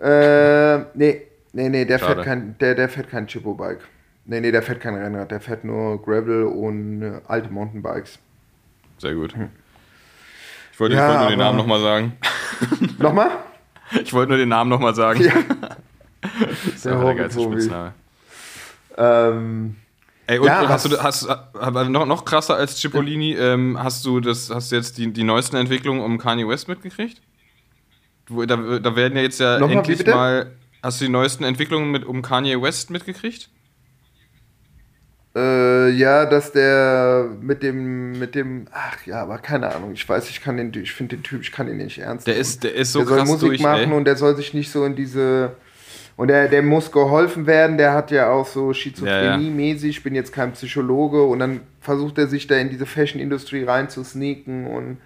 äh, 0.00 0.78
nee, 0.94 1.22
nee, 1.54 1.68
nee, 1.70 1.84
der 1.84 1.98
Schade. 1.98 2.14
fährt 2.16 2.26
kein, 2.26 2.58
der, 2.58 2.74
der 2.74 2.88
fährt 2.88 3.08
kein 3.08 3.26
Chipo-Bike. 3.26 3.80
Nee, 4.26 4.40
nee, 4.40 4.52
der 4.52 4.62
fährt 4.62 4.80
kein 4.80 4.94
Rennrad, 4.94 5.30
der 5.30 5.40
fährt 5.40 5.64
nur 5.64 6.00
Gravel 6.02 6.44
und 6.44 7.02
äh, 7.02 7.20
alte 7.26 7.50
Mountainbikes. 7.50 8.18
Sehr 8.98 9.14
gut. 9.14 9.34
Ich 10.72 10.80
wollte, 10.80 10.96
Ja, 10.96 11.06
ich 11.06 11.10
wollte 11.10 11.20
nur 11.20 11.30
den 11.30 11.38
Namen 11.38 11.58
nochmal 11.58 11.80
sagen. 11.80 12.12
Nochmal? 12.98 13.30
Ich 14.02 14.12
wollte 14.12 14.28
nur 14.30 14.38
den 14.38 14.48
Namen 14.48 14.70
nochmal 14.70 14.94
sagen. 14.94 15.20
Ja. 15.22 15.32
das 16.22 16.64
ist 16.74 16.84
Der 16.84 16.92
einfach 16.92 17.06
der 17.06 17.14
geilste. 17.16 17.42
Spitzname. 17.42 17.92
Ähm, 18.96 19.76
Ey, 20.26 20.38
und 20.38 20.46
Ja, 20.46 20.68
hast 20.68 20.86
du 20.90 21.02
hast, 21.02 21.28
noch, 21.90 22.06
noch 22.06 22.24
krasser 22.24 22.56
als 22.56 22.80
Cipollini, 22.80 23.34
ähm, 23.34 23.76
hast 23.78 24.06
du 24.06 24.20
das, 24.20 24.48
hast 24.48 24.72
du 24.72 24.76
jetzt 24.76 24.96
die, 24.96 25.12
die 25.12 25.22
neuesten 25.24 25.56
Entwicklungen 25.56 26.00
um 26.00 26.16
Kanye 26.18 26.48
West 26.48 26.66
mitgekriegt? 26.66 27.20
Da, 28.30 28.56
da 28.56 28.96
werden 28.96 29.16
ja 29.16 29.22
jetzt 29.22 29.38
ja 29.38 29.58
Nochmal, 29.58 29.76
endlich 29.76 30.06
mal. 30.06 30.50
Hast 30.84 31.00
du 31.00 31.06
die 31.06 31.10
neuesten 31.10 31.44
Entwicklungen 31.44 31.90
mit 31.90 32.04
um 32.04 32.22
Kanye 32.22 32.60
West 32.60 32.90
mitgekriegt? 32.90 33.48
äh, 35.36 35.90
ja, 35.90 36.26
dass 36.26 36.52
der 36.52 37.28
mit 37.40 37.62
dem, 37.62 38.18
mit 38.18 38.34
dem, 38.34 38.66
ach 38.72 39.04
ja, 39.04 39.22
aber 39.22 39.38
keine 39.38 39.74
Ahnung, 39.74 39.92
ich 39.92 40.08
weiß, 40.08 40.30
ich 40.30 40.40
kann 40.40 40.56
den, 40.56 40.72
ich 40.80 40.92
finde 40.92 41.16
den 41.16 41.22
Typ, 41.22 41.42
ich 41.42 41.50
kann 41.52 41.68
ihn 41.68 41.78
nicht 41.78 41.98
ernst 41.98 42.26
Der 42.26 42.34
nehmen. 42.34 42.42
ist, 42.42 42.62
der 42.62 42.74
ist 42.74 42.92
so 42.92 43.00
der 43.00 43.08
soll 43.08 43.18
krass 43.18 43.28
Musik 43.28 43.48
durch, 43.48 43.60
machen 43.60 43.90
ey. 43.90 43.96
und 43.96 44.04
der 44.04 44.16
soll 44.16 44.36
sich 44.36 44.54
nicht 44.54 44.70
so 44.70 44.84
in 44.84 44.94
diese. 44.94 45.56
Und 46.16 46.28
der, 46.28 46.48
der 46.48 46.62
muss 46.62 46.92
geholfen 46.92 47.46
werden, 47.48 47.76
der 47.76 47.92
hat 47.92 48.12
ja 48.12 48.30
auch 48.30 48.46
so 48.46 48.72
Schizophrenie-mäßig, 48.72 49.90
ich 49.90 50.02
bin 50.04 50.14
jetzt 50.14 50.32
kein 50.32 50.52
Psychologe 50.52 51.24
und 51.24 51.40
dann 51.40 51.62
versucht 51.80 52.18
er 52.18 52.28
sich 52.28 52.46
da 52.46 52.54
in 52.54 52.70
diese 52.70 52.86
Fashion-Industrie 52.86 53.64
reinzusneaken 53.64 54.68
und 54.68 54.98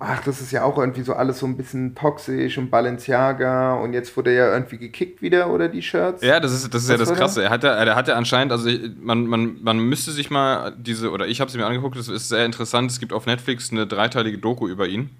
ach, 0.00 0.22
das 0.24 0.40
ist 0.40 0.52
ja 0.52 0.64
auch 0.64 0.78
irgendwie 0.78 1.02
so 1.02 1.12
alles 1.14 1.40
so 1.40 1.46
ein 1.46 1.56
bisschen 1.56 1.94
toxisch 1.94 2.58
und 2.58 2.70
Balenciaga 2.70 3.74
und 3.74 3.92
jetzt 3.92 4.16
wurde 4.16 4.30
er 4.30 4.46
ja 4.46 4.52
irgendwie 4.54 4.78
gekickt 4.78 5.22
wieder 5.22 5.50
oder 5.50 5.68
die 5.68 5.82
Shirts. 5.82 6.22
Ja, 6.22 6.40
das 6.40 6.52
ist, 6.52 6.72
das 6.72 6.84
ist 6.84 6.90
ja 6.90 6.96
das 6.96 7.12
Krasse. 7.12 7.42
Er 7.42 7.50
hat 7.50 7.64
ja, 7.64 7.72
er 7.72 7.96
hat 7.96 8.08
ja 8.08 8.14
anscheinend, 8.14 8.52
also 8.52 8.70
man, 9.00 9.26
man, 9.26 9.62
man 9.62 9.78
müsste 9.78 10.12
sich 10.12 10.30
mal 10.30 10.72
diese, 10.78 11.10
oder 11.10 11.26
ich 11.26 11.40
habe 11.40 11.50
sie 11.50 11.58
mir 11.58 11.66
angeguckt, 11.66 11.96
das 11.96 12.08
ist 12.08 12.28
sehr 12.28 12.44
interessant. 12.44 12.90
Es 12.90 13.00
gibt 13.00 13.12
auf 13.12 13.26
Netflix 13.26 13.72
eine 13.72 13.86
dreiteilige 13.86 14.38
Doku 14.38 14.68
über 14.68 14.86
ihn. 14.86 15.10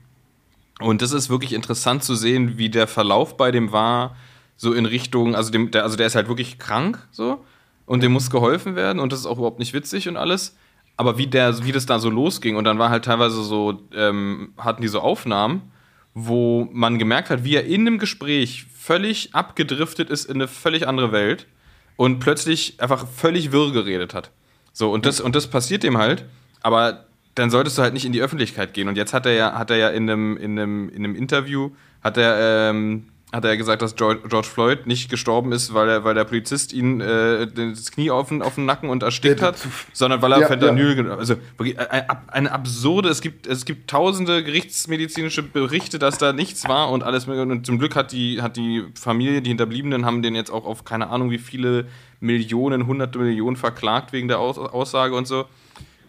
Und 0.81 1.03
das 1.03 1.13
ist 1.13 1.29
wirklich 1.29 1.53
interessant 1.55 2.05
zu 2.05 2.15
sehen, 2.15 2.57
wie 2.57 2.71
der 2.71 2.87
Verlauf 2.87 3.37
bei 3.37 3.51
dem 3.51 3.73
war, 3.73 4.15
so 4.57 4.73
in 4.73 4.87
Richtung, 4.87 5.35
also, 5.35 5.51
dem, 5.51 5.71
der, 5.71 5.83
also 5.83 5.97
der 5.97 6.07
ist 6.07 6.15
halt 6.15 6.29
wirklich 6.29 6.59
krank, 6.59 6.99
so, 7.11 7.45
und 7.87 8.03
dem 8.03 8.13
muss 8.13 8.31
geholfen 8.31 8.77
werden 8.77 9.01
und 9.01 9.13
das 9.13 9.21
ist 9.21 9.27
auch 9.27 9.39
überhaupt 9.39 9.59
nicht 9.59 9.73
witzig 9.73 10.09
und 10.09 10.17
alles. 10.17 10.57
Aber 10.99 11.17
wie, 11.17 11.27
der, 11.27 11.65
wie 11.65 11.73
das 11.73 11.87
da 11.87 11.99
so 11.99 12.11
losging 12.11 12.57
und 12.57 12.65
dann 12.65 12.79
war 12.79 12.91
halt 12.91 13.07
teilweise 13.07 13.43
so, 13.43 13.81
ähm, 13.95 14.53
hatten 14.59 14.83
die 14.83 14.89
so 14.89 15.01
Aufnahmen, 15.01 15.73
wo 16.13 16.69
man 16.73 16.99
gemerkt 16.99 17.31
hat, 17.31 17.45
wie 17.45 17.55
er 17.55 17.65
in 17.65 17.87
einem 17.87 17.99
Gespräch 17.99 18.67
völlig 18.77 19.35
abgedriftet 19.35 20.11
ist 20.11 20.27
in 20.27 20.35
eine 20.35 20.49
völlig 20.49 20.87
andere 20.87 21.11
Welt. 21.13 21.47
und 21.99 22.21
plötzlich 22.21 22.81
einfach 22.81 23.07
völlig 23.09 23.51
wirr 23.51 23.73
geredet 23.73 24.15
hat. 24.15 24.31
So, 24.73 24.93
und 24.93 25.05
das, 25.05 25.21
und 25.21 25.35
das 25.35 25.49
passiert 25.49 25.83
dem 25.83 25.99
halt, 25.99 26.25
aber 26.63 27.07
dann 27.35 27.51
solltest 27.51 27.77
du 27.77 27.83
halt 27.83 27.93
nicht 27.93 28.05
in 28.05 28.13
die 28.13 28.23
Öffentlichkeit 28.23 28.73
gehen. 28.73 28.89
Und 28.89 28.97
jetzt 28.97 29.13
hat 29.13 29.27
er 29.27 29.33
ja, 29.33 29.59
hat 29.59 29.71
er 29.71 29.77
ja 29.77 29.89
in 29.89 30.09
einem, 30.09 30.37
in 30.37 30.59
einem, 30.59 30.89
in 30.89 31.05
einem 31.05 31.17
Interview, 31.17 31.71
hat 32.03 32.17
er, 32.17 32.71
ähm, 32.71 33.09
hat 33.31 33.45
er 33.45 33.57
gesagt, 33.59 33.83
dass 33.83 33.95
George, 33.95 34.21
George, 34.29 34.49
Floyd 34.49 34.87
nicht 34.87 35.11
gestorben 35.11 35.53
ist, 35.53 35.75
weil, 35.75 35.89
er, 35.89 36.05
weil 36.05 36.15
der 36.15 36.25
Polizist 36.25 36.73
ihn 36.73 37.01
äh, 37.01 37.47
das 37.47 37.91
Knie 37.91 38.11
auf 38.11 38.29
den, 38.29 38.41
auf 38.41 38.55
den 38.55 38.65
Nacken 38.65 38.89
und 38.89 39.03
erstickt 39.03 39.43
hat, 39.43 39.57
sondern 39.93 40.23
weil 40.23 40.33
er 40.33 40.41
ja, 40.41 40.47
Fentanyl 40.47 41.07
ja. 41.07 41.17
Also 41.17 41.35
eine 42.29 42.51
absurde, 42.51 43.11
es 43.11 43.21
gibt, 43.21 43.47
es 43.47 43.67
gibt 43.67 43.91
tausende 43.91 44.43
gerichtsmedizinische 44.43 45.43
Berichte, 45.43 45.99
dass 45.99 46.17
da 46.17 46.33
nichts 46.33 46.67
war 46.69 46.91
und 46.91 47.03
alles. 47.03 47.27
Und 47.27 47.67
zum 47.67 47.79
Glück 47.79 47.97
hat 47.97 48.13
die, 48.13 48.41
hat 48.41 48.57
die 48.57 48.85
Familie, 48.95 49.43
die 49.43 49.51
Hinterbliebenen, 49.51 50.07
haben 50.07 50.23
den 50.23 50.35
jetzt 50.35 50.51
auch 50.51 50.65
auf 50.65 50.85
keine 50.85 51.11
Ahnung 51.11 51.31
wie 51.31 51.39
viele 51.39 51.87
Millionen, 52.21 52.87
hunderte 52.87 53.19
Millionen 53.19 53.57
verklagt 53.57 54.13
wegen 54.13 54.29
der 54.29 54.39
Aussage 54.39 55.15
und 55.15 55.27
so. 55.27 55.45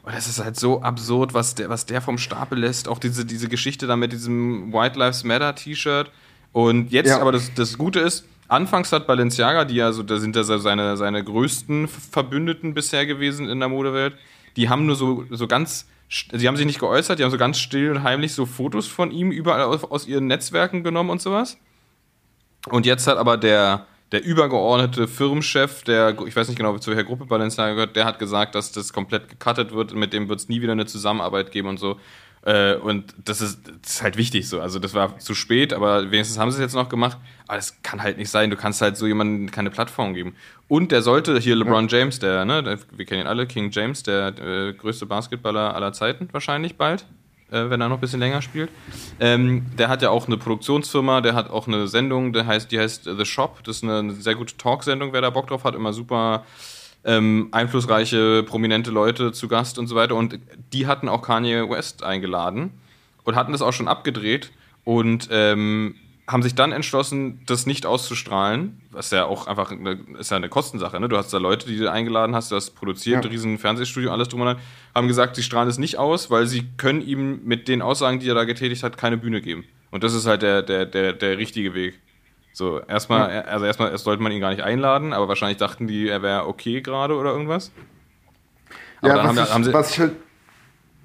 Und 0.03 0.15
das 0.15 0.27
ist 0.27 0.41
halt 0.41 0.55
so 0.57 0.81
absurd, 0.81 1.33
was 1.33 1.55
der, 1.55 1.69
was 1.69 1.85
der 1.85 2.01
vom 2.01 2.17
Stapel 2.17 2.57
lässt. 2.57 2.87
Auch 2.87 2.97
diese, 2.97 3.25
diese 3.25 3.49
Geschichte 3.49 3.87
da 3.87 3.97
mit 3.97 4.13
diesem 4.13 4.71
White 4.71 4.97
Lives 4.97 5.25
Matter 5.25 5.53
T-Shirt. 5.53 6.09
Und 6.51 6.91
jetzt 6.91 7.09
ja. 7.09 7.19
aber 7.19 7.31
das, 7.31 7.53
das 7.53 7.77
Gute 7.77 7.99
ist, 7.99 8.25
anfangs 8.47 8.91
hat 8.91 9.07
Balenciaga, 9.07 9.65
die 9.65 9.75
ja 9.75 9.91
so, 9.91 10.03
da 10.03 10.17
sind 10.17 10.35
ja 10.35 10.43
seine, 10.43 10.97
seine 10.97 11.23
größten 11.23 11.87
Verbündeten 11.87 12.73
bisher 12.73 13.05
gewesen 13.05 13.47
in 13.47 13.59
der 13.59 13.69
Modewelt, 13.69 14.15
die 14.55 14.69
haben 14.69 14.85
nur 14.85 14.95
so, 14.95 15.25
so 15.29 15.47
ganz, 15.47 15.87
sie 16.09 16.47
haben 16.47 16.57
sich 16.57 16.65
nicht 16.65 16.79
geäußert, 16.79 17.19
die 17.19 17.23
haben 17.23 17.31
so 17.31 17.37
ganz 17.37 17.59
still 17.59 17.91
und 17.91 18.03
heimlich 18.03 18.33
so 18.33 18.45
Fotos 18.45 18.87
von 18.87 19.11
ihm 19.11 19.31
überall 19.31 19.61
aus, 19.61 19.83
aus 19.83 20.07
ihren 20.07 20.27
Netzwerken 20.27 20.83
genommen 20.83 21.11
und 21.11 21.21
sowas. 21.21 21.57
Und 22.67 22.85
jetzt 22.85 23.07
hat 23.07 23.17
aber 23.17 23.37
der, 23.37 23.85
der 24.11 24.23
übergeordnete 24.25 25.07
Firmenchef, 25.07 25.83
der, 25.83 26.17
ich 26.25 26.35
weiß 26.35 26.47
nicht 26.47 26.57
genau, 26.57 26.77
zu 26.79 26.89
welcher 26.91 27.03
Gruppe 27.03 27.25
Balenciaga 27.25 27.73
gehört, 27.73 27.95
der 27.95 28.05
hat 28.05 28.19
gesagt, 28.19 28.55
dass 28.55 28.71
das 28.71 28.91
komplett 28.91 29.29
gecuttet 29.29 29.71
wird, 29.71 29.93
mit 29.93 30.13
dem 30.13 30.27
wird 30.27 30.39
es 30.39 30.49
nie 30.49 30.61
wieder 30.61 30.71
eine 30.71 30.87
Zusammenarbeit 30.87 31.51
geben 31.51 31.69
und 31.69 31.77
so. 31.77 31.99
Äh, 32.49 32.77
und 32.77 33.13
das 33.25 33.41
ist, 33.41 33.59
das 33.83 33.91
ist, 33.93 34.01
halt 34.01 34.17
wichtig 34.17 34.49
so. 34.49 34.59
Also 34.59 34.79
das 34.79 34.95
war 34.95 35.19
zu 35.19 35.35
spät, 35.35 35.71
aber 35.71 36.09
wenigstens 36.09 36.39
haben 36.39 36.49
sie 36.49 36.55
es 36.55 36.61
jetzt 36.61 36.73
noch 36.73 36.89
gemacht. 36.89 37.19
Aber 37.47 37.57
das 37.57 37.83
kann 37.83 38.01
halt 38.01 38.17
nicht 38.17 38.31
sein. 38.31 38.49
Du 38.49 38.55
kannst 38.55 38.81
halt 38.81 38.97
so 38.97 39.05
jemandem 39.05 39.51
keine 39.51 39.69
Plattform 39.69 40.15
geben. 40.15 40.35
Und 40.67 40.91
der 40.91 41.03
sollte 41.03 41.37
hier 41.37 41.55
LeBron 41.55 41.87
James, 41.89 42.17
der, 42.17 42.45
ne, 42.45 42.63
der, 42.63 42.79
wir 42.91 43.05
kennen 43.05 43.21
ihn 43.21 43.27
alle, 43.27 43.45
King 43.45 43.69
James, 43.69 44.01
der 44.01 44.29
äh, 44.39 44.73
größte 44.73 45.05
Basketballer 45.05 45.75
aller 45.75 45.93
Zeiten 45.93 46.27
wahrscheinlich 46.31 46.75
bald, 46.75 47.05
äh, 47.51 47.69
wenn 47.69 47.81
er 47.81 47.89
noch 47.89 47.97
ein 47.97 48.01
bisschen 48.01 48.19
länger 48.19 48.41
spielt. 48.41 48.71
Ähm, 49.19 49.67
der 49.77 49.87
hat 49.89 50.01
ja 50.01 50.09
auch 50.09 50.25
eine 50.25 50.37
Produktionsfirma, 50.37 51.21
der 51.21 51.35
hat 51.35 51.51
auch 51.51 51.67
eine 51.67 51.87
Sendung, 51.87 52.33
der 52.33 52.47
heißt, 52.47 52.71
die 52.71 52.79
heißt 52.79 53.03
The 53.15 53.25
Shop. 53.25 53.63
Das 53.63 53.77
ist 53.77 53.83
eine, 53.83 53.99
eine 53.99 54.13
sehr 54.13 54.33
gute 54.33 54.57
Talksendung, 54.57 55.13
wer 55.13 55.21
da 55.21 55.29
Bock 55.29 55.47
drauf 55.47 55.65
hat, 55.65 55.75
immer 55.75 55.93
super 55.93 56.45
ähm, 57.03 57.49
einflussreiche, 57.51 58.43
prominente 58.43 58.91
Leute 58.91 59.31
zu 59.31 59.47
Gast 59.47 59.79
und 59.79 59.87
so 59.87 59.95
weiter. 59.95 60.15
Und 60.15 60.39
die 60.73 60.87
hatten 60.87 61.09
auch 61.09 61.21
Kanye 61.21 61.69
West 61.69 62.03
eingeladen 62.03 62.71
und 63.23 63.35
hatten 63.35 63.51
das 63.51 63.61
auch 63.61 63.73
schon 63.73 63.87
abgedreht 63.87 64.51
und 64.83 65.29
ähm, 65.31 65.95
haben 66.27 66.43
sich 66.43 66.53
dann 66.53 66.71
entschlossen, 66.71 67.41
das 67.47 67.65
nicht 67.65 67.85
auszustrahlen, 67.87 68.79
was 68.91 69.09
ja 69.09 69.25
auch 69.25 69.47
einfach 69.47 69.71
eine, 69.71 69.97
ist 70.19 70.29
ja 70.29 70.37
eine 70.37 70.49
Kostensache. 70.49 70.99
Ne? 70.99 71.09
Du 71.09 71.17
hast 71.17 71.33
da 71.33 71.39
Leute, 71.39 71.67
die 71.67 71.77
du 71.77 71.91
eingeladen 71.91 72.35
hast, 72.35 72.51
du 72.51 72.55
hast 72.55 72.71
produziert, 72.71 73.25
ja. 73.25 73.31
riesen 73.31 73.57
Fernsehstudio, 73.57 74.11
alles 74.11 74.27
drum 74.27 74.41
und 74.41 74.47
dran, 74.47 74.57
haben 74.93 75.07
gesagt, 75.07 75.35
sie 75.35 75.43
strahlen 75.43 75.69
es 75.69 75.79
nicht 75.79 75.97
aus, 75.97 76.29
weil 76.29 76.45
sie 76.45 76.65
können 76.77 77.01
ihm 77.01 77.41
mit 77.45 77.67
den 77.67 77.81
Aussagen, 77.81 78.19
die 78.19 78.29
er 78.29 78.35
da 78.35 78.43
getätigt 78.43 78.83
hat, 78.83 78.97
keine 78.97 79.17
Bühne 79.17 79.41
geben. 79.41 79.63
Und 79.89 80.03
das 80.03 80.13
ist 80.13 80.27
halt 80.27 80.43
der, 80.43 80.61
der, 80.61 80.85
der, 80.85 81.13
der 81.13 81.37
richtige 81.39 81.73
Weg. 81.73 81.99
So, 82.59 82.81
erstmal, 82.81 83.33
ja. 83.33 83.41
also 83.43 83.65
erstmal 83.65 83.97
sollte 83.97 84.21
man 84.21 84.33
ihn 84.33 84.41
gar 84.41 84.49
nicht 84.49 84.63
einladen, 84.63 85.13
aber 85.13 85.29
wahrscheinlich 85.29 85.59
dachten 85.59 85.87
die, 85.87 86.09
er 86.09 86.21
wäre 86.21 86.45
okay 86.45 86.81
gerade 86.81 87.15
oder 87.15 87.31
irgendwas. 87.31 87.71
Aber 88.99 89.07
ja, 89.07 89.15
was, 89.15 89.23
haben, 89.23 89.37
ich, 89.37 89.53
haben 89.53 89.73
was 89.73 89.91
ich 89.91 89.99
halt, 90.01 90.11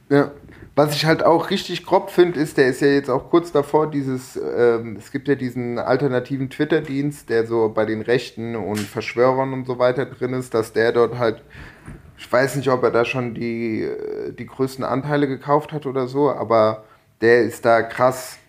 ja, 0.08 0.32
was 0.74 0.96
ich 0.96 1.06
halt 1.06 1.22
auch 1.22 1.50
richtig 1.50 1.86
grob 1.86 2.10
finde, 2.10 2.40
ist, 2.40 2.56
der 2.56 2.66
ist 2.66 2.80
ja 2.80 2.88
jetzt 2.88 3.08
auch 3.08 3.30
kurz 3.30 3.52
davor, 3.52 3.88
dieses, 3.88 4.36
ähm, 4.36 4.96
es 4.98 5.12
gibt 5.12 5.28
ja 5.28 5.36
diesen 5.36 5.78
alternativen 5.78 6.50
Twitter-Dienst, 6.50 7.30
der 7.30 7.46
so 7.46 7.68
bei 7.68 7.84
den 7.84 8.02
Rechten 8.02 8.56
und 8.56 8.80
Verschwörern 8.80 9.52
und 9.52 9.64
so 9.64 9.78
weiter 9.78 10.06
drin 10.06 10.32
ist, 10.32 10.54
dass 10.54 10.72
der 10.72 10.90
dort 10.90 11.18
halt, 11.18 11.40
ich 12.18 12.32
weiß 12.32 12.56
nicht, 12.56 12.68
ob 12.68 12.82
er 12.82 12.90
da 12.90 13.04
schon 13.04 13.32
die, 13.32 13.82
äh, 13.82 14.32
die 14.32 14.46
größten 14.46 14.84
Anteile 14.84 15.28
gekauft 15.28 15.72
hat 15.72 15.86
oder 15.86 16.08
so, 16.08 16.32
aber 16.32 16.82
der 17.20 17.42
ist 17.42 17.64
da 17.64 17.82
krass 17.82 18.40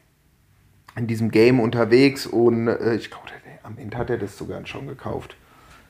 in 0.96 1.08
diesem 1.08 1.32
Game 1.32 1.60
unterwegs 1.60 2.26
und 2.26 2.68
äh, 2.68 2.96
ich 2.96 3.10
glaube, 3.10 3.26
am 3.64 3.78
Ende 3.78 3.98
hat 3.98 4.10
er 4.10 4.18
das 4.18 4.38
sogar 4.38 4.66
schon 4.66 4.88
gekauft. 4.88 5.36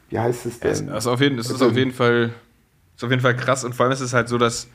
Wie 0.09 0.19
heißt 0.19 0.45
es 0.45 0.59
denn? 0.59 0.71
Es 0.71 0.79
ist 0.79 1.07
auf 1.07 1.21
jeden, 1.21 1.37
es 1.39 1.49
ist 1.49 1.61
auf 1.61 1.75
jeden 1.75 1.91
Fall, 1.91 2.33
ist 2.95 3.03
auf 3.03 3.09
jeden 3.09 3.21
Fall 3.21 3.35
krass 3.35 3.63
und 3.63 3.75
vor 3.75 3.85
allem 3.85 3.93
ist 3.93 4.01
es 4.01 4.13
halt 4.13 4.29
so, 4.29 4.37
dass 4.37 4.67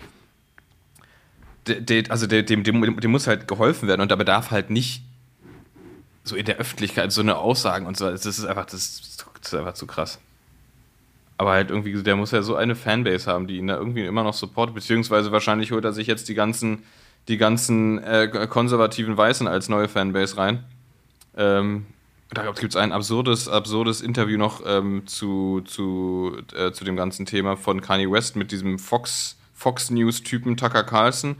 de, 1.66 2.08
also 2.10 2.26
dem, 2.26 2.62
dem, 2.62 2.64
dem, 2.64 3.10
muss 3.10 3.26
halt 3.26 3.48
geholfen 3.48 3.88
werden 3.88 4.00
und 4.00 4.10
da 4.10 4.16
bedarf 4.16 4.50
halt 4.50 4.70
nicht 4.70 5.02
so 6.24 6.36
in 6.36 6.44
der 6.44 6.56
Öffentlichkeit 6.56 7.12
so 7.12 7.20
eine 7.20 7.36
Aussagen 7.36 7.86
und 7.86 7.96
so. 7.96 8.10
Das 8.10 8.26
ist 8.26 8.44
einfach, 8.44 8.66
das, 8.66 9.18
das 9.40 9.52
ist 9.52 9.58
einfach 9.58 9.74
zu 9.74 9.86
krass. 9.86 10.18
Aber 11.38 11.52
halt 11.52 11.70
irgendwie, 11.70 12.02
der 12.02 12.16
muss 12.16 12.32
ja 12.32 12.42
so 12.42 12.54
eine 12.54 12.74
Fanbase 12.74 13.30
haben, 13.30 13.46
die 13.46 13.56
ihn 13.56 13.68
da 13.68 13.76
irgendwie 13.76 14.04
immer 14.04 14.22
noch 14.22 14.34
supportet, 14.34 14.74
beziehungsweise 14.74 15.32
wahrscheinlich 15.32 15.72
holt 15.72 15.84
er 15.84 15.92
sich 15.92 16.06
jetzt 16.06 16.28
die 16.28 16.34
ganzen 16.34 16.82
die 17.28 17.36
ganzen 17.36 18.02
äh, 18.02 18.46
konservativen 18.48 19.16
Weißen 19.16 19.46
als 19.46 19.68
neue 19.68 19.88
Fanbase 19.88 20.36
rein. 20.36 20.64
Ähm, 21.36 21.86
da 22.32 22.44
gibt 22.52 22.72
es 22.72 22.76
ein 22.76 22.92
absurdes, 22.92 23.48
absurdes 23.48 24.00
Interview 24.00 24.38
noch 24.38 24.62
ähm, 24.64 25.06
zu, 25.06 25.62
zu, 25.64 26.36
äh, 26.54 26.70
zu 26.70 26.84
dem 26.84 26.96
ganzen 26.96 27.26
Thema 27.26 27.56
von 27.56 27.80
Kanye 27.80 28.10
West 28.10 28.36
mit 28.36 28.52
diesem 28.52 28.78
Fox, 28.78 29.36
Fox 29.52 29.90
News-Typen 29.90 30.56
Tucker 30.56 30.84
Carlson, 30.84 31.36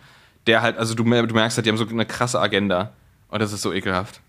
der 0.47 0.63
halt, 0.63 0.79
also 0.79 0.95
du, 0.95 1.05
du 1.05 1.35
merkst 1.35 1.57
halt, 1.57 1.67
die 1.67 1.71
haben 1.71 1.77
so 1.77 1.87
eine 1.87 2.07
krasse 2.07 2.41
Agenda. 2.41 2.93
Und 3.29 3.41
das 3.41 3.53
ist 3.53 3.63
so 3.63 3.73
ekelhaft. 3.73 4.21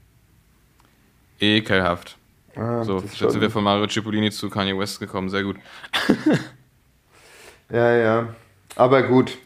Ekelhaft. 1.40 2.18
Ah, 2.56 2.84
so, 2.84 3.00
jetzt 3.00 3.18
sind 3.18 3.42
wir 3.42 3.50
von 3.50 3.64
Mario 3.64 3.88
Cipollini 3.88 4.30
zu 4.30 4.50
Kanye 4.50 4.78
West 4.78 5.00
gekommen, 5.00 5.30
sehr 5.30 5.44
gut. 5.44 5.56
ja, 7.72 7.96
ja. 7.96 8.36
Aber 8.76 9.04
gut, 9.04 9.38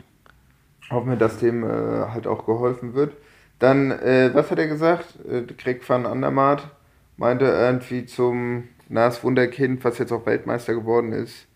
Hoffen 0.89 1.09
wir, 1.09 1.17
dass 1.17 1.39
dem 1.39 1.63
äh, 1.63 1.67
halt 1.67 2.27
auch 2.27 2.45
geholfen 2.45 2.93
wird. 2.93 3.13
Dann, 3.59 3.91
äh, 3.91 4.31
was 4.33 4.51
hat 4.51 4.59
er 4.59 4.67
gesagt? 4.67 5.05
Äh, 5.29 5.41
Greg 5.53 5.87
van 5.87 6.05
Andermatt 6.05 6.69
meinte 7.17 7.45
irgendwie 7.45 8.05
zum 8.05 8.65
Nas 8.89 9.23
Wunderkind, 9.23 9.83
was 9.83 9.97
jetzt 9.97 10.11
auch 10.11 10.25
Weltmeister 10.25 10.73
geworden 10.73 11.11
ist. 11.11 11.47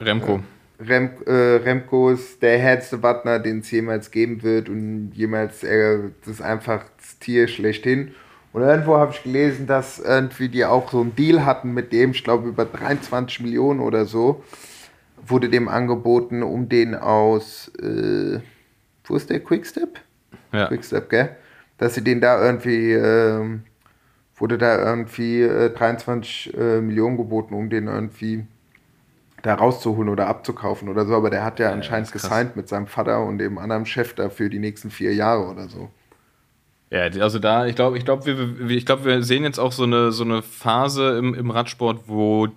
Remco. 0.00 0.36
Äh, 0.36 0.40
Rem, 0.80 1.10
äh, 1.26 1.32
Remco 1.32 2.10
ist 2.10 2.40
der 2.42 2.58
härteste 2.58 3.02
Wattner, 3.02 3.38
den 3.40 3.60
es 3.60 3.70
jemals 3.70 4.10
geben 4.10 4.42
wird 4.42 4.68
und 4.68 5.10
jemals, 5.12 5.64
äh, 5.64 5.98
das 6.20 6.34
ist 6.34 6.42
einfach 6.42 6.84
das 6.98 7.18
Tier 7.18 7.48
schlechthin. 7.48 8.14
Und 8.52 8.62
irgendwo 8.62 8.96
habe 8.96 9.12
ich 9.12 9.22
gelesen, 9.22 9.66
dass 9.66 9.98
irgendwie 9.98 10.48
die 10.48 10.64
auch 10.64 10.90
so 10.90 11.00
einen 11.00 11.14
Deal 11.16 11.44
hatten 11.44 11.74
mit 11.74 11.92
dem, 11.92 12.12
ich 12.12 12.24
glaube 12.24 12.48
über 12.48 12.64
23 12.64 13.40
Millionen 13.40 13.80
oder 13.80 14.04
so, 14.04 14.44
wurde 15.26 15.48
dem 15.48 15.68
angeboten, 15.68 16.42
um 16.42 16.68
den 16.68 16.94
aus, 16.94 17.70
äh, 17.82 18.38
wo 19.08 19.16
ist 19.16 19.30
der 19.30 19.40
Quickstep? 19.40 20.00
Ja. 20.52 20.66
Quickstep, 20.66 21.08
gell? 21.10 21.36
Dass 21.78 21.94
sie 21.94 22.02
den 22.02 22.20
da 22.20 22.42
irgendwie, 22.44 22.92
ähm, 22.92 23.64
wurde 24.36 24.58
da 24.58 24.78
irgendwie 24.78 25.42
äh, 25.42 25.70
23 25.70 26.54
äh, 26.56 26.80
Millionen 26.80 27.16
geboten, 27.16 27.54
um 27.54 27.70
den 27.70 27.86
irgendwie 27.86 28.46
da 29.42 29.54
rauszuholen 29.54 30.08
oder 30.08 30.26
abzukaufen 30.26 30.88
oder 30.88 31.06
so, 31.06 31.14
aber 31.14 31.30
der 31.30 31.44
hat 31.44 31.60
ja, 31.60 31.68
ja 31.68 31.72
anscheinend 31.72 32.10
gesigned 32.10 32.56
mit 32.56 32.68
seinem 32.68 32.88
Vater 32.88 33.24
und 33.24 33.38
dem 33.38 33.58
anderen 33.58 33.86
Chef 33.86 34.14
da 34.14 34.30
für 34.30 34.50
die 34.50 34.58
nächsten 34.58 34.90
vier 34.90 35.14
Jahre 35.14 35.46
oder 35.46 35.68
so. 35.68 35.90
Ja, 36.90 37.02
also 37.02 37.38
da, 37.38 37.66
ich 37.66 37.76
glaube, 37.76 37.98
ich 37.98 38.04
glaube, 38.04 38.24
wir, 38.26 38.76
ich 38.76 38.86
glaube, 38.86 39.04
wir 39.04 39.22
sehen 39.22 39.44
jetzt 39.44 39.58
auch 39.58 39.72
so 39.72 39.84
eine, 39.84 40.10
so 40.10 40.24
eine 40.24 40.42
Phase 40.42 41.18
im, 41.18 41.34
im 41.34 41.50
Radsport, 41.50 42.08
wo 42.08 42.48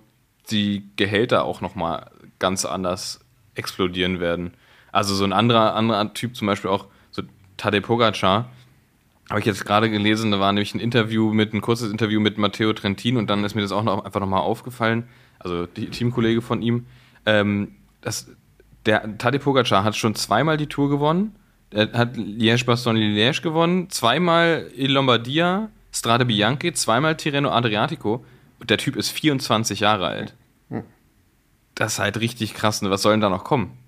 die 0.50 0.90
Gehälter 0.96 1.44
auch 1.44 1.60
nochmal 1.60 2.10
ganz 2.38 2.64
anders 2.64 3.20
explodieren 3.54 4.20
werden. 4.20 4.54
Also 4.92 5.14
so 5.14 5.24
ein 5.24 5.32
anderer, 5.32 5.74
anderer 5.74 6.12
Typ, 6.14 6.36
zum 6.36 6.46
Beispiel 6.46 6.70
auch 6.70 6.86
so 7.10 7.22
Tadej 7.56 7.80
Pogacar, 7.80 8.50
habe 9.30 9.40
ich 9.40 9.46
jetzt 9.46 9.64
gerade 9.64 9.90
gelesen, 9.90 10.30
da 10.30 10.38
war 10.38 10.52
nämlich 10.52 10.74
ein 10.74 10.80
Interview 10.80 11.32
mit, 11.32 11.54
ein 11.54 11.60
kurzes 11.60 11.90
Interview 11.90 12.20
mit 12.20 12.38
Matteo 12.38 12.72
Trentin 12.72 13.16
und 13.16 13.30
dann 13.30 13.42
ist 13.44 13.54
mir 13.54 13.62
das 13.62 13.72
auch 13.72 13.82
noch, 13.82 14.04
einfach 14.04 14.20
nochmal 14.20 14.40
aufgefallen, 14.40 15.08
also 15.38 15.66
die 15.66 15.86
Teamkollege 15.86 16.42
von 16.42 16.60
ihm, 16.60 16.86
ähm, 17.24 17.76
dass 18.02 18.30
der 18.84 19.16
Tadej 19.18 19.40
Pogacar 19.40 19.84
hat 19.84 19.96
schon 19.96 20.14
zweimal 20.14 20.58
die 20.58 20.66
Tour 20.66 20.90
gewonnen, 20.90 21.34
er 21.70 21.90
hat 21.92 22.16
Liège-Bastogne-Liège 22.16 23.40
gewonnen, 23.40 23.88
zweimal 23.88 24.70
Il 24.76 24.92
Lombardia, 24.92 25.70
Strade 25.90 26.26
Bianchi, 26.26 26.72
zweimal 26.74 27.16
Tirreno 27.16 27.50
Adriatico 27.50 28.24
und 28.60 28.70
der 28.70 28.78
Typ 28.78 28.96
ist 28.96 29.10
24 29.10 29.80
Jahre 29.80 30.06
alt. 30.06 30.34
Hm. 30.68 30.84
Das 31.74 31.94
ist 31.94 31.98
halt 31.98 32.20
richtig 32.20 32.54
krass. 32.54 32.82
Ne? 32.82 32.90
Was 32.90 33.02
soll 33.02 33.14
denn 33.14 33.22
da 33.22 33.30
noch 33.30 33.44
kommen? 33.44 33.78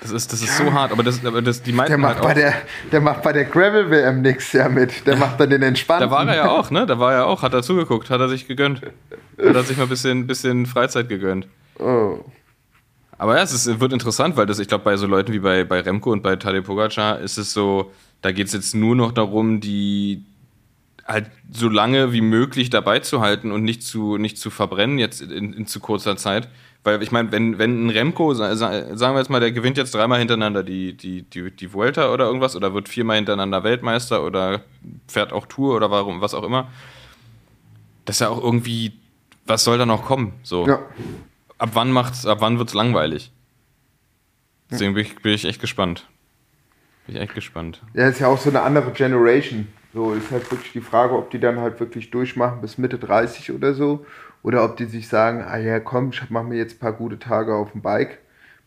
Das 0.00 0.10
ist, 0.10 0.32
das 0.32 0.42
ist 0.42 0.56
so 0.56 0.72
hart, 0.72 0.92
aber 0.92 1.02
das, 1.02 1.24
aber 1.24 1.42
das 1.42 1.62
die 1.62 1.72
Der 1.72 1.76
meinten 1.76 2.00
macht, 2.00 2.16
halt 2.16 2.24
bei 2.24 2.34
der, 2.34 2.54
der 2.92 3.00
macht 3.00 3.22
bei 3.22 3.32
der 3.32 3.44
Gravel-WM 3.44 4.22
nichts 4.22 4.52
ja 4.52 4.68
mit. 4.68 5.06
Der 5.06 5.16
macht 5.16 5.40
dann 5.40 5.50
den 5.50 5.62
entspannten. 5.62 6.08
da 6.08 6.14
war 6.14 6.26
er 6.28 6.36
ja 6.36 6.50
auch, 6.50 6.70
ne? 6.70 6.86
Da 6.86 6.98
war 6.98 7.12
er 7.12 7.26
auch, 7.26 7.42
hat 7.42 7.54
er 7.54 7.62
zugeguckt, 7.62 8.10
hat 8.10 8.20
er 8.20 8.28
sich 8.28 8.46
gegönnt. 8.46 8.82
Hat 8.82 9.54
er 9.54 9.62
sich 9.62 9.76
mal 9.76 9.84
ein 9.84 9.88
bisschen, 9.88 10.26
bisschen 10.26 10.66
Freizeit 10.66 11.08
gegönnt. 11.08 11.48
Oh. 11.78 12.18
Aber 13.18 13.36
ja, 13.36 13.42
es 13.42 13.52
ist, 13.52 13.80
wird 13.80 13.92
interessant, 13.92 14.36
weil 14.36 14.46
das, 14.46 14.58
ich 14.58 14.68
glaube, 14.68 14.84
bei 14.84 14.96
so 14.96 15.06
Leuten 15.06 15.32
wie 15.32 15.38
bei, 15.38 15.64
bei 15.64 15.80
Remco 15.80 16.12
und 16.12 16.22
bei 16.22 16.36
Tadej 16.36 16.62
Pogacar 16.62 17.18
ist 17.20 17.38
es 17.38 17.52
so, 17.52 17.92
da 18.20 18.32
geht 18.32 18.48
es 18.48 18.52
jetzt 18.52 18.74
nur 18.74 18.94
noch 18.94 19.12
darum, 19.12 19.60
die 19.60 20.24
halt 21.06 21.30
so 21.50 21.68
lange 21.68 22.12
wie 22.12 22.20
möglich 22.20 22.68
dabei 22.68 22.98
zu 22.98 23.20
halten 23.20 23.52
und 23.52 23.62
nicht 23.62 23.82
zu, 23.82 24.18
nicht 24.18 24.38
zu 24.38 24.50
verbrennen 24.50 24.98
jetzt 24.98 25.22
in, 25.22 25.52
in 25.52 25.66
zu 25.66 25.80
kurzer 25.80 26.16
Zeit. 26.16 26.48
Weil 26.86 27.02
ich 27.02 27.10
meine, 27.10 27.32
wenn, 27.32 27.58
wenn 27.58 27.86
ein 27.86 27.90
Remco, 27.90 28.32
sa- 28.32 28.54
sa- 28.54 28.96
sagen 28.96 29.16
wir 29.16 29.18
jetzt 29.18 29.28
mal, 29.28 29.40
der 29.40 29.50
gewinnt 29.50 29.76
jetzt 29.76 29.92
dreimal 29.92 30.20
hintereinander 30.20 30.62
die, 30.62 30.96
die, 30.96 31.22
die, 31.22 31.50
die 31.50 31.72
Vuelta 31.72 32.12
oder 32.12 32.26
irgendwas 32.26 32.54
oder 32.54 32.74
wird 32.74 32.88
viermal 32.88 33.16
hintereinander 33.16 33.64
Weltmeister 33.64 34.22
oder 34.22 34.60
fährt 35.08 35.32
auch 35.32 35.46
Tour 35.46 35.74
oder 35.74 35.90
warum, 35.90 36.20
was 36.20 36.32
auch 36.32 36.44
immer. 36.44 36.68
Das 38.04 38.16
ist 38.16 38.20
ja 38.20 38.28
auch 38.28 38.40
irgendwie, 38.40 38.92
was 39.46 39.64
soll 39.64 39.78
da 39.78 39.84
noch 39.84 40.04
kommen? 40.04 40.34
So 40.44 40.64
Ja. 40.68 40.78
ab 41.58 41.70
wann 41.72 41.90
macht's, 41.90 42.24
ab 42.24 42.38
wann 42.40 42.58
wird's 42.58 42.72
langweilig? 42.72 43.32
Deswegen 44.70 44.94
bin 44.94 45.04
ich, 45.04 45.16
bin 45.16 45.32
ich 45.32 45.44
echt 45.44 45.60
gespannt. 45.60 46.06
Bin 47.06 47.16
ich 47.16 47.20
echt 47.22 47.34
gespannt. 47.34 47.82
Ja, 47.94 48.06
ist 48.06 48.20
ja 48.20 48.28
auch 48.28 48.38
so 48.38 48.48
eine 48.50 48.62
andere 48.62 48.92
Generation. 48.92 49.66
So 49.92 50.12
ist 50.12 50.30
halt 50.30 50.48
wirklich 50.52 50.70
die 50.72 50.80
Frage, 50.80 51.14
ob 51.16 51.30
die 51.30 51.40
dann 51.40 51.58
halt 51.58 51.80
wirklich 51.80 52.10
durchmachen 52.12 52.60
bis 52.60 52.78
Mitte 52.78 52.96
30 52.98 53.50
oder 53.50 53.74
so. 53.74 54.06
Oder 54.46 54.64
ob 54.64 54.76
die 54.76 54.84
sich 54.84 55.08
sagen, 55.08 55.42
ah 55.42 55.56
ja, 55.58 55.80
komm, 55.80 56.10
ich 56.10 56.22
mach 56.30 56.44
mir 56.44 56.54
jetzt 56.56 56.76
ein 56.76 56.78
paar 56.78 56.92
gute 56.92 57.18
Tage 57.18 57.52
auf 57.52 57.72
dem 57.72 57.82
Bike 57.82 58.18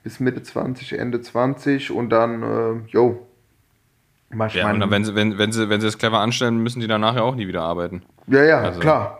bis 0.03 0.19
Mitte 0.19 0.43
20, 0.43 0.99
Ende 0.99 1.21
20 1.21 1.91
und 1.91 2.09
dann, 2.09 2.43
äh, 2.43 2.89
yo, 2.91 3.25
mach 4.30 4.53
Ja, 4.53 4.69
und 4.71 4.82
dann, 4.82 4.91
wenn 4.91 5.05
sie, 5.05 5.15
wenn, 5.15 5.38
wenn 5.38 5.53
sie, 5.53 5.69
wenn 5.69 5.80
sie 5.80 5.88
es 5.88 5.97
clever 5.97 6.19
anstellen, 6.19 6.57
müssen 6.61 6.82
die 6.82 6.88
danach 6.88 7.15
ja 7.15 7.21
auch 7.21 7.34
nie 7.36 7.47
wieder 7.47 7.61
arbeiten. 7.61 8.01
Ja, 8.27 8.43
ja, 8.43 8.57
Also- 8.59 8.82
klar. 8.82 9.15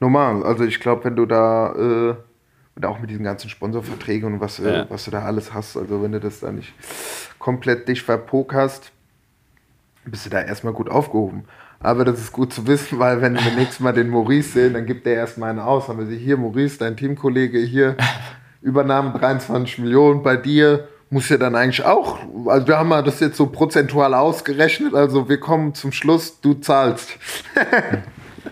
Normal. 0.00 0.42
Also 0.44 0.64
ich 0.64 0.80
glaube, 0.80 1.04
wenn 1.04 1.14
du 1.14 1.26
da 1.26 1.74
äh, 1.74 2.14
und 2.74 2.86
auch 2.86 2.98
mit 2.98 3.10
diesen 3.10 3.24
ganzen 3.24 3.50
Sponsorverträgen 3.50 4.32
und 4.32 4.40
was, 4.40 4.58
äh, 4.60 4.78
Ja. 4.78 4.86
was 4.90 5.04
du 5.04 5.10
da 5.10 5.22
alles 5.24 5.52
hast, 5.52 5.76
also 5.76 6.02
wenn 6.02 6.12
du 6.12 6.20
das 6.20 6.40
da 6.40 6.50
nicht 6.52 6.72
komplett 7.38 7.86
dich 7.86 8.02
verpokerst, 8.02 8.92
bist 10.06 10.24
du 10.24 10.30
da 10.30 10.40
erstmal 10.40 10.72
gut 10.72 10.88
aufgehoben. 10.90 11.44
Aber 11.82 12.04
das 12.04 12.20
ist 12.20 12.32
gut 12.32 12.52
zu 12.52 12.66
wissen, 12.66 12.98
weil 12.98 13.20
wenn 13.20 13.34
wir 13.34 13.52
nächstes 13.56 13.80
Mal 13.80 13.92
den 13.92 14.08
Maurice 14.08 14.50
sehen, 14.50 14.74
dann 14.74 14.86
gibt 14.86 15.04
der 15.04 15.14
erstmal 15.14 15.50
einen 15.50 15.58
aus. 15.58 15.88
Haben 15.88 15.98
wir 15.98 16.06
sie 16.06 16.18
hier, 16.18 16.36
Maurice, 16.36 16.78
dein 16.78 16.96
Teamkollege 16.96 17.58
hier, 17.58 17.96
Übernahme 18.62 19.18
23 19.18 19.78
Millionen 19.78 20.22
bei 20.22 20.36
dir, 20.36 20.88
muss 21.10 21.28
ja 21.28 21.36
dann 21.36 21.54
eigentlich 21.56 21.84
auch, 21.84 22.18
also 22.46 22.66
wir 22.66 22.78
haben 22.78 22.88
mal 22.88 23.02
das 23.02 23.20
jetzt 23.20 23.36
so 23.36 23.46
prozentual 23.46 24.14
ausgerechnet, 24.14 24.94
also 24.94 25.28
wir 25.28 25.38
kommen 25.38 25.74
zum 25.74 25.92
Schluss, 25.92 26.40
du 26.40 26.54
zahlst. 26.54 27.18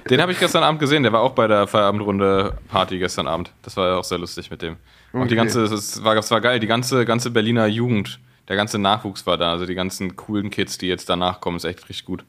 Den 0.09 0.21
habe 0.21 0.33
ich 0.33 0.39
gestern 0.39 0.63
Abend 0.63 0.81
gesehen, 0.81 1.03
der 1.03 1.13
war 1.13 1.21
auch 1.21 1.33
bei 1.33 1.47
der 1.47 1.67
Feierabendrunde 1.67 2.59
Party 2.69 2.99
gestern 2.99 3.27
Abend. 3.27 3.53
Das 3.63 3.77
war 3.77 3.89
ja 3.89 3.97
auch 3.97 4.05
sehr 4.05 4.19
lustig 4.19 4.51
mit 4.51 4.63
dem. 4.63 4.77
Okay. 5.13 5.29
die 5.29 5.35
ganze, 5.35 5.69
das 5.69 6.03
war, 6.05 6.15
das 6.15 6.31
war 6.31 6.41
geil, 6.41 6.61
die 6.61 6.67
ganze, 6.67 7.05
ganze 7.05 7.31
Berliner 7.31 7.67
Jugend, 7.67 8.21
der 8.49 8.57
ganze 8.57 8.79
Nachwuchs 8.79 9.27
war 9.27 9.37
da, 9.37 9.51
also 9.51 9.67
die 9.67 9.75
ganzen 9.75 10.17
coolen 10.17 10.51
Kids, 10.51 10.79
die 10.79 10.87
jetzt 10.87 11.09
danach 11.09 11.41
kommen, 11.41 11.57
ist 11.57 11.65
echt 11.65 11.89
richtig 11.89 12.05
gut. 12.05 12.25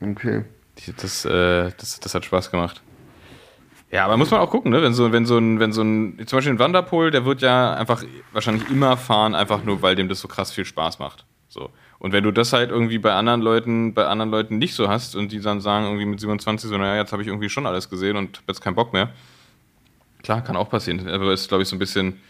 Okay. 0.00 0.44
Das, 0.96 1.24
äh, 1.24 1.70
das, 1.76 2.00
das 2.00 2.14
hat 2.14 2.24
Spaß 2.24 2.50
gemacht. 2.50 2.80
Ja, 3.90 4.04
aber 4.04 4.16
muss 4.16 4.30
man 4.30 4.40
auch 4.40 4.50
gucken, 4.50 4.70
ne? 4.70 4.82
Wenn 4.82 4.94
so, 4.94 5.10
wenn 5.10 5.26
so 5.26 5.36
ein, 5.36 5.58
wenn 5.58 5.72
so 5.72 5.82
ein, 5.82 6.24
zum 6.26 6.36
Beispiel 6.36 6.54
ein 6.54 6.58
Wanderpol, 6.58 7.10
der 7.10 7.24
wird 7.24 7.42
ja 7.42 7.74
einfach 7.74 8.04
wahrscheinlich 8.32 8.70
immer 8.70 8.96
fahren, 8.96 9.34
einfach 9.34 9.64
nur, 9.64 9.82
weil 9.82 9.96
dem 9.96 10.08
das 10.08 10.20
so 10.20 10.28
krass 10.28 10.52
viel 10.52 10.64
Spaß 10.64 11.00
macht. 11.00 11.24
So. 11.48 11.70
Und 11.98 12.12
wenn 12.12 12.22
du 12.22 12.30
das 12.30 12.52
halt 12.52 12.70
irgendwie 12.70 12.98
bei 12.98 13.12
anderen 13.12 13.42
Leuten, 13.42 13.92
bei 13.92 14.06
anderen 14.06 14.30
Leuten 14.30 14.58
nicht 14.58 14.74
so 14.74 14.88
hast 14.88 15.16
und 15.16 15.32
die 15.32 15.40
dann 15.40 15.60
sagen 15.60 15.86
irgendwie 15.86 16.06
mit 16.06 16.20
27 16.20 16.70
so, 16.70 16.78
naja, 16.78 16.96
jetzt 16.96 17.12
habe 17.12 17.22
ich 17.22 17.28
irgendwie 17.28 17.50
schon 17.50 17.66
alles 17.66 17.90
gesehen 17.90 18.16
und 18.16 18.38
hab 18.38 18.48
jetzt 18.48 18.60
keinen 18.60 18.76
Bock 18.76 18.92
mehr. 18.92 19.10
Klar, 20.22 20.42
kann 20.42 20.56
auch 20.56 20.70
passieren. 20.70 21.06
Aber 21.08 21.32
ist, 21.32 21.48
glaube 21.48 21.62
ich, 21.62 21.68
so 21.68 21.76
ein 21.76 21.80
bisschen, 21.80 22.20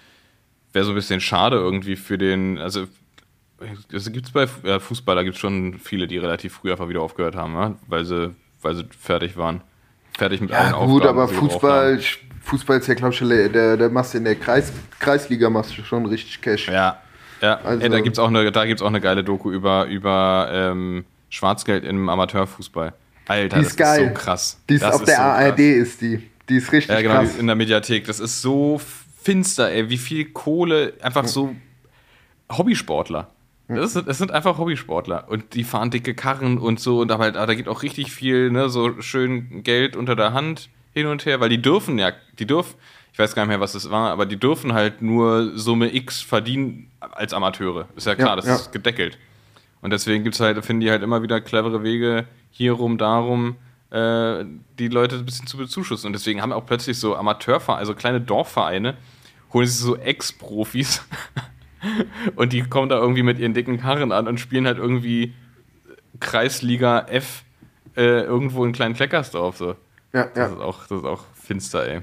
wäre 0.73 0.85
so 0.85 0.93
ein 0.93 0.95
bisschen 0.95 1.21
schade 1.21 1.57
irgendwie 1.57 1.97
für 1.97 2.17
den, 2.17 2.59
also 2.59 2.87
es 3.93 4.11
gibt 4.13 4.33
bei 4.33 4.47
ja, 4.65 4.79
Fußballer 4.79 5.25
gibt 5.25 5.35
es 5.37 5.41
schon 5.41 5.79
viele, 5.79 6.07
die 6.07 6.19
relativ 6.19 6.55
früh 6.55 6.71
einfach 6.71 6.89
wieder 6.89 7.03
aufgehört 7.03 7.37
haben, 7.37 7.55
ja? 7.55 7.75
weil 7.89 8.05
sie, 8.05 8.35
weil 8.63 8.75
sie 8.75 8.85
fertig 8.99 9.37
waren. 9.37 9.61
Fertig 10.17 10.41
mit 10.41 10.53
allen 10.53 10.73
Ja, 10.73 10.79
gut, 10.85 11.03
Aufgaben, 11.03 11.19
aber 11.19 11.29
sie 11.29 11.35
gebraucht 11.35 11.53
Fußball, 11.53 12.01
Fußball 12.43 12.79
ist 12.79 12.87
ja, 12.89 12.95
glaube 12.95 13.15
ich, 13.15 13.19
der, 13.53 13.77
der 13.77 13.91
machst 13.91 14.15
du 14.15 14.19
in 14.19 14.25
der 14.25 14.35
Kreis, 14.37 14.73
Kreisliga 14.99 15.51
machst 15.51 15.77
du 15.77 15.83
schon 15.83 16.07
richtig 16.07 16.41
Cash. 16.41 16.69
Ja, 16.69 17.01
ja. 17.41 17.59
Also- 17.63 17.83
Ey, 17.83 17.89
da 17.91 18.01
gibt 18.01 18.17
es 18.17 18.19
auch, 18.19 18.29
eine- 18.29 18.51
da 18.51 18.65
gibt's 18.67 18.83
auch 18.83 18.87
eine 18.89 19.01
geile 19.01 19.23
Doku 19.25 19.51
über, 19.51 19.87
über 19.87 20.49
ähm, 20.53 21.05
Schwarzgeld 21.29 21.85
im 21.85 22.09
Amateurfußball. 22.09 22.93
Alter, 23.29 23.57
Die 23.57 23.63
das 23.63 23.73
ist 23.73 23.77
geil. 23.77 24.03
ist 24.03 24.09
so 24.09 24.15
krass. 24.15 24.61
Die 24.69 24.75
ist 24.75 24.83
das 24.83 24.95
auf 24.95 25.05
der 25.05 25.17
so 25.17 25.23
ARD, 25.23 25.57
krass. 25.57 25.67
ist 25.67 26.01
die. 26.01 26.31
Die 26.49 26.57
ist 26.57 26.73
richtig 26.73 26.91
Ja, 26.95 27.01
genau, 27.03 27.15
krass. 27.15 27.29
die 27.29 27.35
ist 27.35 27.41
in 27.41 27.47
der 27.47 27.55
Mediathek. 27.57 28.07
Das 28.07 28.19
ist 28.19 28.43
so 28.43 28.81
finster, 29.23 29.71
ey, 29.71 29.89
wie 29.89 29.99
viel 29.99 30.25
Kohle, 30.33 30.95
einfach 31.01 31.27
so 31.27 31.55
Hobbysportler. 32.51 33.29
Das 33.77 33.93
sind, 33.93 34.09
das 34.09 34.19
sind 34.19 34.31
einfach 34.31 34.59
Hobbysportler 34.59 35.27
und 35.29 35.55
die 35.55 35.65
fahren 35.65 35.91
dicke 35.91 36.15
Karren 36.15 36.59
und 36.59 36.81
so 36.81 37.01
und 37.01 37.13
aber 37.13 37.25
halt, 37.25 37.37
da 37.37 37.55
geht 37.55 37.69
auch 37.69 37.83
richtig 37.83 38.13
viel, 38.13 38.51
ne, 38.51 38.69
so 38.69 39.01
schön 39.01 39.63
Geld 39.63 39.97
unter 39.97 40.17
der 40.17 40.33
Hand 40.33 40.69
hin 40.93 41.07
und 41.07 41.25
her, 41.27 41.41
weil 41.41 41.49
die 41.49 41.63
dürfen 41.63 41.99
ja, 41.99 42.13
die 42.39 42.47
dürfen, 42.47 42.75
ich 43.13 43.19
weiß 43.19 43.35
gar 43.35 43.43
nicht 43.43 43.51
mehr, 43.51 43.61
was 43.61 43.73
das 43.73 43.91
war, 43.91 44.11
aber 44.11 44.27
die 44.27 44.39
dürfen 44.39 44.73
halt 44.73 45.03
nur 45.03 45.57
Summe 45.59 45.95
X 45.95 46.21
verdienen 46.21 46.91
als 47.01 47.33
Amateure. 47.33 47.89
Ist 47.97 48.07
ja 48.07 48.15
klar, 48.15 48.31
Ja, 48.31 48.37
das 48.37 48.47
ja. 48.47 48.55
ist 48.57 48.73
gedeckelt. 48.73 49.19
Und 49.83 49.91
deswegen 49.91 50.25
gibt's 50.25 50.41
halt, 50.41 50.63
finden 50.65 50.81
die 50.81 50.91
halt 50.91 51.03
immer 51.03 51.23
wieder 51.23 51.41
clevere 51.41 51.83
Wege, 51.83 52.27
hierum, 52.51 52.99
darum, 52.99 53.57
äh, 53.91 54.45
die 54.79 54.89
Leute 54.89 55.17
ein 55.17 55.25
bisschen 55.25 55.47
zu 55.47 55.57
bezuschussen. 55.57 56.09
Und 56.09 56.13
deswegen 56.13 56.43
haben 56.43 56.53
auch 56.53 56.67
plötzlich 56.67 56.99
so 56.99 57.17
Amateurvereine, 57.17 57.79
also 57.79 57.95
kleine 57.95 58.21
Dorfvereine, 58.21 58.97
holen 59.53 59.67
sich 59.67 59.79
so 59.79 59.97
Ex-Profis 59.97 61.03
und 62.37 62.53
die 62.53 62.63
kommen 62.63 62.89
da 62.89 62.97
irgendwie 62.99 63.23
mit 63.23 63.39
ihren 63.39 63.55
dicken 63.55 63.79
Karren 63.81 64.13
an 64.13 64.29
und 64.29 64.39
spielen 64.41 64.67
halt 64.67 64.79
irgendwie 64.79 65.35
Kreisliga 66.21 67.07
F 67.09 67.45
äh, 67.97 68.23
irgendwo 68.23 68.65
in 68.65 68.73
kleinen 68.73 68.95
Kleckersdorf. 68.95 69.57
So. 69.57 69.77
Ja, 70.13 70.25
Das, 70.25 70.37
ja. 70.37 70.47
ist 70.57 70.61
auch, 70.61 70.87
das 70.87 70.99
ist 70.99 71.05
auch 71.05 71.25
finster, 71.35 71.87
ey. 71.89 72.01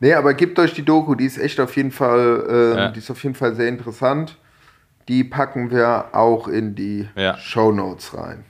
Nee, 0.00 0.14
aber 0.14 0.34
gebt 0.34 0.58
euch 0.58 0.74
die 0.74 0.84
Doku, 0.84 1.14
die 1.16 1.24
ist 1.24 1.38
echt 1.38 1.58
auf 1.60 1.76
jeden 1.76 1.90
Fall, 1.90 2.46
äh, 2.48 2.76
Ja. 2.78 2.88
die 2.90 2.98
ist 3.00 3.10
auf 3.10 3.22
jeden 3.24 3.34
Fall 3.34 3.54
sehr 3.56 3.68
interessant. 3.68 4.36
Die 5.08 5.24
packen 5.24 5.70
wir 5.70 6.14
auch 6.14 6.46
in 6.48 6.74
die 6.74 7.08
Ja. 7.16 7.36
Show 7.38 7.72
Notes 7.72 8.16
rein. 8.16 8.44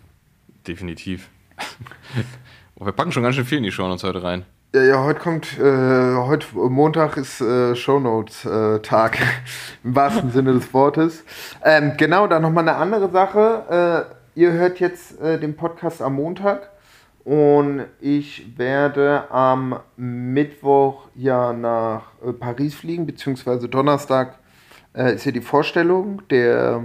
Definitiv. 0.67 1.29
oh, 2.77 2.85
wir 2.85 2.93
packen 2.93 3.13
schon 3.13 3.23
ganz 3.23 3.37
schön 3.37 3.45
viel 3.47 3.59
in 3.59 3.65
die 3.65 3.73
Show 3.73 3.85
uns 3.91 4.05
heute 4.05 4.23
rein. 4.23 4.45
Ja, 4.75 4.83
ja, 4.83 5.03
heute 5.03 5.21
kommt, 5.21 5.59
äh, 5.59 6.15
heute 6.15 6.47
Montag 6.55 7.17
ist 7.17 7.41
äh, 7.41 7.75
Shownotes-Tag, 7.75 9.17
im 9.83 9.97
wahrsten 9.97 10.31
Sinne 10.31 10.53
des 10.53 10.75
Wortes. 10.75 11.25
Ähm, 11.65 11.95
genau, 11.97 12.27
dann 12.27 12.43
nochmal 12.43 12.69
eine 12.69 12.77
andere 12.77 13.11
Sache. 13.11 14.11
Äh, 14.37 14.39
ihr 14.39 14.53
hört 14.53 14.79
jetzt 14.79 15.19
äh, 15.23 15.41
den 15.41 15.57
Podcast 15.57 16.03
am 16.03 16.17
Montag 16.17 16.69
und 17.25 17.87
ich 17.99 18.59
werde 18.59 19.31
am 19.31 19.81
Mittwoch 19.97 21.09
ja 21.15 21.55
nach 21.55 22.03
äh, 22.23 22.35
Paris 22.35 22.75
fliegen, 22.75 23.07
beziehungsweise 23.07 23.71
Donnerstag 23.71 24.39
äh, 24.93 25.15
ist 25.15 25.25
ja 25.25 25.33
die 25.33 25.41
Vorstellung 25.41 26.21
der, 26.29 26.85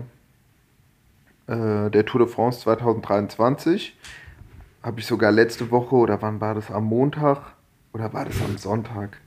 äh, 1.48 1.90
der 1.90 2.06
Tour 2.06 2.22
de 2.22 2.30
France 2.34 2.62
2023 2.62 3.98
habe 4.82 5.02
ich 5.02 5.06
sogar 5.06 5.34
letzte 5.34 5.70
Woche 5.70 5.96
oder 5.96 6.22
wann 6.22 6.40
war 6.40 6.56
das 6.56 6.72
am 6.72 6.86
Montag 6.86 7.42
oder 7.94 8.12
war 8.14 8.26
das 8.26 8.36
am 8.44 8.58
Sonntag? 8.58 9.18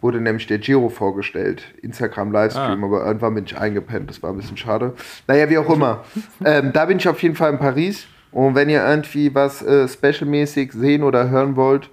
Wurde 0.00 0.20
nämlich 0.20 0.46
der 0.46 0.58
Giro 0.58 0.88
vorgestellt, 0.90 1.64
Instagram 1.82 2.30
Livestream, 2.30 2.84
Ah. 2.84 2.86
aber 2.86 3.04
irgendwann 3.04 3.34
bin 3.34 3.44
ich 3.44 3.58
eingepennt, 3.58 4.08
das 4.10 4.22
war 4.22 4.30
ein 4.30 4.36
bisschen 4.36 4.56
schade. 4.56 4.94
Naja, 5.26 5.50
wie 5.50 5.58
auch 5.58 5.68
immer. 5.68 6.04
ähm, 6.44 6.72
da 6.72 6.84
bin 6.86 6.98
ich 6.98 7.08
auf 7.08 7.20
jeden 7.22 7.34
Fall 7.34 7.52
in 7.52 7.58
Paris 7.58 8.06
und 8.30 8.54
wenn 8.54 8.68
ihr 8.68 8.86
irgendwie 8.86 9.34
was 9.34 9.60
äh, 9.62 9.88
specialmäßig 9.88 10.72
sehen 10.72 11.02
oder 11.02 11.30
hören 11.30 11.56
wollt, 11.56 11.90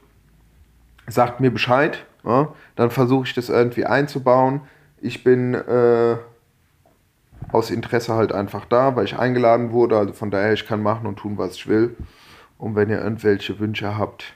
sagt 1.08 1.40
mir 1.40 1.50
Bescheid. 1.52 2.06
Ja? 2.24 2.50
Dann 2.76 2.92
versuche 2.92 3.26
ich 3.26 3.34
das 3.34 3.50
irgendwie 3.50 3.86
einzubauen. 3.86 4.62
Ich 5.02 5.24
bin 5.24 5.54
äh, 5.56 6.18
aus 7.52 7.72
Interesse 7.72 8.14
halt 8.14 8.32
einfach 8.32 8.66
da, 8.66 8.96
weil 8.96 9.06
ich 9.06 9.18
eingeladen 9.18 9.72
wurde. 9.72 9.98
Also 9.98 10.14
von 10.14 10.30
daher, 10.32 10.54
ich 10.54 10.66
kann 10.68 10.82
machen 10.84 11.08
und 11.08 11.18
tun, 11.18 11.38
was 11.38 11.56
ich 11.56 11.68
will. 11.68 11.96
Und 12.58 12.76
wenn 12.76 12.90
ihr 12.90 13.02
irgendwelche 13.02 13.60
Wünsche 13.60 13.98
habt, 13.98 14.34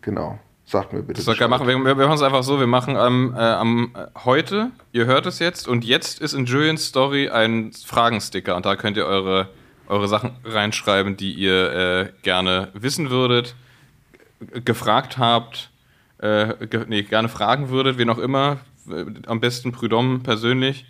genau, 0.00 0.38
sagt 0.70 0.92
mir 0.92 1.02
bitte. 1.02 1.22
Das 1.24 1.38
geil 1.38 1.48
machen. 1.48 1.66
Wir, 1.66 1.84
wir, 1.84 1.94
machen 1.94 2.14
es 2.14 2.22
einfach 2.22 2.42
so, 2.42 2.60
wir 2.60 2.66
machen 2.66 2.96
am, 2.96 3.34
äh, 3.34 3.38
am 3.38 3.92
äh, 3.94 4.06
heute, 4.24 4.70
ihr 4.92 5.06
hört 5.06 5.26
es 5.26 5.38
jetzt, 5.38 5.68
und 5.68 5.84
jetzt 5.84 6.20
ist 6.20 6.32
in 6.32 6.46
Julians 6.46 6.86
Story 6.86 7.28
ein 7.28 7.72
Fragensticker 7.72 8.56
und 8.56 8.66
da 8.66 8.76
könnt 8.76 8.96
ihr 8.96 9.06
eure, 9.06 9.48
eure 9.88 10.08
Sachen 10.08 10.32
reinschreiben, 10.44 11.16
die 11.16 11.32
ihr 11.32 11.72
äh, 11.72 12.12
gerne 12.22 12.68
wissen 12.74 13.10
würdet, 13.10 13.54
gefragt 14.64 15.18
habt, 15.18 15.70
äh, 16.18 16.66
ge 16.66 16.84
nee, 16.88 17.02
gerne 17.02 17.28
fragen 17.28 17.70
würdet, 17.70 17.98
wen 17.98 18.10
auch 18.10 18.18
immer, 18.18 18.58
am 19.26 19.40
besten 19.40 19.72
Prudhomme 19.72 20.20
persönlich. 20.20 20.86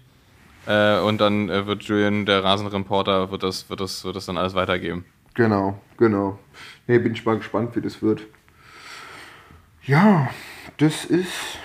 Äh, 0.67 1.01
und 1.01 1.21
dann 1.21 1.49
äh, 1.49 1.67
wird 1.67 1.85
Julian, 1.85 2.27
der 2.27 2.45
Rasenreporter, 2.45 3.31
wird 3.31 3.43
das, 3.43 3.71
wird, 3.71 3.81
das, 3.81 4.05
wird 4.05 4.15
das 4.15 4.27
dann 4.27 4.37
alles 4.37 4.55
weitergeben. 4.55 5.07
Genau, 5.35 5.81
genau. 5.97 6.39
Nee, 6.87 6.99
bin 6.99 7.15
ich 7.15 7.25
mal 7.25 7.39
gespannt, 7.39 7.75
wie 7.77 7.81
das 7.81 8.03
wird. 8.03 8.23
Ja, 9.91 10.31
das 10.77 11.05
ist. 11.05 11.59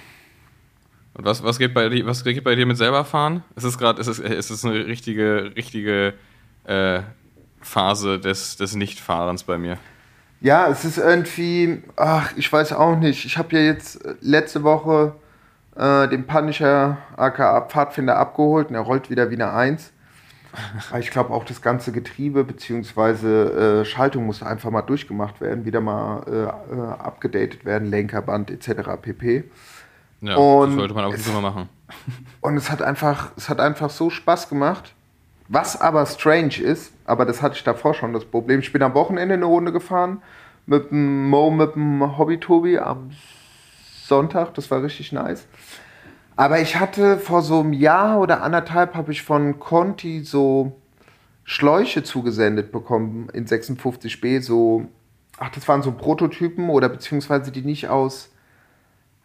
Und 1.14 1.26
was, 1.26 1.44
was, 1.44 1.60
geht 1.60 1.76
bei 1.76 1.90
dir, 1.90 2.08
was 2.08 2.24
geht 2.24 2.44
bei 2.44 2.56
dir 2.56 2.66
mit 2.66 2.76
selber 2.76 3.06
fahren? 3.06 3.44
Ist 3.56 3.66
es 3.66 3.78
gerade, 3.78 4.02
ist 4.02 4.08
es, 4.08 4.18
ist 4.18 4.50
es 4.50 4.66
eine 4.66 4.88
richtige, 4.88 5.54
richtige 5.56 6.16
äh, 6.64 7.02
Phase 7.62 8.20
des, 8.20 8.58
des 8.58 8.74
Nichtfahrens 8.74 9.44
bei 9.44 9.60
mir? 9.60 9.78
Ja, 10.42 10.68
es 10.70 10.86
ist 10.86 10.98
irgendwie, 10.98 11.84
ach, 11.98 12.34
ich 12.36 12.52
weiß 12.52 12.74
auch 12.74 12.98
nicht. 12.98 13.26
Ich 13.26 13.38
habe 13.38 13.56
ja 13.58 13.62
jetzt 13.62 14.04
äh, 14.04 14.16
letzte 14.22 14.64
Woche 14.64 15.14
äh, 15.76 16.08
den 16.08 16.26
Punisher 16.26 16.98
aka 17.18 17.62
Pfadfinder 17.62 18.18
abgeholt 18.18 18.70
und 18.70 18.76
er 18.76 18.82
rollt 18.82 19.12
wieder 19.12 19.30
wie 19.30 19.36
eine 19.36 19.54
Eins. 19.54 19.94
Ich 21.00 21.12
glaube 21.12 21.34
auch 21.34 21.44
das 21.44 21.62
ganze 21.62 21.92
Getriebe 21.92 22.44
bzw. 22.44 23.82
Äh, 23.82 23.86
Schaltung 23.86 24.26
muss 24.26 24.42
einfach 24.44 24.72
mal 24.72 24.82
durchgemacht 24.82 25.42
werden, 25.42 25.66
wieder 25.66 25.82
mal 25.82 26.24
äh, 26.28 26.76
äh, 26.76 26.80
abgedatet 27.00 27.66
werden, 27.66 27.90
Lenkerband 27.90 28.52
etc. 28.52 28.90
pp. 29.02 29.44
Ja, 30.22 30.36
Und 30.38 30.70
das 30.72 30.76
sollte 30.78 30.94
man 30.94 31.06
auch 31.06 31.12
nicht 31.12 31.20
es- 31.22 31.28
immer 31.28 31.42
machen. 31.42 31.70
Und 32.42 32.58
es 32.58 32.70
hat 32.72 32.82
einfach, 32.82 33.32
es 33.38 33.50
hat 33.50 33.60
einfach 33.60 33.90
so 33.90 34.10
Spaß 34.10 34.50
gemacht. 34.50 34.94
Was 35.48 35.80
aber 35.80 36.06
strange 36.08 36.58
ist, 36.58 36.92
aber 37.06 37.26
das 37.26 37.42
hatte 37.44 37.56
ich 37.56 37.64
davor 37.64 37.94
schon 37.94 38.14
das 38.14 38.26
Problem. 38.26 38.62
Ich 38.62 38.74
bin 38.74 38.82
am 38.82 38.96
Wochenende 38.96 39.36
eine 39.36 39.46
Runde 39.46 39.72
gefahren 39.72 40.22
mit 40.66 40.90
dem 40.90 41.30
Mo, 41.30 41.52
mit 41.52 41.76
dem 41.76 42.18
Hobby 42.18 42.40
Tobi 42.40 42.80
am 42.80 43.12
Sonntag. 44.08 44.56
Das 44.56 44.72
war 44.72 44.82
richtig 44.82 45.12
nice. 45.12 45.46
Aber 46.36 46.60
ich 46.60 46.78
hatte 46.78 47.18
vor 47.18 47.42
so 47.42 47.62
einem 47.62 47.74
Jahr 47.74 48.20
oder 48.20 48.42
anderthalb 48.42 48.96
habe 48.96 49.12
ich 49.12 49.24
von 49.24 49.60
Conti 49.60 50.24
so 50.24 50.80
Schläuche 51.44 52.04
zugesendet 52.04 52.72
bekommen 52.72 53.30
in 53.34 53.46
56b. 53.46 54.42
So, 54.42 54.88
ach, 55.38 55.50
das 55.50 55.68
waren 55.68 55.82
so 55.82 55.92
Prototypen 55.92 56.70
oder 56.70 56.90
beziehungsweise 56.90 57.52
die 57.52 57.62
nicht 57.62 57.88
aus 57.88 58.32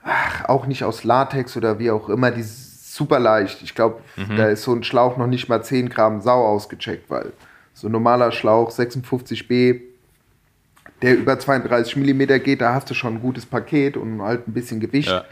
ach, 0.02 0.44
auch 0.48 0.66
nicht 0.66 0.84
aus 0.84 1.04
Latex 1.04 1.56
oder 1.56 1.78
wie 1.78 1.90
auch 1.90 2.08
immer, 2.08 2.30
die 2.30 2.42
super 2.42 3.18
leicht. 3.18 3.62
Ich 3.62 3.74
glaube, 3.74 4.00
da 4.36 4.46
ist 4.46 4.62
so 4.62 4.72
ein 4.74 4.82
Schlauch 4.82 5.16
noch 5.16 5.26
nicht 5.26 5.48
mal 5.48 5.62
10 5.62 5.88
Gramm 5.88 6.20
Sau 6.20 6.44
ausgecheckt, 6.46 7.08
weil 7.10 7.32
so 7.72 7.88
ein 7.88 7.92
normaler 7.92 8.32
Schlauch 8.32 8.70
56b, 8.70 9.80
der 11.02 11.16
über 11.16 11.38
32 11.38 11.96
mm 11.96 12.42
geht, 12.42 12.60
da 12.60 12.74
hast 12.74 12.90
du 12.90 12.94
schon 12.94 13.14
ein 13.14 13.20
gutes 13.20 13.46
Paket 13.46 13.96
und 13.96 14.20
halt 14.20 14.46
ein 14.48 14.52
bisschen 14.52 14.80
Gewicht. 14.80 15.08
Ja. 15.08 15.24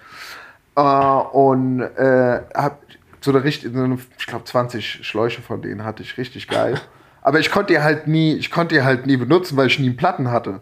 Äh, 0.79 0.81
und 0.81 1.81
äh, 1.81 2.43
hab 2.55 2.81
so 3.21 3.33
eine 3.33 3.43
richtig, 3.43 3.73
so 3.75 3.83
eine, 3.83 3.99
ich 4.17 4.27
glaube 4.27 4.45
20 4.45 5.05
Schläuche 5.05 5.43
von 5.43 5.61
denen 5.61 5.85
hatte 5.85 6.05
ich 6.05 6.17
richtig 6.19 6.47
geil. 6.47 6.81
Aber 7.23 7.41
ich 7.41 7.51
konnte 7.51 7.73
die 7.73 7.81
halt 7.81 8.07
nie, 8.07 8.35
ich 8.35 8.51
konnte 8.51 8.77
die 8.77 8.83
halt 8.83 9.07
nie 9.07 9.17
benutzen, 9.17 9.57
weil 9.57 9.67
ich 9.67 9.79
nie 9.81 9.89
einen 9.89 9.97
Platten 9.97 10.31
hatte. 10.31 10.61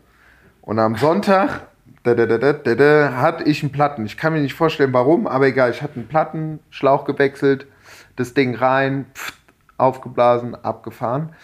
Und 0.63 0.79
am 0.79 0.97
Sonntag 0.97 1.67
da, 2.03 2.15
da, 2.15 2.25
da, 2.25 2.39
da, 2.39 2.53
da, 2.53 2.75
da, 2.75 3.17
hatte 3.17 3.45
ich 3.45 3.63
einen 3.63 3.73
Platten. 3.73 4.07
Ich 4.07 4.17
kann 4.17 4.33
mir 4.33 4.41
nicht 4.41 4.55
vorstellen, 4.55 4.93
warum, 4.93 5.27
aber 5.27 5.49
egal. 5.49 5.71
Ich 5.71 5.83
hatte 5.83 5.97
einen 5.97 6.09
Platten, 6.09 6.61
Schlauch 6.71 7.05
gewechselt, 7.05 7.67
das 8.15 8.33
Ding 8.33 8.55
rein, 8.55 9.07
pft, 9.13 9.35
aufgeblasen, 9.77 10.55
abgefahren. 10.55 11.35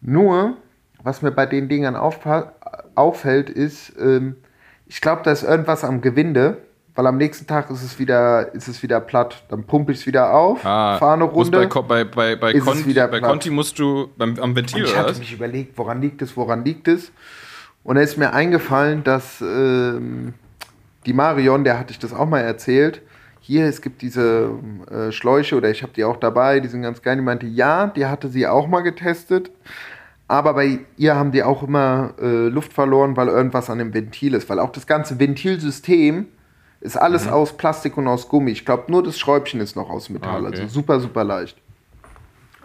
Nur, 0.00 0.56
was 1.02 1.20
mir 1.20 1.32
bei 1.32 1.44
den 1.44 1.68
Dingern 1.68 1.96
auffällt, 1.96 3.50
ist, 3.50 3.92
ähm, 4.00 4.36
ich 4.86 5.02
glaube, 5.02 5.20
da 5.22 5.32
ist 5.32 5.42
irgendwas 5.42 5.84
am 5.84 6.00
Gewinde, 6.00 6.62
weil 6.96 7.06
am 7.06 7.18
nächsten 7.18 7.46
Tag 7.46 7.70
ist 7.70 7.82
es 7.82 7.98
wieder, 7.98 8.52
ist 8.54 8.68
es 8.68 8.82
wieder 8.82 9.00
platt. 9.00 9.44
Dann 9.48 9.64
pumpe 9.64 9.92
ich 9.92 9.98
es 9.98 10.06
wieder 10.06 10.32
auf, 10.32 10.64
Ah, 10.64 10.96
fahre 10.98 11.12
eine 11.14 11.24
Runde. 11.24 11.68
Bei, 11.86 12.04
bei, 12.04 12.36
bei, 12.36 12.54
Conti, 12.54 12.92
bei. 12.94 13.20
Conti 13.20 13.50
musst 13.50 13.78
du 13.78 14.08
beim, 14.16 14.38
am 14.40 14.56
Ventil 14.56 14.82
Und 14.82 14.88
ich 14.88 14.96
hatte 14.96 15.18
mich 15.18 15.32
überlegt, 15.32 15.76
woran 15.78 16.00
liegt 16.00 16.22
es, 16.22 16.36
woran 16.36 16.64
liegt 16.64 16.88
es? 16.88 17.12
Und 17.84 17.96
da 17.96 18.00
ist 18.02 18.16
mir 18.16 18.32
eingefallen, 18.32 19.04
dass 19.04 19.40
ähm, 19.42 20.34
die 21.04 21.12
Marion, 21.12 21.64
der 21.64 21.78
hatte 21.78 21.92
ich 21.92 21.98
das 21.98 22.12
auch 22.12 22.26
mal 22.26 22.40
erzählt, 22.40 23.02
hier, 23.40 23.66
es 23.66 23.80
gibt 23.80 24.02
diese 24.02 24.50
äh, 24.90 25.12
Schläuche 25.12 25.56
oder 25.56 25.70
ich 25.70 25.82
habe 25.84 25.92
die 25.94 26.02
auch 26.02 26.16
dabei, 26.16 26.58
die 26.58 26.68
sind 26.68 26.82
ganz 26.82 27.00
geil. 27.00 27.14
Die 27.14 27.22
meinte, 27.22 27.46
ja, 27.46 27.86
die 27.86 28.06
hatte 28.06 28.28
sie 28.28 28.46
auch 28.46 28.66
mal 28.66 28.80
getestet, 28.80 29.52
aber 30.26 30.54
bei 30.54 30.80
ihr 30.96 31.14
haben 31.14 31.30
die 31.30 31.44
auch 31.44 31.62
immer 31.62 32.14
äh, 32.20 32.48
Luft 32.48 32.72
verloren, 32.72 33.16
weil 33.16 33.28
irgendwas 33.28 33.70
an 33.70 33.78
dem 33.78 33.94
Ventil 33.94 34.34
ist, 34.34 34.48
weil 34.48 34.58
auch 34.58 34.72
das 34.72 34.88
ganze 34.88 35.20
Ventilsystem 35.20 36.26
ist 36.86 36.96
alles 36.96 37.28
aus 37.28 37.56
Plastik 37.56 37.96
und 37.96 38.06
aus 38.06 38.28
Gummi. 38.28 38.52
Ich 38.52 38.64
glaube, 38.64 38.90
nur 38.90 39.02
das 39.02 39.18
Schräubchen 39.18 39.60
ist 39.60 39.76
noch 39.76 39.90
aus 39.90 40.08
Metall, 40.08 40.44
Ah, 40.44 40.48
okay. 40.48 40.60
also 40.62 40.68
super, 40.68 41.00
super 41.00 41.24
leicht. 41.24 41.58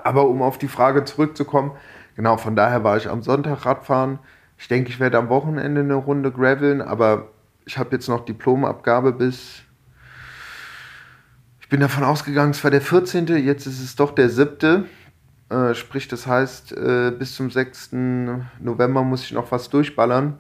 Aber 0.03 0.28
um 0.28 0.41
auf 0.41 0.57
die 0.57 0.67
Frage 0.67 1.03
zurückzukommen, 1.03 1.72
genau, 2.15 2.38
von 2.38 2.55
daher 2.55 2.84
war 2.84 2.97
ich 2.97 3.09
am 3.09 3.22
Sonntag 3.24 3.65
Radfahren. 3.65 4.19
Ich 4.57 4.67
denke, 4.67 4.89
ich 4.89 4.99
werde 4.99 5.17
am 5.17 5.30
Wochenende 5.30 5.82
eine 5.82 5.95
Runde 5.95 6.32
graveln, 6.32 6.82
aber 6.82 7.30
ich 7.65 7.78
habe 7.78 7.89
jetzt 7.95 8.07
noch 8.07 8.24
Diplomabgabe 8.26 9.11
bis. 9.11 9.61
Ich 11.59 11.69
bin 11.69 11.80
davon 11.80 12.03
ausgegangen, 12.03 12.51
es 12.51 12.63
war 12.63 12.72
der 12.72 12.82
14., 12.82 13.28
jetzt 13.28 13.65
ist 13.65 13.82
es 13.82 13.95
doch 13.95 14.11
der 14.13 14.30
7. 14.30 14.86
Äh, 15.49 15.74
sprich, 15.74 16.07
das 16.07 16.28
heißt, 16.28 16.74
äh, 16.74 17.11
bis 17.11 17.36
zum 17.36 17.49
6. 17.49 17.91
November 18.59 19.03
muss 19.03 19.24
ich 19.24 19.32
noch 19.32 19.51
was 19.51 19.69
durchballern. 19.69 20.38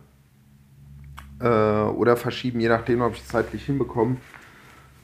Äh, 1.41 1.47
oder 1.47 2.15
verschieben, 2.17 2.59
je 2.59 2.69
nachdem, 2.69 3.01
ob 3.01 3.13
ich 3.15 3.21
es 3.21 3.27
zeitlich 3.27 3.65
hinbekomme. 3.65 4.17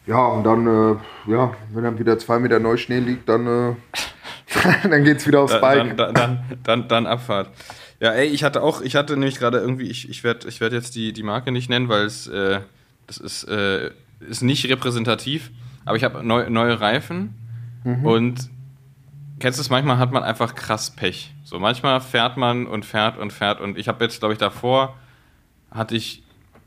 Ja, 0.05 0.25
und 0.27 0.43
dann, 0.43 0.67
äh, 0.67 1.31
ja, 1.31 1.53
wenn 1.73 1.83
dann 1.83 1.99
wieder 1.99 2.17
zwei 2.19 2.39
Meter 2.39 2.59
Neuschnee 2.59 2.99
liegt, 2.99 3.27
dann, 3.27 3.45
äh, 3.47 3.75
dann 4.89 5.03
geht's 5.03 5.27
wieder 5.27 5.41
aufs 5.41 5.53
Da- 5.53 5.59
Bike. 5.59 5.97
Dann, 5.97 6.13
dann, 6.13 6.13
dann, 6.13 6.59
dann, 6.63 6.87
dann 6.87 7.07
Abfahrt. 7.07 7.49
Ja, 7.99 8.11
ey, 8.11 8.27
ich 8.27 8.43
hatte 8.43 8.61
auch, 8.61 8.81
ich 8.81 8.95
hatte 8.95 9.13
nämlich 9.13 9.39
gerade 9.39 9.57
irgendwie, 9.57 9.89
ich, 9.89 10.07
ich 10.09 10.23
werde 10.23 10.47
ich 10.47 10.61
werd 10.61 10.71
jetzt 10.71 10.95
die, 10.95 11.13
die 11.13 11.23
Marke 11.23 11.51
nicht 11.51 11.69
nennen, 11.69 11.89
weil 11.89 12.05
es, 12.05 12.27
äh, 12.27 12.59
das 13.07 13.17
ist, 13.17 13.43
äh, 13.45 13.89
ist 14.19 14.43
nicht 14.43 14.69
repräsentativ, 14.69 15.49
aber 15.83 15.97
ich 15.97 16.03
habe 16.03 16.23
neu, 16.25 16.49
neue 16.49 16.79
Reifen 16.79 17.33
und 18.03 18.49
kennst 19.39 19.57
du 19.59 19.61
es, 19.61 19.69
manchmal 19.69 19.97
hat 19.97 20.11
man 20.11 20.21
einfach 20.23 20.55
krass 20.55 20.91
Pech. 20.91 21.33
So, 21.45 21.57
manchmal 21.57 22.01
fährt 22.01 22.35
man 22.37 22.67
und 22.67 22.85
fährt 22.85 23.17
und 23.17 23.31
fährt 23.31 23.61
und 23.61 23.77
ich 23.77 23.87
habe 23.87 24.03
jetzt, 24.03 24.19
glaube 24.19 24.33
ich, 24.33 24.39
davor 24.39 24.95
hatte 25.71 25.95
ich 25.95 26.21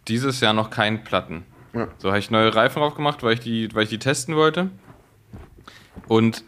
dieses 0.08 0.40
Jahr 0.40 0.52
noch 0.52 0.70
keinen 0.70 1.04
Platten. 1.04 1.44
Ja. 1.72 1.88
So 1.98 2.08
habe 2.08 2.18
ich 2.18 2.30
neue 2.30 2.54
Reifen 2.54 2.80
drauf 2.80 2.94
gemacht, 2.94 3.22
weil 3.22 3.34
ich 3.34 3.40
die, 3.40 3.74
weil 3.74 3.84
ich 3.84 3.90
die 3.90 3.98
testen 3.98 4.36
wollte. 4.36 4.70
Und 6.08 6.44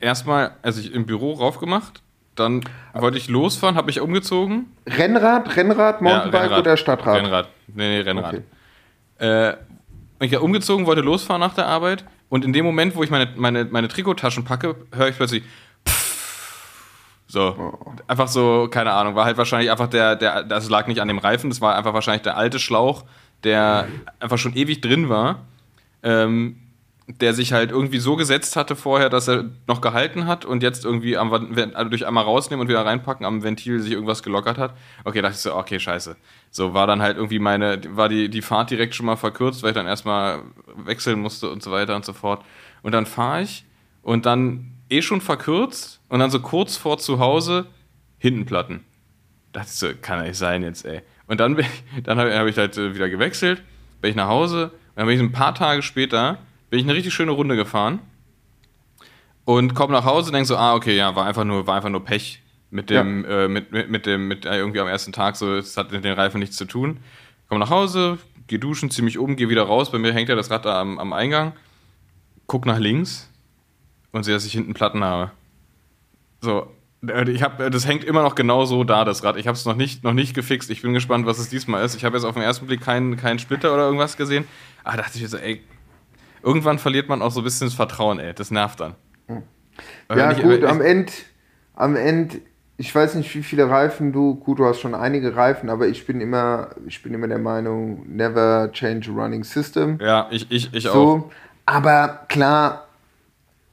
erstmal, 0.00 0.52
also 0.62 0.80
ich 0.80 0.92
im 0.92 1.06
Büro 1.06 1.32
raufgemacht, 1.34 2.02
dann 2.34 2.62
wollte 2.92 3.18
ich 3.18 3.28
losfahren, 3.28 3.76
habe 3.76 3.86
mich 3.86 4.00
umgezogen. 4.00 4.66
Rennrad, 4.86 5.56
Rennrad, 5.56 6.02
Mountainbike 6.02 6.42
Rennrad. 6.42 6.60
oder 6.60 6.76
Stadtrad? 6.76 7.16
Rennrad. 7.16 7.48
Nee, 7.68 7.96
nee, 7.96 8.00
Rennrad. 8.00 8.34
Okay. 8.34 8.42
Äh, 9.18 9.56
ich 10.20 10.30
bin 10.30 10.38
umgezogen, 10.40 10.86
wollte 10.86 11.02
losfahren 11.02 11.40
nach 11.40 11.54
der 11.54 11.66
Arbeit 11.66 12.04
und 12.28 12.44
in 12.44 12.52
dem 12.52 12.64
Moment, 12.64 12.94
wo 12.96 13.02
ich 13.02 13.10
meine, 13.10 13.28
meine, 13.36 13.64
meine 13.64 13.88
Trikottaschen 13.88 14.44
packe, 14.44 14.76
höre 14.92 15.08
ich 15.08 15.16
plötzlich 15.16 15.42
so, 17.26 17.54
Oh. 17.58 17.92
einfach 18.06 18.28
so, 18.28 18.68
keine 18.70 18.92
Ahnung, 18.92 19.14
war 19.14 19.24
halt 19.24 19.36
wahrscheinlich 19.36 19.70
einfach 19.70 19.88
der, 19.88 20.16
der, 20.16 20.44
das 20.44 20.68
lag 20.70 20.86
nicht 20.86 21.00
an 21.00 21.08
dem 21.08 21.18
Reifen, 21.18 21.50
das 21.50 21.60
war 21.60 21.74
einfach 21.76 21.94
wahrscheinlich 21.94 22.22
der 22.22 22.36
alte 22.36 22.58
Schlauch, 22.58 23.04
der 23.44 23.88
einfach 24.20 24.38
schon 24.38 24.54
ewig 24.54 24.80
drin 24.80 25.08
war, 25.08 25.44
ähm, 26.02 26.56
der 27.08 27.34
sich 27.34 27.52
halt 27.52 27.70
irgendwie 27.70 27.98
so 27.98 28.16
gesetzt 28.16 28.56
hatte 28.56 28.74
vorher, 28.74 29.08
dass 29.08 29.28
er 29.28 29.44
noch 29.68 29.80
gehalten 29.80 30.26
hat 30.26 30.44
und 30.44 30.62
jetzt 30.64 30.84
irgendwie 30.84 31.16
am, 31.16 31.32
also 31.32 31.88
durch 31.88 32.04
einmal 32.04 32.24
rausnehmen 32.24 32.62
und 32.62 32.68
wieder 32.68 32.84
reinpacken 32.84 33.24
am 33.24 33.44
Ventil 33.44 33.78
sich 33.80 33.92
irgendwas 33.92 34.24
gelockert 34.24 34.58
hat. 34.58 34.74
Okay, 35.04 35.22
dachte 35.22 35.34
ich 35.34 35.40
so, 35.40 35.54
okay, 35.54 35.78
scheiße. 35.78 36.16
So 36.50 36.74
war 36.74 36.88
dann 36.88 37.02
halt 37.02 37.16
irgendwie 37.16 37.38
meine, 37.38 37.80
war 37.90 38.08
die, 38.08 38.28
die 38.28 38.42
Fahrt 38.42 38.70
direkt 38.70 38.96
schon 38.96 39.06
mal 39.06 39.16
verkürzt, 39.16 39.62
weil 39.62 39.70
ich 39.70 39.76
dann 39.76 39.86
erstmal 39.86 40.40
wechseln 40.84 41.20
musste 41.20 41.48
und 41.48 41.62
so 41.62 41.70
weiter 41.70 41.94
und 41.94 42.04
so 42.04 42.12
fort. 42.12 42.44
Und 42.82 42.90
dann 42.92 43.06
fahre 43.06 43.42
ich 43.42 43.64
und 44.02 44.26
dann 44.26 44.72
eh 44.90 45.00
schon 45.00 45.20
verkürzt 45.20 45.95
und 46.08 46.20
dann 46.20 46.30
so 46.30 46.40
kurz 46.40 46.76
vor 46.76 46.98
zu 46.98 47.18
Hause 47.18 47.66
hinten 48.18 48.46
Platten. 48.46 48.84
Dachte 49.52 49.68
ich 49.68 49.78
so, 49.78 49.88
kann 50.00 50.18
ja 50.18 50.28
nicht 50.28 50.36
sein 50.36 50.62
jetzt, 50.62 50.84
ey. 50.84 51.02
Und 51.26 51.40
dann, 51.40 51.58
ich, 51.58 51.66
dann 52.02 52.18
habe 52.18 52.36
hab 52.36 52.46
ich 52.46 52.56
halt 52.56 52.76
äh, 52.76 52.94
wieder 52.94 53.08
gewechselt, 53.08 53.62
bin 54.00 54.10
ich 54.10 54.16
nach 54.16 54.28
Hause 54.28 54.66
und 54.66 54.96
dann 54.96 55.06
bin 55.06 55.16
ich 55.16 55.22
ein 55.22 55.32
paar 55.32 55.54
Tage 55.54 55.82
später, 55.82 56.38
bin 56.70 56.78
ich 56.78 56.86
eine 56.86 56.94
richtig 56.94 57.14
schöne 57.14 57.32
Runde 57.32 57.56
gefahren 57.56 58.00
und 59.44 59.74
komme 59.74 59.92
nach 59.92 60.04
Hause 60.04 60.28
und 60.28 60.34
denke 60.34 60.46
so, 60.46 60.56
ah, 60.56 60.74
okay, 60.74 60.96
ja, 60.96 61.14
war 61.16 61.26
einfach 61.26 61.44
nur, 61.44 61.66
war 61.66 61.76
einfach 61.76 61.88
nur 61.88 62.04
Pech 62.04 62.42
mit 62.70 62.90
dem, 62.90 63.24
äh, 63.24 63.48
mit, 63.48 63.72
mit, 63.72 63.90
mit 63.90 64.06
dem, 64.06 64.28
mit 64.28 64.44
äh, 64.44 64.58
irgendwie 64.58 64.80
am 64.80 64.88
ersten 64.88 65.12
Tag, 65.12 65.36
so, 65.36 65.54
es 65.54 65.76
hat 65.76 65.92
mit 65.92 66.04
den 66.04 66.14
Reifen 66.14 66.40
nichts 66.40 66.56
zu 66.56 66.64
tun. 66.64 66.98
Komme 67.48 67.60
nach 67.60 67.70
Hause, 67.70 68.18
geh 68.48 68.58
duschen, 68.58 68.90
zieh 68.90 69.02
mich 69.02 69.18
um, 69.18 69.36
geh 69.36 69.48
wieder 69.48 69.62
raus, 69.62 69.90
bei 69.90 69.98
mir 69.98 70.12
hängt 70.12 70.28
ja 70.28 70.34
das 70.34 70.50
Rad 70.50 70.64
da 70.64 70.80
am, 70.80 70.98
am 70.98 71.12
Eingang, 71.12 71.52
guck 72.46 72.66
nach 72.66 72.78
links 72.78 73.30
und 74.12 74.24
sehe, 74.24 74.34
dass 74.34 74.44
ich 74.44 74.52
hinten 74.52 74.74
Platten 74.74 75.04
habe. 75.04 75.30
So, 76.40 76.70
äh, 77.06 77.28
ich 77.30 77.42
hab, 77.42 77.58
das 77.58 77.86
hängt 77.86 78.04
immer 78.04 78.22
noch 78.22 78.34
genau 78.34 78.64
so 78.64 78.84
da, 78.84 79.04
das 79.04 79.24
Rad. 79.24 79.36
Ich 79.36 79.46
habe 79.46 79.56
es 79.56 79.64
noch 79.64 79.76
nicht, 79.76 80.04
noch 80.04 80.12
nicht 80.12 80.34
gefixt. 80.34 80.70
Ich 80.70 80.82
bin 80.82 80.92
gespannt, 80.94 81.26
was 81.26 81.38
es 81.38 81.48
diesmal 81.48 81.84
ist. 81.84 81.94
Ich 81.96 82.04
habe 82.04 82.16
jetzt 82.16 82.24
auf 82.24 82.34
den 82.34 82.42
ersten 82.42 82.66
Blick 82.66 82.80
keinen, 82.80 83.16
keinen 83.16 83.38
Splitter 83.38 83.72
oder 83.74 83.84
irgendwas 83.86 84.16
gesehen. 84.16 84.44
Aber 84.84 84.98
dachte 84.98 85.12
ich 85.16 85.22
mir 85.22 85.28
so, 85.28 85.36
ey, 85.38 85.62
irgendwann 86.42 86.78
verliert 86.78 87.08
man 87.08 87.22
auch 87.22 87.30
so 87.32 87.40
ein 87.40 87.44
bisschen 87.44 87.66
das 87.66 87.74
Vertrauen, 87.74 88.18
ey. 88.20 88.32
Das 88.34 88.50
nervt 88.50 88.80
dann. 88.80 88.94
Äh, 89.28 90.18
Ja, 90.18 90.28
nicht- 90.28 90.42
gut, 90.42 90.62
aber 90.62 90.70
am 90.70 90.80
Ende, 90.80 91.12
am 91.74 91.96
Ende, 91.96 92.38
ich 92.78 92.94
weiß 92.94 93.14
nicht, 93.16 93.34
wie 93.34 93.42
viele 93.42 93.68
Reifen 93.68 94.12
du, 94.12 94.34
gut, 94.36 94.58
du 94.58 94.66
hast 94.66 94.80
schon 94.80 94.94
einige 94.94 95.34
Reifen, 95.34 95.70
aber 95.70 95.88
ich 95.88 96.06
bin 96.06 96.20
immer, 96.20 96.70
ich 96.86 97.02
bin 97.02 97.14
immer 97.14 97.26
der 97.28 97.38
Meinung, 97.38 98.04
never 98.14 98.70
change 98.72 99.10
a 99.10 99.14
running 99.14 99.42
system. 99.44 99.98
Ja, 100.00 100.28
ich, 100.30 100.50
ich, 100.50 100.72
ich 100.74 100.88
auch. 100.88 100.92
So, 100.92 101.30
aber 101.64 102.26
klar, 102.28 102.86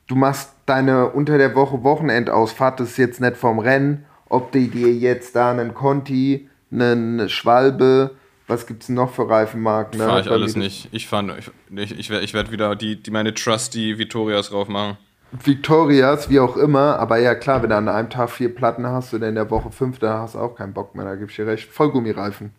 du 0.07 0.16
machst 0.16 0.53
deine 0.66 1.09
unter 1.09 1.38
der 1.38 1.55
Woche 1.55 1.84
Wochenendausfahrt, 1.84 2.80
das 2.80 2.91
ist 2.91 2.97
jetzt 2.97 3.22
nicht 3.22 3.38
vom 3.38 3.59
Rennen, 3.59 4.05
ob 4.30 4.51
die 4.51 4.70
dir 4.70 4.93
jetzt 4.93 5.36
da 5.36 5.51
einen 5.51 5.74
Conti, 5.74 6.49
einen 6.72 7.30
Schwalbe, 7.30 8.11
was 8.47 8.68
gibt's 8.68 8.88
denn 8.88 8.95
noch 8.95 9.14
für 9.14 9.30
Reifenmarken? 9.30 9.99
ne? 9.99 10.05
Fahre 10.05 10.22
ich 10.22 10.30
alles 10.30 10.55
nicht. 10.55 10.89
Ich 10.91 11.07
fahre, 11.07 11.38
ich, 11.38 11.97
ich, 11.97 12.09
ich 12.09 12.34
werde 12.34 12.51
wieder 12.51 12.76
die, 12.76 13.01
die 13.01 13.11
meine 13.11 13.34
Trusty 13.34 13.97
Vittorias 13.97 14.49
drauf 14.49 14.68
machen. 14.68 14.97
Victorias, 15.32 16.30
wie 16.30 16.39
auch 16.39 16.57
immer, 16.57 16.99
aber 16.99 17.18
ja 17.18 17.34
klar, 17.34 17.64
wenn 17.64 17.70
du 17.70 17.78
an 17.78 17.89
einem 17.89 18.09
Tag 18.09 18.30
vier 18.30 18.53
Platten 18.53 18.86
hast 18.86 19.14
oder 19.14 19.30
in 19.30 19.36
der 19.36 19.49
Woche 19.49 19.72
fünf, 19.72 19.97
da 19.97 20.20
hast 20.20 20.36
du 20.36 20.39
auch 20.39 20.55
keinen 20.55 20.74
Bock 20.74 20.93
mehr, 20.93 21.05
da 21.05 21.16
gebe 21.16 21.32
ich 21.32 21.36
dir 21.36 21.47
recht. 21.47 21.70
Vollgummireifen. 21.72 22.51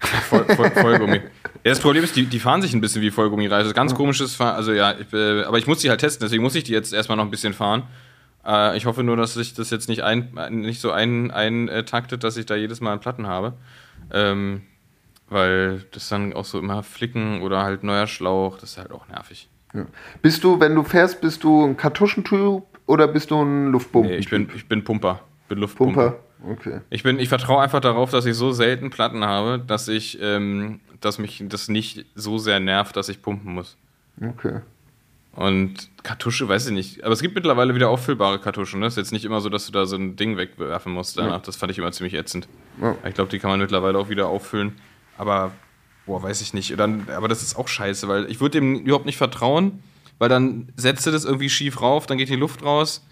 Voll, 0.00 0.44
voll, 0.44 0.70
Vollgummi. 0.70 1.16
Ja, 1.16 1.72
das 1.72 1.80
Problem 1.80 2.04
ist, 2.04 2.14
die, 2.14 2.26
die 2.26 2.38
fahren 2.38 2.62
sich 2.62 2.72
ein 2.72 2.80
bisschen 2.80 3.02
wie 3.02 3.10
Vollgummireifen. 3.10 3.58
Das 3.58 3.68
ist 3.68 3.74
ganz 3.74 3.94
komisches 3.94 4.34
Fahren. 4.34 4.54
Also 4.54 4.72
ja, 4.72 4.94
ich, 4.98 5.12
äh, 5.12 5.42
aber 5.42 5.58
ich 5.58 5.66
muss 5.66 5.80
die 5.80 5.90
halt 5.90 6.00
testen, 6.00 6.24
deswegen 6.24 6.42
muss 6.42 6.54
ich 6.54 6.64
die 6.64 6.72
jetzt 6.72 6.92
erstmal 6.92 7.16
noch 7.16 7.24
ein 7.24 7.30
bisschen 7.30 7.52
fahren. 7.52 7.82
Äh, 8.46 8.76
ich 8.76 8.86
hoffe 8.86 9.02
nur, 9.02 9.16
dass 9.16 9.34
sich 9.34 9.54
das 9.54 9.70
jetzt 9.70 9.88
nicht, 9.88 10.02
ein, 10.02 10.30
nicht 10.50 10.80
so 10.80 10.92
ein, 10.92 11.30
eintaktet, 11.30 12.22
dass 12.24 12.36
ich 12.36 12.46
da 12.46 12.54
jedes 12.54 12.80
Mal 12.80 12.92
einen 12.92 13.00
Platten 13.00 13.26
habe. 13.26 13.54
Ähm, 14.12 14.62
weil 15.28 15.84
das 15.92 16.08
dann 16.08 16.32
auch 16.32 16.44
so 16.44 16.58
immer 16.58 16.82
flicken 16.82 17.42
oder 17.42 17.62
halt 17.62 17.82
neuer 17.82 18.06
Schlauch, 18.06 18.58
das 18.58 18.70
ist 18.70 18.78
halt 18.78 18.92
auch 18.92 19.08
nervig. 19.08 19.48
Ja. 19.74 19.84
Bist 20.22 20.44
du, 20.44 20.58
wenn 20.60 20.74
du 20.74 20.82
fährst, 20.82 21.20
bist 21.20 21.44
du 21.44 21.66
ein 21.66 21.76
Kartuschentyp 21.76 22.62
oder 22.86 23.08
bist 23.08 23.30
du 23.30 23.42
ein 23.42 23.70
Luftpumpen? 23.70 24.12
Nee, 24.12 24.18
ich 24.18 24.30
bin, 24.30 24.48
ich 24.54 24.66
bin 24.66 24.84
Pumper. 24.84 25.20
Bin 25.48 25.58
Luftpumper. 25.58 26.10
Pumper. 26.12 26.27
Okay. 26.44 26.80
Ich 26.90 27.02
bin, 27.02 27.18
ich 27.18 27.28
vertraue 27.28 27.62
einfach 27.62 27.80
darauf, 27.80 28.10
dass 28.10 28.26
ich 28.26 28.34
so 28.34 28.52
selten 28.52 28.90
Platten 28.90 29.24
habe, 29.24 29.58
dass 29.58 29.88
ich, 29.88 30.18
ähm, 30.20 30.80
dass 31.00 31.18
mich 31.18 31.42
das 31.48 31.68
nicht 31.68 32.06
so 32.14 32.38
sehr 32.38 32.60
nervt, 32.60 32.96
dass 32.96 33.08
ich 33.08 33.22
pumpen 33.22 33.54
muss. 33.54 33.76
Okay. 34.20 34.60
Und 35.38 35.88
Kartusche, 36.02 36.48
weiß 36.48 36.66
ich 36.66 36.72
nicht. 36.72 37.04
Aber 37.04 37.12
es 37.12 37.22
gibt 37.22 37.36
mittlerweile 37.36 37.72
wieder 37.74 37.90
auffüllbare 37.90 38.40
Kartuschen. 38.40 38.80
Ne? 38.80 38.86
Ist 38.86 38.96
jetzt 38.96 39.12
nicht 39.12 39.24
immer 39.24 39.40
so, 39.40 39.48
dass 39.48 39.66
du 39.66 39.72
da 39.72 39.86
so 39.86 39.94
ein 39.94 40.16
Ding 40.16 40.36
wegwerfen 40.36 40.92
musst 40.92 41.16
danach. 41.16 41.42
Das 41.42 41.54
fand 41.54 41.70
ich 41.70 41.78
immer 41.78 41.92
ziemlich 41.92 42.14
ätzend. 42.14 42.48
Ja. 42.82 42.96
Ich 43.06 43.14
glaube, 43.14 43.30
die 43.30 43.38
kann 43.38 43.50
man 43.50 43.60
mittlerweile 43.60 43.98
auch 43.98 44.08
wieder 44.08 44.26
auffüllen. 44.26 44.80
Aber, 45.16 45.52
boah, 46.06 46.20
weiß 46.22 46.40
ich 46.40 46.54
nicht. 46.54 46.76
Dann, 46.76 47.06
aber 47.14 47.28
das 47.28 47.42
ist 47.42 47.56
auch 47.56 47.68
scheiße, 47.68 48.08
weil 48.08 48.28
ich 48.28 48.40
würde 48.40 48.58
dem 48.58 48.80
überhaupt 48.80 49.06
nicht 49.06 49.16
vertrauen, 49.16 49.80
weil 50.18 50.28
dann 50.28 50.72
setzt 50.74 51.06
du 51.06 51.12
das 51.12 51.24
irgendwie 51.24 51.50
schief 51.50 51.80
rauf, 51.80 52.06
dann 52.06 52.18
geht 52.18 52.30
die 52.30 52.34
Luft 52.34 52.64
raus. 52.64 53.06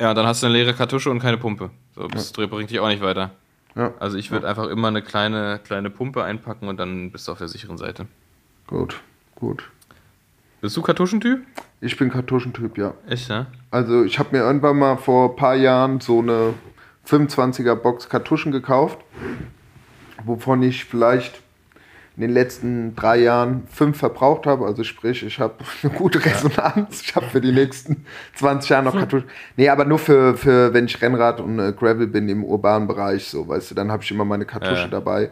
Ja, 0.00 0.14
dann 0.14 0.26
hast 0.26 0.42
du 0.42 0.46
eine 0.46 0.56
leere 0.56 0.72
Kartusche 0.72 1.10
und 1.10 1.20
keine 1.20 1.36
Pumpe. 1.36 1.70
So, 1.94 2.08
das 2.08 2.32
bringt 2.32 2.70
dich 2.70 2.80
auch 2.80 2.88
nicht 2.88 3.02
weiter. 3.02 3.32
Ja. 3.76 3.92
Also 4.00 4.16
ich 4.16 4.30
würde 4.30 4.48
einfach 4.48 4.66
immer 4.68 4.88
eine 4.88 5.02
kleine, 5.02 5.60
kleine 5.62 5.90
Pumpe 5.90 6.24
einpacken 6.24 6.68
und 6.68 6.78
dann 6.78 7.12
bist 7.12 7.28
du 7.28 7.32
auf 7.32 7.38
der 7.38 7.48
sicheren 7.48 7.76
Seite. 7.76 8.06
Gut, 8.66 9.00
gut. 9.34 9.70
Bist 10.60 10.76
du 10.76 10.82
Kartuschentyp? 10.82 11.40
Ich 11.80 11.96
bin 11.96 12.10
Kartuschentyp, 12.10 12.78
ja. 12.78 12.94
Echt, 13.08 13.28
ja? 13.28 13.46
Also 13.70 14.02
ich 14.04 14.18
habe 14.18 14.36
mir 14.36 14.42
irgendwann 14.42 14.78
mal 14.78 14.96
vor 14.96 15.30
ein 15.30 15.36
paar 15.36 15.54
Jahren 15.54 16.00
so 16.00 16.20
eine 16.20 16.54
25er 17.06 17.74
Box 17.74 18.08
Kartuschen 18.08 18.52
gekauft, 18.52 18.98
wovon 20.24 20.62
ich 20.62 20.84
vielleicht 20.84 21.40
in 22.20 22.28
den 22.28 22.34
letzten 22.34 22.94
drei 22.96 23.16
Jahren 23.18 23.62
fünf 23.72 23.96
verbraucht 23.96 24.44
habe. 24.46 24.66
Also 24.66 24.84
sprich, 24.84 25.22
ich 25.24 25.38
habe 25.40 25.54
eine 25.82 25.92
gute 25.92 26.22
Resonanz. 26.22 27.00
Ich 27.02 27.16
habe 27.16 27.24
für 27.26 27.40
die 27.40 27.50
nächsten 27.52 28.04
20 28.34 28.68
Jahre 28.68 28.84
noch 28.84 28.92
Kartuschen. 28.94 29.28
Nee, 29.56 29.70
aber 29.70 29.86
nur 29.86 29.98
für, 29.98 30.36
für 30.36 30.74
wenn 30.74 30.84
ich 30.84 31.00
Rennrad 31.00 31.40
und 31.40 31.58
äh, 31.58 31.72
Gravel 31.72 32.06
bin 32.08 32.28
im 32.28 32.44
urbanen 32.44 32.86
Bereich, 32.86 33.26
so, 33.26 33.48
weißt 33.48 33.70
du, 33.70 33.74
dann 33.74 33.90
habe 33.90 34.02
ich 34.02 34.10
immer 34.10 34.26
meine 34.26 34.44
Kartusche 34.44 34.82
Ja. 34.82 34.88
dabei. 34.88 35.30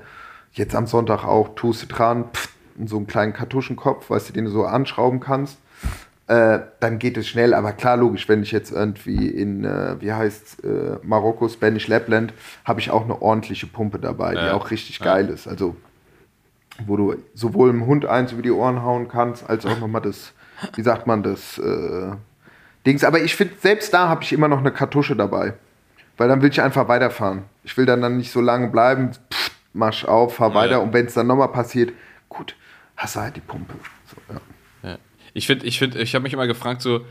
Jetzt 0.52 0.74
am 0.74 0.86
Sonntag 0.86 1.24
auch, 1.24 1.54
tust 1.54 1.82
du 1.82 1.86
dran, 1.94 2.24
pff, 2.32 2.48
so 2.86 2.96
einen 2.96 3.06
kleinen 3.06 3.34
Kartuschenkopf, 3.34 4.08
weißt 4.08 4.30
du, 4.30 4.32
den 4.32 4.46
du 4.46 4.50
so 4.50 4.64
anschrauben 4.64 5.20
kannst 5.20 5.58
äh, 6.26 6.58
dann 6.80 6.98
geht 6.98 7.16
es 7.16 7.26
schnell. 7.26 7.54
Aber 7.54 7.72
klar, 7.72 7.96
logisch, 7.96 8.28
wenn 8.28 8.42
ich 8.42 8.52
jetzt 8.52 8.70
irgendwie 8.70 9.28
in, 9.28 9.64
äh, 9.64 9.96
wie 10.00 10.12
heißt 10.12 10.62
äh, 10.62 10.98
Marokko, 11.02 11.48
Spanish 11.48 11.88
Lapland, 11.88 12.34
habe 12.66 12.80
ich 12.80 12.90
auch 12.90 13.04
eine 13.04 13.22
ordentliche 13.22 13.66
Pumpe 13.66 13.98
dabei, 13.98 14.32
die 14.34 14.44
Ja. 14.44 14.52
auch 14.52 14.70
richtig 14.70 14.98
Ja. 14.98 15.06
geil 15.06 15.30
ist. 15.30 15.48
Also, 15.48 15.74
wo 16.86 16.96
du 16.96 17.16
sowohl 17.34 17.70
dem 17.70 17.86
Hund 17.86 18.06
eins 18.06 18.32
über 18.32 18.42
die 18.42 18.50
Ohren 18.50 18.82
hauen 18.82 19.08
kannst, 19.08 19.48
als 19.48 19.66
auch 19.66 19.78
nochmal 19.78 20.02
das, 20.02 20.32
wie 20.74 20.82
sagt 20.82 21.06
man, 21.06 21.22
das 21.22 21.58
äh, 21.58 22.12
Dings. 22.86 23.04
Aber 23.04 23.20
ich 23.20 23.34
finde, 23.34 23.54
selbst 23.60 23.92
da 23.92 24.08
habe 24.08 24.22
ich 24.22 24.32
immer 24.32 24.48
noch 24.48 24.58
eine 24.58 24.70
Kartusche 24.72 25.16
dabei. 25.16 25.54
Weil 26.16 26.28
dann 26.28 26.42
will 26.42 26.50
ich 26.50 26.60
einfach 26.60 26.88
weiterfahren. 26.88 27.44
Ich 27.62 27.76
will 27.76 27.86
dann, 27.86 28.02
dann 28.02 28.16
nicht 28.16 28.32
so 28.32 28.40
lange 28.40 28.68
bleiben, 28.68 29.12
pff, 29.32 29.50
marsch 29.72 30.04
auf, 30.04 30.36
fahr 30.36 30.48
Ja. 30.50 30.54
weiter. 30.54 30.82
Und 30.82 30.92
wenn 30.92 31.06
es 31.06 31.14
dann 31.14 31.26
nochmal 31.28 31.48
passiert, 31.48 31.92
gut, 32.28 32.56
hast 32.96 33.16
du 33.16 33.20
halt 33.20 33.36
die 33.36 33.40
Pumpe. 33.40 33.74
So, 34.06 34.34
ja. 34.34 34.90
Ja. 34.90 34.98
Ich 35.34 35.46
finde, 35.46 35.66
ich, 35.66 35.78
find, 35.78 35.94
ich 35.94 36.14
habe 36.14 36.24
mich 36.24 36.32
immer 36.32 36.46
gefragt, 36.48 36.82
so, 36.82 37.02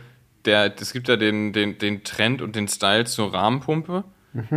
der, 0.46 0.74
es 0.80 0.92
gibt 0.94 1.08
ja 1.08 1.16
den, 1.16 1.54
den, 1.54 1.78
den 1.78 2.04
Trend 2.04 2.42
und 2.42 2.56
den 2.56 2.68
Style 2.68 3.06
zur 3.06 3.34
Rahmenpumpe. 3.34 4.04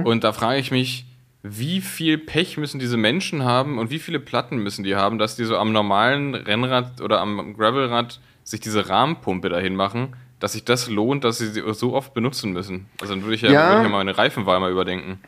Und 0.05 0.25
da 0.25 0.33
frage 0.33 0.59
ich 0.59 0.71
mich, 0.71 1.07
wie 1.43 1.81
viel 1.81 2.19
Pech 2.19 2.59
müssen 2.59 2.79
diese 2.79 2.97
Menschen 2.97 3.45
haben 3.45 3.79
und 3.79 3.91
wie 3.91 3.99
viele 3.99 4.21
Platten 4.21 4.59
müssen 4.59 4.85
die 4.85 4.97
haben, 4.97 5.19
dass 5.19 5.37
die 5.37 5.45
so 5.45 5.57
am 5.57 5.73
normalen 5.73 6.35
Rennrad 6.35 7.01
oder 7.01 7.21
am 7.21 7.55
Gravelrad 7.57 8.21
sich 8.45 8.61
diese 8.61 8.89
Rahmenpumpe 8.89 9.49
dahin 9.49 9.75
machen, 9.75 10.17
dass 10.39 10.53
sich 10.53 10.65
das 10.65 10.89
lohnt, 10.89 11.25
dass 11.25 11.39
sie 11.39 11.49
sie 11.49 11.63
so 11.73 11.95
oft 11.95 12.15
benutzen 12.15 12.53
müssen. 12.53 12.87
Also 13.01 13.15
dann 13.15 13.23
würde 13.23 13.35
ich 13.35 13.43
ja, 13.43 13.51
Ja. 13.51 13.69
Würde 13.69 13.79
ich 13.79 13.85
ja 13.85 13.89
meine 13.89 14.19
Reifenwahl 14.19 14.61
mal 14.61 14.71
überdenken. 14.71 15.21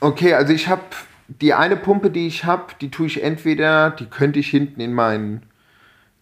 Okay, 0.00 0.34
also 0.34 0.52
ich 0.52 0.68
habe 0.68 0.82
die 1.28 1.54
eine 1.54 1.76
Pumpe, 1.76 2.10
die 2.10 2.26
ich 2.26 2.44
habe, 2.44 2.72
die 2.80 2.90
tue 2.90 3.06
ich 3.06 3.22
entweder, 3.22 3.90
die 3.90 4.06
könnte 4.06 4.40
ich 4.40 4.48
hinten 4.48 4.80
in 4.80 4.94
meinen 4.94 5.42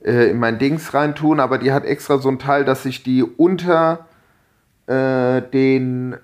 äh, 0.00 0.30
in 0.30 0.38
mein 0.38 0.58
Dings 0.58 0.92
reintun, 0.94 1.40
aber 1.40 1.58
die 1.58 1.72
hat 1.72 1.84
extra 1.84 2.18
so 2.18 2.28
ein 2.28 2.38
Teil, 2.38 2.64
dass 2.64 2.84
ich 2.84 3.02
die 3.02 3.22
unter 3.22 4.06
äh, 4.86 5.42
den 5.42 6.16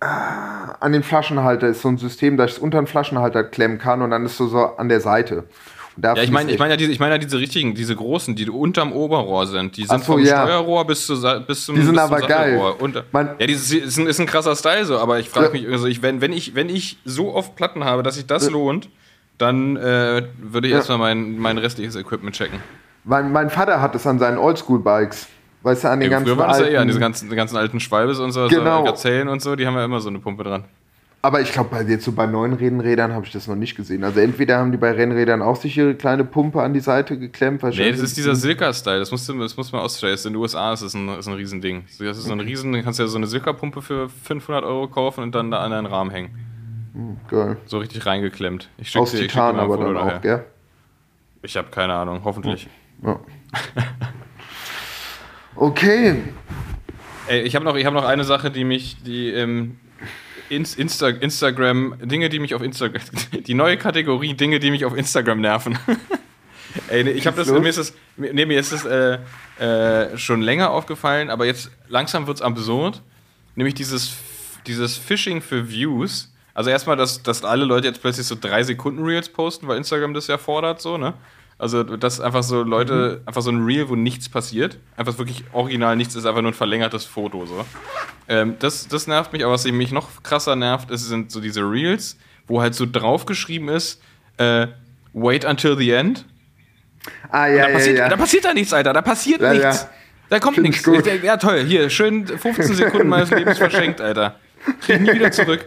an 0.00 0.92
den 0.92 1.02
Flaschenhalter 1.02 1.68
ist 1.68 1.82
so 1.82 1.88
ein 1.88 1.98
System, 1.98 2.36
dass 2.36 2.50
ich 2.52 2.56
es 2.56 2.62
unter 2.62 2.80
den 2.80 2.86
Flaschenhalter 2.86 3.44
klemmen 3.44 3.78
kann 3.78 4.00
und 4.02 4.10
dann 4.10 4.24
ist 4.24 4.36
so, 4.36 4.48
so 4.48 4.58
an 4.76 4.88
der 4.88 5.00
Seite. 5.00 5.44
Ja, 6.02 6.14
ich 6.16 6.30
meine 6.30 6.48
ich 6.48 6.54
echt- 6.54 6.60
mein 6.60 6.70
ja, 6.70 6.76
diese, 6.76 6.90
ich 6.92 7.00
mein 7.00 7.10
ja 7.10 7.18
diese 7.18 7.38
richtigen, 7.38 7.74
diese 7.74 7.94
großen, 7.94 8.34
die 8.34 8.48
unterm 8.48 8.92
Oberrohr 8.92 9.46
sind. 9.46 9.76
Die 9.76 9.84
sind 9.84 9.98
so, 10.04 10.14
vom 10.14 10.24
ja. 10.24 10.42
Steuerrohr 10.44 10.86
bis, 10.86 11.06
zu, 11.06 11.20
bis 11.46 11.66
zum 11.66 11.74
Die 11.74 11.82
sind 11.82 11.98
aber 11.98 12.20
geil. 12.20 12.58
Und, 12.78 13.02
Man- 13.12 13.30
ja, 13.38 13.46
dieses 13.46 13.70
ist 13.72 13.98
ein, 13.98 14.06
ist 14.06 14.18
ein 14.18 14.26
krasser 14.26 14.56
Style 14.56 14.86
so, 14.86 14.98
aber 14.98 15.18
ich 15.18 15.28
frage 15.28 15.46
Ja. 15.48 15.52
mich, 15.52 15.68
also 15.70 15.86
ich, 15.86 16.00
wenn, 16.00 16.22
wenn, 16.22 16.32
ich, 16.32 16.54
wenn 16.54 16.70
ich 16.70 16.98
so 17.04 17.34
oft 17.34 17.54
Platten 17.56 17.84
habe, 17.84 18.02
dass 18.02 18.14
sich 18.14 18.26
das 18.26 18.48
lohnt, 18.48 18.88
dann 19.36 19.76
äh, 19.76 20.22
würde 20.38 20.68
ich 20.68 20.72
Ja. 20.72 20.78
erstmal 20.78 20.98
mein, 20.98 21.38
mein 21.38 21.58
restliches 21.58 21.96
Equipment 21.96 22.34
checken. 22.34 22.60
mein, 23.04 23.30
mein 23.32 23.50
Vater 23.50 23.82
hat 23.82 23.94
es 23.94 24.06
an 24.06 24.18
seinen 24.18 24.38
Oldschool-Bikes. 24.38 25.26
Weißt 25.62 25.84
du, 25.84 25.88
an 25.90 26.00
den 26.00 26.10
Ja, 26.10 26.16
ganzen 26.18 26.28
früher 26.34 26.38
war 26.38 26.48
das 26.48 26.60
ja 26.60 26.66
eher 26.66 26.80
an 26.80 26.86
diese 26.86 27.00
ganzen, 27.00 27.28
ganzen 27.30 27.56
alten 27.56 27.80
Schwalbes 27.80 28.18
und 28.18 28.32
so, 28.32 28.48
Genau. 28.48 28.78
so 28.78 28.84
Gazellen 28.84 29.28
und 29.28 29.42
so, 29.42 29.56
die 29.56 29.66
haben 29.66 29.74
ja 29.74 29.84
immer 29.84 30.00
so 30.00 30.08
eine 30.08 30.18
Pumpe 30.18 30.42
dran. 30.44 30.64
Aber 31.22 31.42
ich 31.42 31.52
glaube, 31.52 31.76
jetzt 31.86 32.06
so 32.06 32.12
bei 32.12 32.24
neuen 32.26 32.54
Rennrädern 32.54 33.12
habe 33.12 33.26
ich 33.26 33.32
das 33.32 33.46
noch 33.46 33.54
nicht 33.56 33.76
gesehen. 33.76 34.02
Also 34.04 34.20
entweder 34.20 34.56
haben 34.56 34.72
die 34.72 34.78
bei 34.78 34.90
Rennrädern 34.92 35.42
auch 35.42 35.56
sich 35.56 35.76
ihre 35.76 35.94
kleine 35.94 36.24
Pumpe 36.24 36.62
an 36.62 36.72
die 36.72 36.80
Seite 36.80 37.18
geklemmt. 37.18 37.62
Nee, 37.62 37.90
das 37.90 38.00
ist 38.00 38.16
dieser 38.16 38.34
Silka-Style, 38.34 39.00
das, 39.00 39.10
musst 39.10 39.28
du- 39.28 39.38
das 39.38 39.54
muss 39.54 39.70
man 39.70 39.82
ausstellen. 39.82 40.16
In 40.16 40.32
den 40.32 40.36
USA 40.36 40.72
ist 40.72 40.82
das 40.82 40.94
ein, 40.94 41.10
ist 41.10 41.28
ein 41.28 41.34
Riesending. 41.34 41.84
Das 41.98 42.16
ist 42.16 42.24
so 42.24 42.32
ein 42.32 42.40
Riesen, 42.40 42.72
du 42.72 42.82
kannst 42.82 42.98
ja 42.98 43.06
so 43.06 43.18
eine 43.18 43.26
Silka-Pumpe 43.26 43.82
für 43.82 44.08
500 44.08 44.64
Euro 44.64 44.88
kaufen 44.88 45.22
und 45.22 45.34
dann 45.34 45.50
da 45.50 45.58
an 45.58 45.74
einen 45.74 45.86
Rahmen 45.86 46.10
hängen. 46.10 46.30
Geil. 47.28 47.58
So 47.66 47.78
richtig 47.80 48.06
reingeklemmt. 48.06 48.70
Ich 48.78 48.96
Aus 48.96 49.10
dir, 49.10 49.18
ich 49.20 49.26
Titan 49.26 49.56
ein 49.56 49.60
aber 49.60 49.76
dann 49.76 49.94
daher. 49.94 50.16
auch, 50.16 50.20
gell? 50.22 50.44
Ich 51.42 51.54
habe 51.58 51.68
keine 51.70 51.92
Ahnung, 51.92 52.22
hoffentlich. 52.24 52.66
Ja. 53.04 53.20
Okay. 55.56 56.22
Ey, 57.26 57.42
ich 57.42 57.54
habe 57.54 57.64
noch, 57.64 57.76
ich 57.76 57.84
hab 57.86 57.94
noch 57.94 58.04
eine 58.04 58.24
Sache, 58.24 58.50
die 58.50 58.64
mich, 58.64 58.96
die 59.04 59.30
ähm, 59.30 59.78
Ins- 60.48 60.74
Insta 60.74 61.08
Instagram, 61.08 61.94
Dinge, 62.02 62.28
die 62.28 62.38
mich 62.40 62.54
auf 62.54 62.62
Instagram, 62.62 63.02
die 63.46 63.54
neue 63.54 63.76
Kategorie 63.76 64.34
Dinge, 64.34 64.58
die 64.58 64.70
mich 64.70 64.84
auf 64.84 64.96
Instagram 64.96 65.40
nerven. 65.40 65.78
Ey, 66.88 67.08
ich 67.10 67.26
habe 67.26 67.36
das, 67.36 67.48
mir 67.50 67.68
ist 67.68 67.78
das, 67.78 67.94
nee, 68.16 68.46
mir 68.46 68.58
ist 68.58 68.72
das 68.72 68.84
äh, 68.84 69.18
äh, 69.58 70.16
schon 70.16 70.40
länger 70.40 70.70
aufgefallen, 70.70 71.28
aber 71.30 71.44
jetzt 71.46 71.70
langsam 71.88 72.26
wird's 72.26 72.42
absurd. 72.42 73.02
Nämlich 73.56 73.74
dieses, 73.74 74.14
dieses 74.66 74.96
Phishing 74.96 75.42
für 75.42 75.68
Views. 75.68 76.32
Also 76.54 76.70
erstmal, 76.70 76.96
dass, 76.96 77.22
dass 77.22 77.44
alle 77.44 77.64
Leute 77.64 77.88
jetzt 77.88 78.00
plötzlich 78.00 78.26
so 78.26 78.36
drei 78.40 78.62
Sekunden 78.62 79.02
Reels 79.04 79.28
posten, 79.28 79.66
weil 79.66 79.78
Instagram 79.78 80.14
das 80.14 80.28
ja 80.28 80.38
fordert, 80.38 80.80
so, 80.80 80.96
ne? 80.96 81.14
Also, 81.60 81.82
dass 81.84 82.20
einfach 82.20 82.42
so 82.42 82.62
Leute, 82.62 83.20
einfach 83.26 83.42
so 83.42 83.50
ein 83.50 83.64
Reel, 83.64 83.88
wo 83.88 83.94
nichts 83.96 84.28
passiert. 84.28 84.78
Einfach 84.96 85.18
wirklich 85.18 85.44
original 85.52 85.94
nichts 85.94 86.14
ist, 86.14 86.24
einfach 86.24 86.40
nur 86.40 86.52
ein 86.52 86.54
verlängertes 86.54 87.04
Foto, 87.04 87.44
so. 87.44 87.64
Ähm, 88.28 88.56
das, 88.60 88.88
das 88.88 89.06
nervt 89.06 89.32
mich, 89.32 89.44
aber 89.44 89.52
was 89.52 89.64
mich 89.66 89.92
noch 89.92 90.22
krasser 90.22 90.56
nervt, 90.56 90.90
ist, 90.90 91.06
sind 91.06 91.30
so 91.30 91.40
diese 91.40 91.60
Reels, 91.60 92.16
wo 92.46 92.62
halt 92.62 92.74
so 92.74 92.86
draufgeschrieben 92.90 93.68
ist, 93.68 94.00
äh, 94.38 94.68
wait 95.12 95.44
until 95.44 95.76
the 95.76 95.90
end. 95.90 96.24
Ah, 97.30 97.46
ja, 97.46 97.62
da, 97.62 97.68
ja, 97.68 97.74
passiert, 97.74 97.98
ja. 97.98 98.08
da 98.08 98.16
passiert 98.16 98.44
da 98.44 98.54
nichts, 98.54 98.72
Alter, 98.72 98.92
da 98.92 99.02
passiert 99.02 99.40
Ja, 99.42 99.52
nichts. 99.52 99.82
ja. 99.82 99.90
Da 100.30 100.38
kommt 100.38 100.54
Find 100.54 100.68
nichts. 100.68 100.80
ich 100.80 100.84
gut. 100.86 101.22
Ja, 101.24 101.36
toll. 101.36 101.64
Hier, 101.64 101.90
schön 101.90 102.26
15 102.26 102.74
Sekunden 102.74 103.08
meines 103.08 103.30
Lebens 103.32 103.58
verschenkt, 103.58 104.00
Alter. 104.00 104.36
Krieg 104.80 104.96
ich 104.96 105.00
nie 105.00 105.12
wieder 105.14 105.32
zurück. 105.32 105.66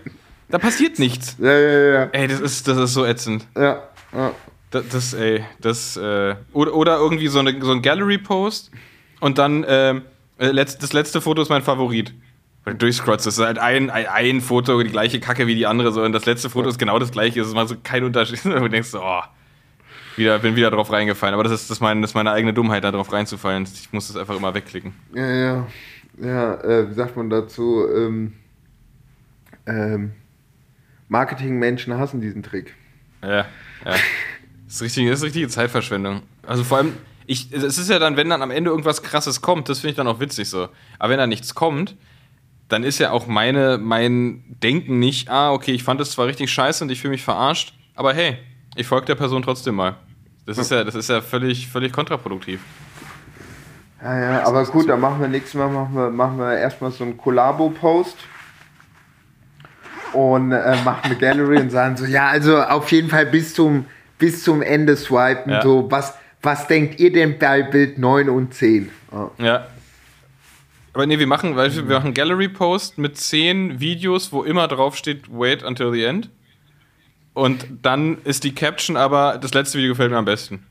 Da 0.49 0.57
passiert 0.57 0.99
nichts. 0.99 1.35
Ja, 1.37 1.51
ja, 1.51 1.79
ja. 1.93 2.03
Ey, 2.13 2.27
das 2.27 2.39
ist, 2.39 2.67
das 2.67 2.77
ist 2.77 2.93
so 2.93 3.05
ätzend. 3.05 3.45
Ja, 3.57 3.83
ja. 4.13 4.31
Das, 4.73 4.87
das 4.89 5.13
ey, 5.13 5.43
das, 5.61 5.97
äh, 5.97 6.35
oder, 6.51 6.73
oder 6.73 6.97
irgendwie 6.97 7.27
so, 7.27 7.39
eine, 7.39 7.63
so 7.63 7.71
ein 7.71 7.81
Gallery-Post 7.81 8.71
und 9.19 9.37
dann, 9.37 9.63
ähm, 9.67 10.01
äh, 10.39 10.47
letzt, 10.47 10.81
das 10.81 10.93
letzte 10.93 11.21
Foto 11.21 11.41
ist 11.41 11.49
mein 11.49 11.61
Favorit. 11.61 12.13
Weil 12.63 12.73
du 12.73 12.79
durchscrollst, 12.79 13.27
das 13.27 13.37
ist 13.37 13.43
halt 13.45 13.59
ein, 13.59 13.89
ein, 13.89 14.07
ein 14.07 14.41
Foto, 14.41 14.81
die 14.81 14.89
gleiche 14.89 15.19
Kacke 15.19 15.47
wie 15.47 15.55
die 15.55 15.67
andere, 15.67 15.91
so, 15.91 16.01
und 16.01 16.13
das 16.13 16.25
letzte 16.25 16.49
Foto 16.49 16.69
ist 16.69 16.79
genau 16.79 16.97
das 16.97 17.11
gleiche, 17.11 17.41
es 17.41 17.53
macht 17.53 17.67
so 17.67 17.75
kein 17.83 18.03
Unterschied. 18.03 18.43
Und 18.45 18.53
du 18.53 18.69
denkst 18.69 18.89
so, 18.89 19.01
oh, 19.01 19.21
wieder, 20.15 20.39
bin 20.39 20.55
wieder 20.55 20.71
drauf 20.71 20.91
reingefallen. 20.91 21.33
Aber 21.33 21.43
das 21.43 21.51
ist, 21.51 21.69
das, 21.69 21.77
ist 21.77 21.81
mein, 21.81 22.01
das 22.01 22.11
ist 22.11 22.15
meine 22.15 22.31
eigene 22.31 22.53
Dummheit, 22.53 22.83
da 22.83 22.91
drauf 22.91 23.11
reinzufallen. 23.11 23.63
Ich 23.63 23.91
muss 23.91 24.07
das 24.07 24.15
einfach 24.15 24.35
immer 24.35 24.53
wegklicken. 24.53 24.93
Ja, 25.13 25.29
ja. 25.29 25.67
Ja, 26.21 26.61
äh, 26.61 26.89
wie 26.89 26.93
sagt 26.93 27.17
man 27.17 27.29
dazu? 27.29 27.85
Ähm, 27.93 28.33
ähm, 29.65 30.13
Marketingmenschen 31.09 31.97
hassen 31.97 32.21
diesen 32.21 32.43
Trick. 32.43 32.73
Ja, 33.21 33.45
ja. 33.85 33.95
Das 34.73 34.81
ist, 34.81 34.85
richtig, 34.85 35.07
das 35.07 35.19
ist 35.19 35.25
richtige 35.25 35.47
Zeitverschwendung. 35.49 36.23
Also 36.47 36.63
vor 36.63 36.79
allem, 36.79 36.93
ich, 37.27 37.53
es 37.53 37.77
ist 37.77 37.91
ja 37.91 37.99
dann, 37.99 38.17
wenn 38.17 38.27
dann 38.27 38.41
am 38.41 38.49
Ende 38.49 38.71
irgendwas 38.71 39.03
krasses 39.03 39.39
kommt, 39.39 39.69
das 39.69 39.81
finde 39.81 39.91
ich 39.91 39.97
dann 39.97 40.07
auch 40.07 40.19
witzig 40.19 40.49
so. 40.49 40.67
Aber 40.97 41.11
wenn 41.11 41.19
da 41.19 41.27
nichts 41.27 41.53
kommt, 41.53 41.95
dann 42.69 42.83
ist 42.83 42.97
ja 42.97 43.11
auch 43.11 43.27
meine, 43.27 43.77
mein 43.77 44.43
Denken 44.63 44.97
nicht, 44.97 45.29
ah, 45.29 45.51
okay, 45.51 45.73
ich 45.73 45.83
fand 45.83 46.01
es 46.01 46.09
zwar 46.09 46.25
richtig 46.25 46.51
scheiße 46.51 46.83
und 46.83 46.89
ich 46.89 46.99
fühle 46.99 47.11
mich 47.11 47.23
verarscht, 47.23 47.75
aber 47.93 48.15
hey, 48.15 48.39
ich 48.75 48.87
folge 48.87 49.05
der 49.05 49.13
Person 49.13 49.43
trotzdem 49.43 49.75
mal. 49.75 49.95
Das 50.47 50.57
ist 50.57 50.71
ja, 50.71 50.83
das 50.83 50.95
ist 50.95 51.07
ja 51.07 51.21
völlig, 51.21 51.67
völlig 51.67 51.93
kontraproduktiv. 51.93 52.59
Ja, 54.01 54.19
ja, 54.19 54.43
aber 54.43 54.65
gut, 54.65 54.89
dann 54.89 54.99
machen 54.99 55.21
wir 55.21 55.27
nächstes 55.27 55.53
Mal 55.53 55.69
machen 55.69 55.93
wir, 55.93 56.09
machen 56.09 56.39
wir 56.39 56.57
erstmal 56.57 56.89
so 56.89 57.03
einen 57.03 57.15
Kollabo-Post 57.15 58.17
und 60.13 60.51
äh, 60.51 60.75
machen 60.83 61.01
eine 61.03 61.15
Gallery 61.15 61.59
und 61.59 61.69
sagen 61.69 61.95
so, 61.95 62.05
ja, 62.05 62.29
also 62.29 62.59
auf 62.59 62.91
jeden 62.91 63.11
Fall 63.11 63.27
bis 63.27 63.53
zum, 63.53 63.85
bis 64.23 64.41
zum 64.41 64.61
Ende 64.61 64.95
swipen, 64.95 65.51
Ja. 65.51 65.61
so, 65.61 65.91
was, 65.91 66.13
was 66.41 66.65
denkt 66.67 66.97
ihr 66.97 67.11
denn 67.11 67.37
bei 67.37 67.61
Bild 67.61 67.97
9 67.97 68.29
und 68.29 68.53
10? 68.53 68.89
Ja. 69.11 69.31
Ja. 69.37 69.67
Aber 70.93 71.05
nee, 71.05 71.19
wir 71.19 71.27
machen, 71.27 71.57
weil 71.57 71.75
wir 71.75 71.83
machen 71.83 72.13
Gallery-Post 72.13 72.97
mit 72.97 73.17
zehn 73.17 73.81
Videos, 73.81 74.31
wo 74.31 74.43
immer 74.43 74.69
drauf 74.69 74.95
steht, 74.95 75.23
wait 75.29 75.61
until 75.61 75.91
the 75.91 76.05
end. 76.05 76.29
Und 77.33 77.65
dann 77.81 78.19
ist 78.23 78.45
die 78.45 78.55
Caption 78.55 78.95
aber, 78.95 79.37
das 79.41 79.53
letzte 79.53 79.77
Video 79.77 79.91
gefällt 79.91 80.11
mir 80.11 80.17
am 80.17 80.23
besten. 80.25 80.65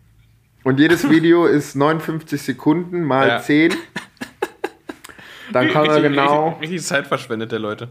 Und 0.64 0.80
jedes 0.80 1.10
Video 1.10 1.44
ist 1.58 1.76
59 1.76 2.40
Sekunden 2.40 3.02
mal 3.04 3.28
Ja. 3.28 3.40
10. 3.42 3.74
Dann 5.52 5.68
kann 5.68 5.84
er 5.90 6.00
genau, 6.00 6.48
Richtig, 6.52 6.62
richtig 6.70 6.86
Zeit 6.86 7.06
verschwendet, 7.06 7.52
der 7.52 7.58
Leute. 7.58 7.90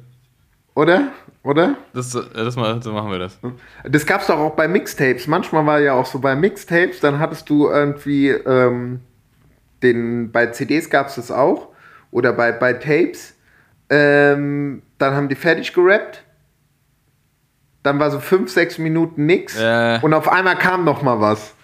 Oder? 0.76 1.12
Oder? 1.44 1.76
Das, 1.94 2.14
äh, 2.16 2.22
das 2.34 2.56
mal, 2.56 2.82
so 2.82 2.92
machen 2.94 3.12
wir 3.12 3.20
das. 3.20 3.40
Das 3.84 4.06
gab's 4.06 4.28
doch 4.28 4.38
auch 4.38 4.56
bei 4.56 4.68
Mixtapes. 4.68 5.28
Manchmal 5.28 5.66
war 5.66 5.80
ja 5.80 5.94
auch 5.94 6.06
so 6.06 6.20
bei 6.20 6.36
Mixtapes, 6.36 7.00
dann 7.00 7.20
hattest 7.20 7.50
du 7.50 7.68
irgendwie 7.68 8.30
ähm, 8.30 9.02
den 9.82 10.32
bei 10.32 10.48
CDs 10.48 10.90
gab's 10.90 11.16
das 11.16 11.32
auch 11.32 11.70
oder 12.12 12.34
bei 12.34 12.52
bei 12.52 12.74
Tapes. 12.74 13.36
Ähm, 13.90 14.84
dann 15.00 15.16
haben 15.16 15.28
die 15.30 15.36
fertig 15.36 15.74
gerappt. 15.74 16.24
Dann 17.84 18.00
war 18.00 18.12
so 18.12 18.20
fünf, 18.20 18.52
sechs 18.52 18.78
Minuten 18.78 19.26
nix 19.26 19.58
Äh. 19.60 20.00
und 20.04 20.14
auf 20.14 20.28
einmal 20.32 20.56
kam 20.58 20.86
noch 20.86 21.02
mal 21.02 21.20
was. 21.20 21.56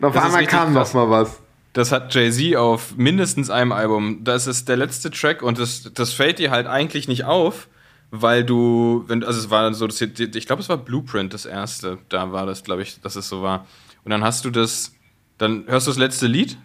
Und 0.00 0.06
auf 0.08 0.16
einmal 0.16 0.44
kam 0.46 0.74
krass. 0.74 0.92
noch 0.92 1.08
mal 1.08 1.10
was. 1.10 1.40
Das 1.72 1.92
hat 1.92 2.12
Jay-Z 2.12 2.56
auf 2.56 2.96
mindestens 2.96 3.48
einem 3.48 3.70
Album. 3.70 4.24
Das 4.24 4.48
ist 4.48 4.68
der 4.68 4.76
letzte 4.76 5.10
Track 5.12 5.42
und 5.42 5.58
das, 5.60 5.92
das 5.94 6.12
fällt 6.12 6.40
dir 6.40 6.50
halt 6.50 6.66
eigentlich 6.66 7.06
nicht 7.06 7.24
auf, 7.24 7.68
weil 8.10 8.44
du, 8.44 9.04
wenn, 9.06 9.22
also 9.22 9.38
es 9.38 9.50
war 9.50 9.72
so, 9.74 9.86
das, 9.86 10.00
ich 10.00 10.46
glaube, 10.46 10.62
es 10.62 10.68
war 10.68 10.76
Blueprint 10.76 11.32
das 11.32 11.46
erste. 11.46 11.98
Da 12.08 12.32
war 12.32 12.46
das, 12.46 12.64
glaube 12.64 12.82
ich, 12.82 13.00
dass 13.00 13.16
es 13.16 13.28
so 13.28 13.42
war. 13.42 13.66
Und 14.04 14.10
dann 14.10 14.24
hast 14.24 14.44
du 14.44 14.50
das, 14.50 14.94
dann 15.38 15.64
hörst 15.66 15.86
du 15.86 15.90
das 15.90 15.98
letzte 15.98 16.26
Lied, 16.26 16.58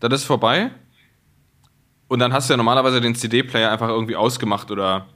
dann 0.00 0.12
ist 0.12 0.24
vorbei 0.24 0.70
und 2.08 2.20
dann 2.20 2.32
hast 2.32 2.48
du 2.48 2.54
ja 2.54 2.56
normalerweise 2.56 3.00
den 3.00 3.14
CD-Player 3.14 3.70
einfach 3.70 3.88
irgendwie 3.88 4.16
ausgemacht 4.16 4.70
oder 4.70 5.06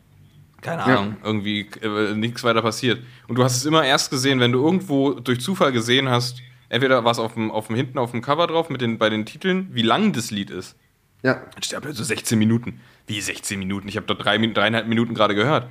keine 0.60 0.82
Ja. 0.82 0.98
Ahnung, 0.98 1.16
irgendwie 1.24 1.68
äh, 1.80 2.14
nichts 2.14 2.44
weiter 2.44 2.62
passiert. 2.62 3.02
Und 3.26 3.36
du 3.36 3.44
hast 3.44 3.56
es 3.56 3.64
immer 3.64 3.84
erst 3.84 4.10
gesehen, 4.10 4.38
wenn 4.40 4.52
du 4.52 4.64
irgendwo 4.64 5.14
durch 5.14 5.40
Zufall 5.40 5.72
gesehen 5.72 6.08
hast, 6.08 6.40
entweder 6.68 7.04
war 7.04 7.10
es 7.12 7.18
auf 7.18 7.34
dem, 7.34 7.50
auf 7.50 7.66
dem 7.66 7.76
hinten 7.76 7.98
auf 7.98 8.12
dem 8.12 8.22
Cover 8.22 8.46
drauf 8.46 8.70
mit 8.70 8.80
den, 8.80 8.98
bei 8.98 9.10
den 9.10 9.26
Titeln, 9.26 9.68
wie 9.72 9.82
lang 9.82 10.12
das 10.12 10.30
Lied 10.30 10.50
ist. 10.50 10.76
Ja. 11.22 11.34
Dann 11.34 11.62
steht 11.62 11.84
da 11.84 11.92
so 11.92 12.04
16 12.04 12.38
Minuten. 12.38 12.80
Wie 13.06 13.20
16 13.20 13.58
Minuten? 13.58 13.88
Ich 13.88 13.96
habe 13.96 14.06
doch 14.06 14.16
drei, 14.16 14.38
dreieinhalb 14.38 14.86
Minuten 14.86 15.14
gerade 15.14 15.34
gehört. 15.34 15.68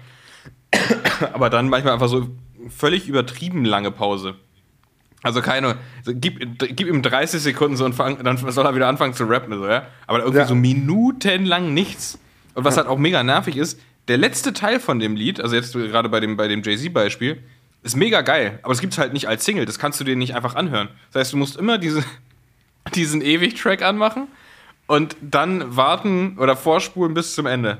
Aber 1.33 1.49
dann 1.49 1.69
manchmal 1.69 1.93
einfach 1.93 2.09
so 2.09 2.29
völlig 2.69 3.07
übertrieben 3.07 3.65
lange 3.65 3.91
Pause. 3.91 4.35
Also 5.23 5.41
keine, 5.41 5.77
so, 6.03 6.13
gib, 6.15 6.39
gib 6.59 6.87
ihm 6.87 7.03
30 7.03 7.41
Sekunden 7.41 7.77
so 7.77 7.85
und 7.85 7.93
fang, 7.93 8.23
dann 8.23 8.37
soll 8.37 8.65
er 8.65 8.75
wieder 8.75 8.87
anfangen 8.87 9.13
zu 9.13 9.25
rappen, 9.25 9.55
so, 9.55 9.67
ja? 9.67 9.85
Aber 10.07 10.19
irgendwie 10.19 10.39
Ja. 10.39 10.47
so 10.47 10.55
minutenlang 10.55 11.73
nichts. 11.73 12.17
Und 12.55 12.65
was 12.65 12.75
halt 12.77 12.87
auch 12.87 12.97
mega 12.97 13.21
nervig 13.23 13.55
ist, 13.55 13.79
der 14.07 14.17
letzte 14.17 14.51
Teil 14.51 14.79
von 14.79 14.99
dem 14.99 15.15
Lied, 15.15 15.39
also 15.39 15.55
jetzt 15.55 15.73
gerade 15.73 16.09
bei 16.09 16.19
dem, 16.19 16.37
bei 16.37 16.47
dem 16.47 16.63
Jay-Z-Beispiel, 16.63 17.43
ist 17.83 17.95
mega 17.95 18.21
geil, 18.21 18.59
aber 18.63 18.73
es 18.73 18.81
gibt's 18.81 18.97
halt 18.97 19.13
nicht 19.13 19.27
als 19.27 19.45
Single, 19.45 19.65
das 19.65 19.77
kannst 19.77 19.99
du 19.99 20.03
dir 20.03 20.15
nicht 20.15 20.35
einfach 20.35 20.55
anhören. 20.55 20.89
Das 21.11 21.19
heißt, 21.21 21.33
du 21.33 21.37
musst 21.37 21.55
immer 21.55 21.77
diese, 21.77 22.03
diesen 22.95 23.21
Ewig-Track 23.21 23.83
anmachen 23.83 24.27
und 24.91 25.15
dann 25.21 25.75
warten 25.77 26.37
oder 26.37 26.55
vorspulen 26.55 27.13
bis 27.13 27.33
zum 27.33 27.45
Ende. 27.45 27.77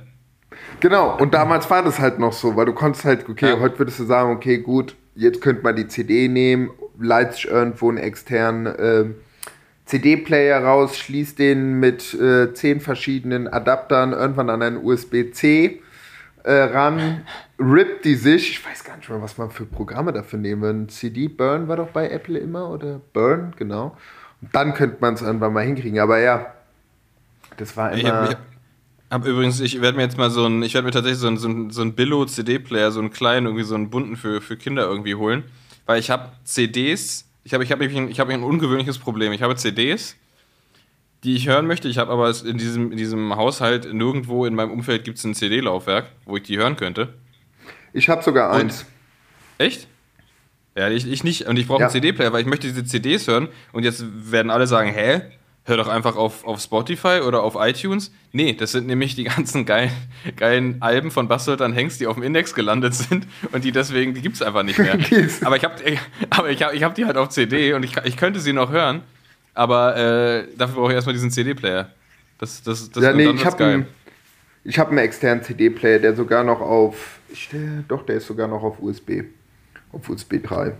Genau, 0.80 1.18
und 1.18 1.34
damals 1.34 1.70
war 1.70 1.84
das 1.84 1.99
halt 1.99 2.20
noch 2.20 2.34
so, 2.34 2.55
weil 2.55 2.66
du 2.66 2.74
konntest 2.74 3.05
halt, 3.05 3.28
okay, 3.30 3.49
Ja. 3.49 3.59
heute 3.59 3.80
würdest 3.80 3.99
du 3.99 4.05
sagen, 4.05 4.32
okay, 4.32 4.57
gut, 4.59 4.95
jetzt 5.16 5.41
könnte 5.41 5.62
man 5.64 5.76
die 5.76 5.88
CD 5.88 6.28
nehmen, 6.28 6.72
leitet 6.99 7.36
sich 7.36 7.47
irgendwo 7.49 7.89
einen 7.89 7.97
externen 7.97 8.74
ähm, 8.80 9.16
CD-Player 9.86 10.64
raus, 10.64 10.97
schließt 10.97 11.38
den 11.38 11.80
mit 11.80 12.14
äh, 12.14 12.53
zehn 12.53 12.80
verschiedenen 12.80 13.47
Adaptern 13.47 14.14
irgendwann 14.14 14.49
an 14.49 14.62
einen 14.62 14.78
USB-C 14.78 15.82
äh, 16.43 16.51
ran, 16.53 17.26
rippt 17.59 18.05
die 18.05 18.16
sich, 18.16 18.51
ich 18.51 18.66
weiß 18.66 18.84
gar 18.86 18.95
nicht 18.97 19.09
mehr, 19.09 19.22
was 19.22 19.38
man 19.38 19.51
für 19.51 19.66
Programme 19.66 20.14
dafür 20.14 20.39
nehmen. 20.39 20.88
CD 20.89 21.28
Burn 21.28 21.68
war 21.68 21.76
doch 21.76 21.89
bei 21.89 22.09
Apple 22.09 22.39
immer, 22.39 22.70
oder 22.70 23.01
Burn, 23.14 23.53
genau. 23.57 23.97
Und 24.41 24.55
dann 24.55 24.74
könnte 24.74 24.97
man 25.01 25.16
es 25.16 25.22
irgendwann 25.22 25.53
mal 25.53 25.66
hinkriegen, 25.66 25.99
aber 25.99 26.20
ja, 26.20 26.53
das 27.62 27.78
war 27.78 27.93
Ich 27.95 28.03
immer... 28.03 28.14
hab, 28.24 28.30
ich 28.32 28.38
hab 29.09 29.26
übrigens, 29.26 29.59
ich 29.59 29.80
werde 29.82 29.97
mir 29.97 30.03
jetzt 30.03 30.18
mal 30.18 30.30
so 30.30 30.45
ein, 30.45 30.64
ich 30.64 30.74
werde 30.74 30.86
mir 30.86 30.91
tatsächlich 30.91 31.20
so 31.20 31.28
einen 31.28 31.38
so 31.38 31.47
ein, 31.47 31.70
so 31.70 31.82
ein 31.82 31.93
Billo-CD-Player, 31.95 32.91
so 32.91 32.99
einen 32.99 33.12
kleinen, 33.12 33.45
irgendwie 33.47 33.64
so 33.66 33.76
einen 33.76 33.89
bunten 33.89 34.16
für, 34.18 34.41
für 34.41 34.57
Kinder 34.57 34.84
irgendwie 34.84 35.16
holen. 35.16 35.43
Weil 35.86 35.99
ich 35.99 36.09
habe 36.09 36.32
CDs, 36.43 37.28
ich 37.43 37.53
habe 37.53 37.64
ich 37.64 37.72
hab, 37.72 37.82
ich 37.82 38.20
hab 38.20 38.30
ein 38.30 38.43
ungewöhnliches 38.43 38.97
Problem. 38.99 39.32
Ich 39.34 39.41
habe 39.41 39.55
CDs, 39.55 40.16
die 41.24 41.36
ich 41.36 41.47
hören 41.47 41.68
möchte. 41.68 41.88
Ich 41.89 41.97
habe 41.97 42.12
aber 42.12 42.34
in 42.45 42.57
diesem, 42.57 42.91
in 42.91 42.97
diesem 42.97 43.36
Haushalt 43.36 43.93
nirgendwo 43.93 44.45
in 44.45 44.55
meinem 44.55 44.72
Umfeld 44.72 45.03
gibt 45.03 45.18
es 45.18 45.24
ein 45.26 45.36
CD-Laufwerk, 45.36 46.05
wo 46.26 46.38
ich 46.38 46.43
die 46.43 46.57
hören 46.57 46.76
könnte. 46.78 47.14
ich 47.93 48.09
habe 48.09 48.24
sogar 48.24 48.51
Und- 48.51 48.62
eins. 48.62 48.86
Echt? 49.57 49.88
Ja, 50.76 50.89
ich, 50.89 51.05
ich 51.05 51.24
nicht. 51.26 51.47
Und 51.47 51.57
ich 51.59 51.68
brauche 51.68 51.82
Ja. 51.82 51.88
einen 51.88 51.91
CD-Player, 51.93 52.32
weil 52.32 52.41
ich 52.41 52.47
möchte 52.47 52.68
diese 52.68 52.86
CDs 52.86 53.28
hören. 53.28 53.49
Und 53.74 53.84
jetzt 53.84 54.03
werden 54.32 54.49
alle 54.49 54.66
sagen, 54.68 54.89
hä? 54.93 55.22
Hör 55.64 55.78
doch 55.78 55.88
einfach 55.88 56.16
auf, 56.16 56.43
auf 56.43 56.59
Spotify 56.59 57.22
oder 57.26 57.43
auf 57.43 57.55
iTunes. 57.55 58.12
Nee, 58.32 58.53
das 58.53 58.72
sind 58.72 58.88
nämlich 58.88 59.16
die 59.16 59.26
ganzen 59.26 59.66
geilen, 59.66 59.91
geilen 60.36 60.82
Alben 60.82 61.12
von 61.12 61.28
Bastard 61.28 61.59
dann 61.59 61.74
Hengst, 61.74 62.01
die 62.01 62.07
auf 62.07 62.16
dem 62.16 62.24
Index 62.24 62.55
gelandet 62.55 62.95
sind 62.95 63.28
und 63.51 63.64
die 63.64 63.72
deswegen, 63.72 64.16
die 64.16 64.22
gibt's 64.22 64.41
einfach 64.41 64.64
nicht 64.64 64.80
mehr. 64.80 64.93
Aber 65.43 65.55
ich 65.55 65.64
habe 65.64 65.76
aber 66.32 66.49
ich 66.49 66.64
hab, 66.64 66.74
ich 66.74 66.84
hab 66.84 66.95
die 66.95 67.05
halt 67.05 67.18
auf 67.18 67.30
CD 67.30 67.74
und 67.74 67.84
ich, 67.84 67.95
ich 68.05 68.18
könnte 68.18 68.39
sie 68.39 68.53
noch 68.53 68.72
hören, 68.72 69.03
aber 69.53 69.95
äh, 69.97 70.47
dafür 70.57 70.76
brauche 70.76 70.91
ich 70.91 70.95
erstmal 70.95 71.14
diesen 71.14 71.30
CD-Player. 71.30 71.91
Das, 72.39 72.64
das, 72.64 72.89
das, 72.89 73.03
ja, 73.03 73.14
nee, 73.14 73.30
ich 73.30 73.45
habe 73.45 73.64
einen, 73.64 73.88
ich 74.64 74.80
hab 74.80 74.89
einen 74.89 74.97
externen 74.97 75.43
CD-Player, 75.43 75.99
der 75.99 76.16
sogar 76.16 76.43
noch 76.43 76.62
auf. 76.62 77.20
Ich, 77.32 77.49
doch, 77.88 78.05
der 78.05 78.16
ist 78.16 78.28
sogar 78.28 78.47
noch 78.47 78.64
auf 78.64 78.82
USB. 78.82 79.24
Auf 79.91 80.09
USB 80.09 80.41
3. 80.41 80.74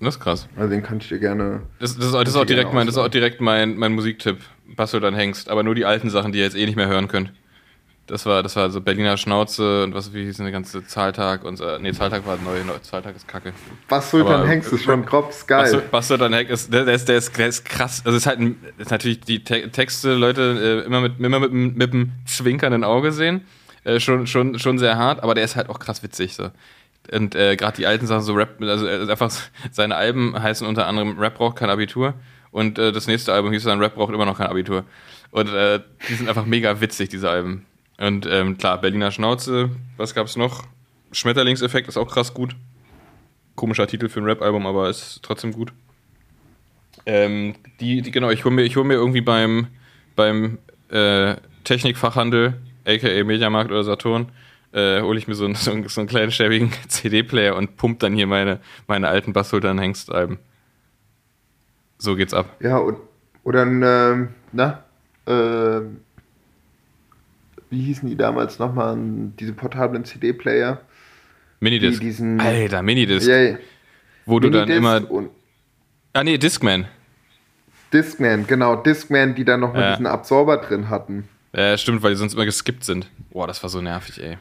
Das 0.00 0.14
ist 0.16 0.20
krass. 0.20 0.48
Also 0.56 0.70
den 0.70 0.82
kann 0.82 0.98
ich 0.98 1.08
dir 1.08 1.18
gerne. 1.18 1.62
Das, 1.80 1.96
das, 1.96 2.06
ist, 2.06 2.14
auch- 2.14 2.20
das, 2.20 2.30
ist 2.30 2.36
auch 2.36 2.42
dir 2.44 2.54
direkt 2.54 2.72
mein, 2.72 2.86
das 2.86 2.94
ist 2.96 3.02
auch 3.02 3.08
direkt 3.08 3.40
mein, 3.40 3.76
mein 3.76 3.92
Musiktipp. 3.92 4.38
Bastel 4.76 5.00
dann 5.00 5.14
Hengst. 5.14 5.48
Aber 5.48 5.62
nur 5.62 5.74
die 5.74 5.84
alten 5.84 6.10
Sachen, 6.10 6.30
die 6.32 6.38
ihr 6.38 6.44
jetzt 6.44 6.56
eh 6.56 6.66
nicht 6.66 6.76
mehr 6.76 6.86
hören 6.88 7.08
könnt. 7.08 7.32
Das 8.06 8.24
war, 8.24 8.42
das 8.42 8.56
war 8.56 8.70
so 8.70 8.80
Berliner 8.80 9.18
Schnauze 9.18 9.84
und 9.84 9.92
was, 9.94 10.14
wie 10.14 10.24
hieß 10.24 10.36
denn 10.38 10.46
der 10.46 10.52
ganze 10.52 10.82
Zahltag 10.86 11.44
und 11.44 11.56
so. 11.58 11.76
Nee, 11.78 11.92
Zahltag 11.92 12.26
war 12.26 12.38
neu, 12.38 12.64
neu 12.64 12.78
Zahltag 12.78 13.14
ist 13.16 13.28
kacke. 13.28 13.52
Sultan 14.00 14.32
Aber- 14.34 14.46
Hengst 14.48 14.72
ist 14.72 14.84
schon 14.84 15.04
grob 15.04 15.30
geil. 15.46 15.62
Bastel, 15.62 15.82
Bastel 15.90 16.18
dann 16.18 16.32
Hengst 16.32 16.50
ist, 16.52 16.72
der, 16.72 16.84
der, 16.86 16.94
ist, 16.94 17.06
der, 17.08 17.16
ist, 17.18 17.36
der 17.36 17.48
ist 17.48 17.64
krass. 17.66 18.00
Also 18.06 18.16
es 18.16 18.22
ist 18.22 18.26
halt 18.26 18.38
ein, 18.40 18.56
ist 18.78 18.90
natürlich 18.90 19.20
die 19.20 19.44
Te 19.44 19.68
Texte, 19.70 20.14
Leute, 20.14 20.82
äh, 20.84 20.86
immer 20.86 21.00
mit, 21.02 21.18
immer 21.20 21.40
mit, 21.40 21.50
dem- 21.50 21.74
mit 21.74 21.92
dem 21.92 22.12
zwinkernden 22.24 22.82
Auge 22.84 23.12
sehen. 23.12 23.42
Äh, 23.84 24.00
schon, 24.00 24.26
schon, 24.26 24.58
schon 24.58 24.78
sehr 24.78 24.96
hart, 24.96 25.22
aber 25.22 25.34
der 25.34 25.44
ist 25.44 25.56
halt 25.56 25.68
auch 25.68 25.78
krass 25.78 26.02
witzig. 26.02 26.34
So. 26.34 26.50
Und 27.12 27.34
äh, 27.34 27.56
gerade 27.56 27.76
die 27.76 27.86
alten 27.86 28.06
Sachen, 28.06 28.22
so 28.22 28.34
Rap, 28.34 28.60
also 28.60 28.86
äh, 28.86 29.10
einfach 29.10 29.32
seine 29.70 29.96
Alben 29.96 30.40
heißen 30.40 30.66
unter 30.66 30.86
anderem 30.86 31.18
Rap 31.18 31.36
braucht 31.36 31.56
kein 31.56 31.70
Abitur. 31.70 32.14
Und 32.50 32.78
äh, 32.78 32.92
das 32.92 33.06
nächste 33.06 33.32
Album 33.32 33.52
hieß 33.52 33.64
dann 33.64 33.80
Rap 33.80 33.94
braucht 33.94 34.12
immer 34.12 34.26
noch 34.26 34.38
kein 34.38 34.48
Abitur. 34.48 34.84
Und 35.30 35.48
äh, 35.48 35.80
die 36.08 36.14
sind 36.14 36.28
einfach 36.28 36.46
mega 36.46 36.80
witzig, 36.80 37.08
diese 37.08 37.28
Alben. 37.28 37.66
Und 37.98 38.26
ähm, 38.30 38.58
klar, 38.58 38.80
Berliner 38.80 39.10
Schnauze, 39.10 39.70
was 39.96 40.14
gab's 40.14 40.36
noch? 40.36 40.64
Schmetterlingseffekt 41.12 41.88
ist 41.88 41.96
auch 41.96 42.08
krass 42.08 42.32
gut. 42.32 42.54
Komischer 43.54 43.86
Titel 43.86 44.08
für 44.08 44.20
ein 44.20 44.24
Rap-Album, 44.24 44.66
aber 44.66 44.88
ist 44.88 45.20
trotzdem 45.22 45.52
gut. 45.52 45.72
Ähm, 47.06 47.54
die, 47.80 48.02
die, 48.02 48.10
genau, 48.10 48.30
ich 48.30 48.44
hole 48.44 48.54
mir, 48.54 48.62
ich 48.62 48.76
hol 48.76 48.84
mir 48.84 48.94
irgendwie 48.94 49.20
beim, 49.20 49.68
beim 50.14 50.58
äh, 50.90 51.36
Technikfachhandel, 51.64 52.54
aka 52.86 53.24
Mediamarkt 53.24 53.70
oder 53.70 53.82
Saturn, 53.82 54.30
äh, 54.78 55.02
hole 55.02 55.18
ich 55.18 55.26
mir 55.28 55.34
so, 55.34 55.44
einen, 55.44 55.54
so, 55.56 55.70
einen, 55.72 55.88
so 55.88 56.00
einen 56.00 56.08
kleinen 56.08 56.30
schäbigen 56.32 56.70
CD-Player 56.88 57.56
und 57.56 57.76
pump 57.76 57.98
dann 58.00 58.14
hier 58.14 58.26
meine, 58.26 58.60
meine 58.86 59.08
alten 59.08 59.32
Bassholtern 59.32 59.78
Hengst-Alben. 59.78 60.38
So 61.98 62.14
geht's 62.16 62.34
ab. 62.34 62.56
Ja, 62.60 62.78
und, 62.78 62.98
oder 63.44 63.62
ein, 63.62 63.82
ähm, 63.84 64.28
na, 64.52 64.84
ähm, 65.26 66.00
wie 67.70 67.80
hießen 67.82 68.08
die 68.08 68.16
damals 68.16 68.58
nochmal, 68.58 68.96
diese 69.38 69.52
portablen 69.52 70.04
CD-Player? 70.04 70.80
Minidisc. 71.60 72.00
Die 72.00 72.06
diesen- 72.06 72.40
Alter, 72.40 72.82
Minidisc. 72.82 73.26
Ja, 73.28 73.56
wo 74.26 74.38
du 74.40 74.48
dann 74.50 74.68
Minidisc 74.68 74.78
immer. 74.78 75.10
Und 75.10 75.30
Ah, 76.14 76.24
nee, 76.24 76.38
Discman. 76.38 76.86
Discman, 77.92 78.46
genau, 78.46 78.76
Discman, 78.76 79.34
die 79.34 79.44
dann 79.44 79.60
nochmal 79.60 79.82
Ja. 79.82 79.90
diesen 79.92 80.06
Absorber 80.06 80.56
drin 80.58 80.88
hatten. 80.88 81.28
Ja, 81.54 81.76
stimmt, 81.78 82.02
weil 82.02 82.10
die 82.12 82.16
sonst 82.16 82.34
immer 82.34 82.44
geskippt 82.44 82.84
sind. 82.84 83.10
Boah, 83.30 83.46
das 83.46 83.62
war 83.62 83.70
so 83.70 83.80
nervig, 83.80 84.22
ey. 84.22 84.38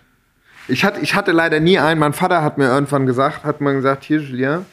Ich 0.67 0.83
hatte, 0.83 0.99
ich 0.99 1.15
hatte 1.15 1.31
leider 1.31 1.59
nie 1.59 1.79
einen. 1.79 1.99
Mein 1.99 2.13
Vater 2.13 2.43
hat 2.43 2.57
mir 2.57 2.65
irgendwann 2.67 3.05
gesagt, 3.05 3.43
hat 3.43 3.61
man 3.61 3.75
gesagt, 3.75 4.03
hier 4.03 4.19
Julien, 4.19 4.65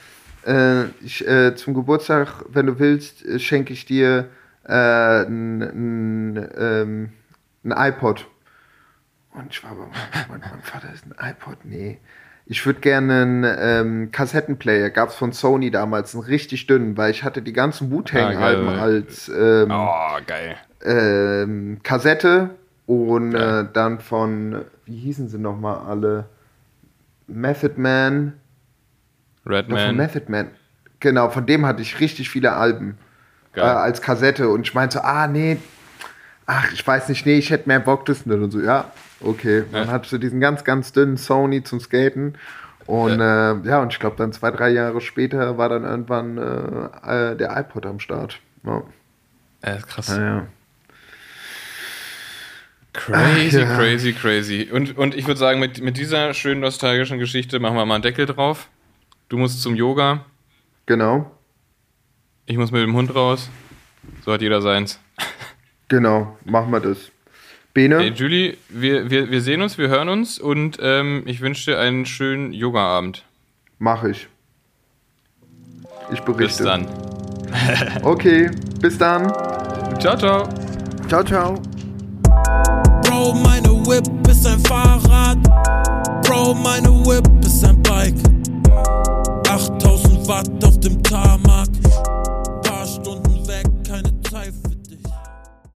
äh, 0.47 0.85
ich, 1.05 1.27
äh, 1.27 1.55
zum 1.55 1.75
Geburtstag, 1.75 2.45
wenn 2.49 2.67
du 2.67 2.79
willst, 2.79 3.25
äh, 3.25 3.39
schenke 3.39 3.73
ich 3.73 3.87
dir 3.87 4.29
äh, 4.67 4.73
ein, 5.25 5.63
ein, 5.63 6.49
ähm, 6.59 7.13
iPod. 7.65 8.27
Und 9.33 9.47
ich 9.51 9.63
war 9.63 9.71
aber, 9.73 9.87
mein, 10.29 10.41
mein 10.41 10.63
Vater 10.63 10.93
ist 10.93 11.05
ein 11.07 11.31
iPod, 11.31 11.59
nee. 11.65 11.99
Ich 12.47 12.67
würde 12.67 12.81
gerne 12.81 13.23
einen 13.23 13.47
ähm, 13.59 14.11
Kassettenplayer, 14.13 14.91
gab 14.91 15.09
es 15.09 15.15
von 15.15 15.33
Sony 15.33 15.71
damals, 15.71 16.15
einen 16.15 16.25
richtig 16.25 16.67
dünnen, 16.67 16.95
weil 16.97 17.11
ich 17.11 17.25
hatte 17.25 17.41
die 17.41 17.55
ganzen 17.55 17.91
Wu-Tang-Alben 17.91 18.69
Ah, 18.69 18.83
als 18.83 19.29
ähm, 19.31 19.71
Oh, 19.71 20.19
geil. 20.27 20.57
ähm, 20.85 21.79
Kassette 21.83 22.51
und 22.87 23.32
Ja. 23.32 23.61
äh, 23.61 23.66
dann 23.72 24.01
von, 24.01 24.64
wie 24.85 24.97
hießen 24.97 25.28
sie 25.28 25.39
nochmal 25.39 25.78
alle? 25.89 26.26
Method 27.26 27.74
Man. 27.80 28.35
Doch, 29.45 29.51
von 29.51 29.55
Redman. 29.55 29.97
Method 29.97 30.24
Man. 30.30 30.49
Genau, 31.01 31.28
von 31.30 31.47
dem 31.47 31.66
hatte 31.66 31.82
ich 31.82 32.01
richtig 32.01 32.30
viele 32.30 32.53
Alben 32.53 32.99
äh, 33.55 33.61
als 33.61 34.01
Kassette 34.03 34.49
und 34.49 34.62
ich 34.66 34.74
meinte 34.74 34.95
so, 34.99 35.01
ah, 35.05 35.26
nee, 35.26 35.59
ach, 36.47 36.72
ich 36.72 36.87
weiß 36.87 37.09
nicht, 37.09 37.24
nee, 37.26 37.37
ich 37.39 37.51
hätte 37.51 37.68
mehr 37.68 37.80
Bock, 37.80 38.05
das 38.07 38.26
nicht. 38.26 38.39
und 38.39 38.51
so, 38.51 38.61
ja, 38.61 38.91
okay. 39.20 39.64
Dann 39.72 39.87
Ja. 39.87 39.93
hattest 39.93 40.12
du 40.12 40.18
diesen 40.18 40.41
ganz, 40.41 40.64
ganz 40.64 40.93
dünnen 40.93 41.16
Sony 41.16 41.62
zum 41.62 41.80
Skaten 41.80 42.35
und 42.87 43.18
ja, 43.18 43.53
äh, 43.53 43.57
ja 43.64 43.80
und 43.82 43.93
ich 43.93 43.99
glaube 44.01 44.16
dann 44.16 44.32
zwei, 44.32 44.51
drei 44.51 44.70
Jahre 44.70 45.01
später 45.01 45.57
war 45.59 45.68
dann 45.68 45.85
irgendwann 45.85 46.39
äh, 46.39 47.30
äh, 47.32 47.37
der 47.37 47.57
iPod 47.59 47.87
am 47.87 48.01
Start. 48.01 48.41
Ja, 48.64 48.82
Äh, 49.62 49.78
krass. 49.87 50.09
ja, 50.09 50.22
ja. 50.22 50.47
Crazy, 52.95 53.61
Ach, 53.61 53.69
ja. 53.71 53.77
crazy, 53.77 54.13
crazy. 54.13 54.69
Und, 54.73 54.97
und 54.97 55.15
ich 55.15 55.27
würde 55.27 55.39
sagen, 55.39 55.59
mit, 55.61 55.83
mit 55.83 55.97
dieser 55.99 56.33
schönen 56.33 56.61
nostalgischen 56.61 57.19
Geschichte 57.19 57.59
machen 57.59 57.77
wir 57.77 57.85
mal 57.85 57.95
einen 57.97 58.03
Deckel 58.03 58.25
drauf. 58.27 58.69
Du 59.29 59.37
musst 59.37 59.61
zum 59.63 59.75
Yoga, 59.75 60.25
genau. 60.87 61.31
ich 62.47 62.57
muss 62.57 62.71
mit 62.71 62.83
dem 62.83 62.95
Hund 62.95 63.15
raus. 63.15 63.51
So 64.25 64.33
hat 64.33 64.43
jeder 64.43 64.63
seins. 64.63 65.01
Genau, 65.89 66.39
machen 66.45 66.71
wir 66.71 66.81
das. 66.81 67.11
Bene, 67.73 67.99
Hey, 67.99 68.13
Julie, 68.15 68.57
wir, 68.69 69.11
wir, 69.11 69.31
wir 69.31 69.41
sehen 69.41 69.61
uns, 69.61 69.77
wir 69.77 69.89
hören 69.89 70.09
uns 70.09 70.39
und 70.39 70.79
ähm, 70.81 71.25
ich 71.27 71.41
wünsche 71.41 71.73
dir 71.73 71.79
einen 71.81 72.07
schönen 72.07 72.53
Yoga-Abend. 72.53 73.25
mache 73.79 74.11
ich. 74.11 74.29
Ich 76.13 76.21
Bis 76.21 76.25
berichte. 76.37 76.65
dann. 76.65 76.87
Okay, 78.03 78.51
bis 78.81 78.99
dann. 78.99 79.29
Ciao, 79.99 80.17
ciao. 80.17 80.49
Ciao, 81.09 81.25
ciao. 81.25 81.74
Whip 83.87 84.09
ist 84.28 84.47
ein 84.47 84.59
Fahrrad. 84.61 85.39
Bro, 86.22 86.55
meine 86.55 86.89
Whip 87.05 87.28
ist 87.45 87.64
ein 87.64 87.80
Bike. 87.82 88.14
8000 89.49 90.26
Watt 90.26 90.64
auf 90.64 90.74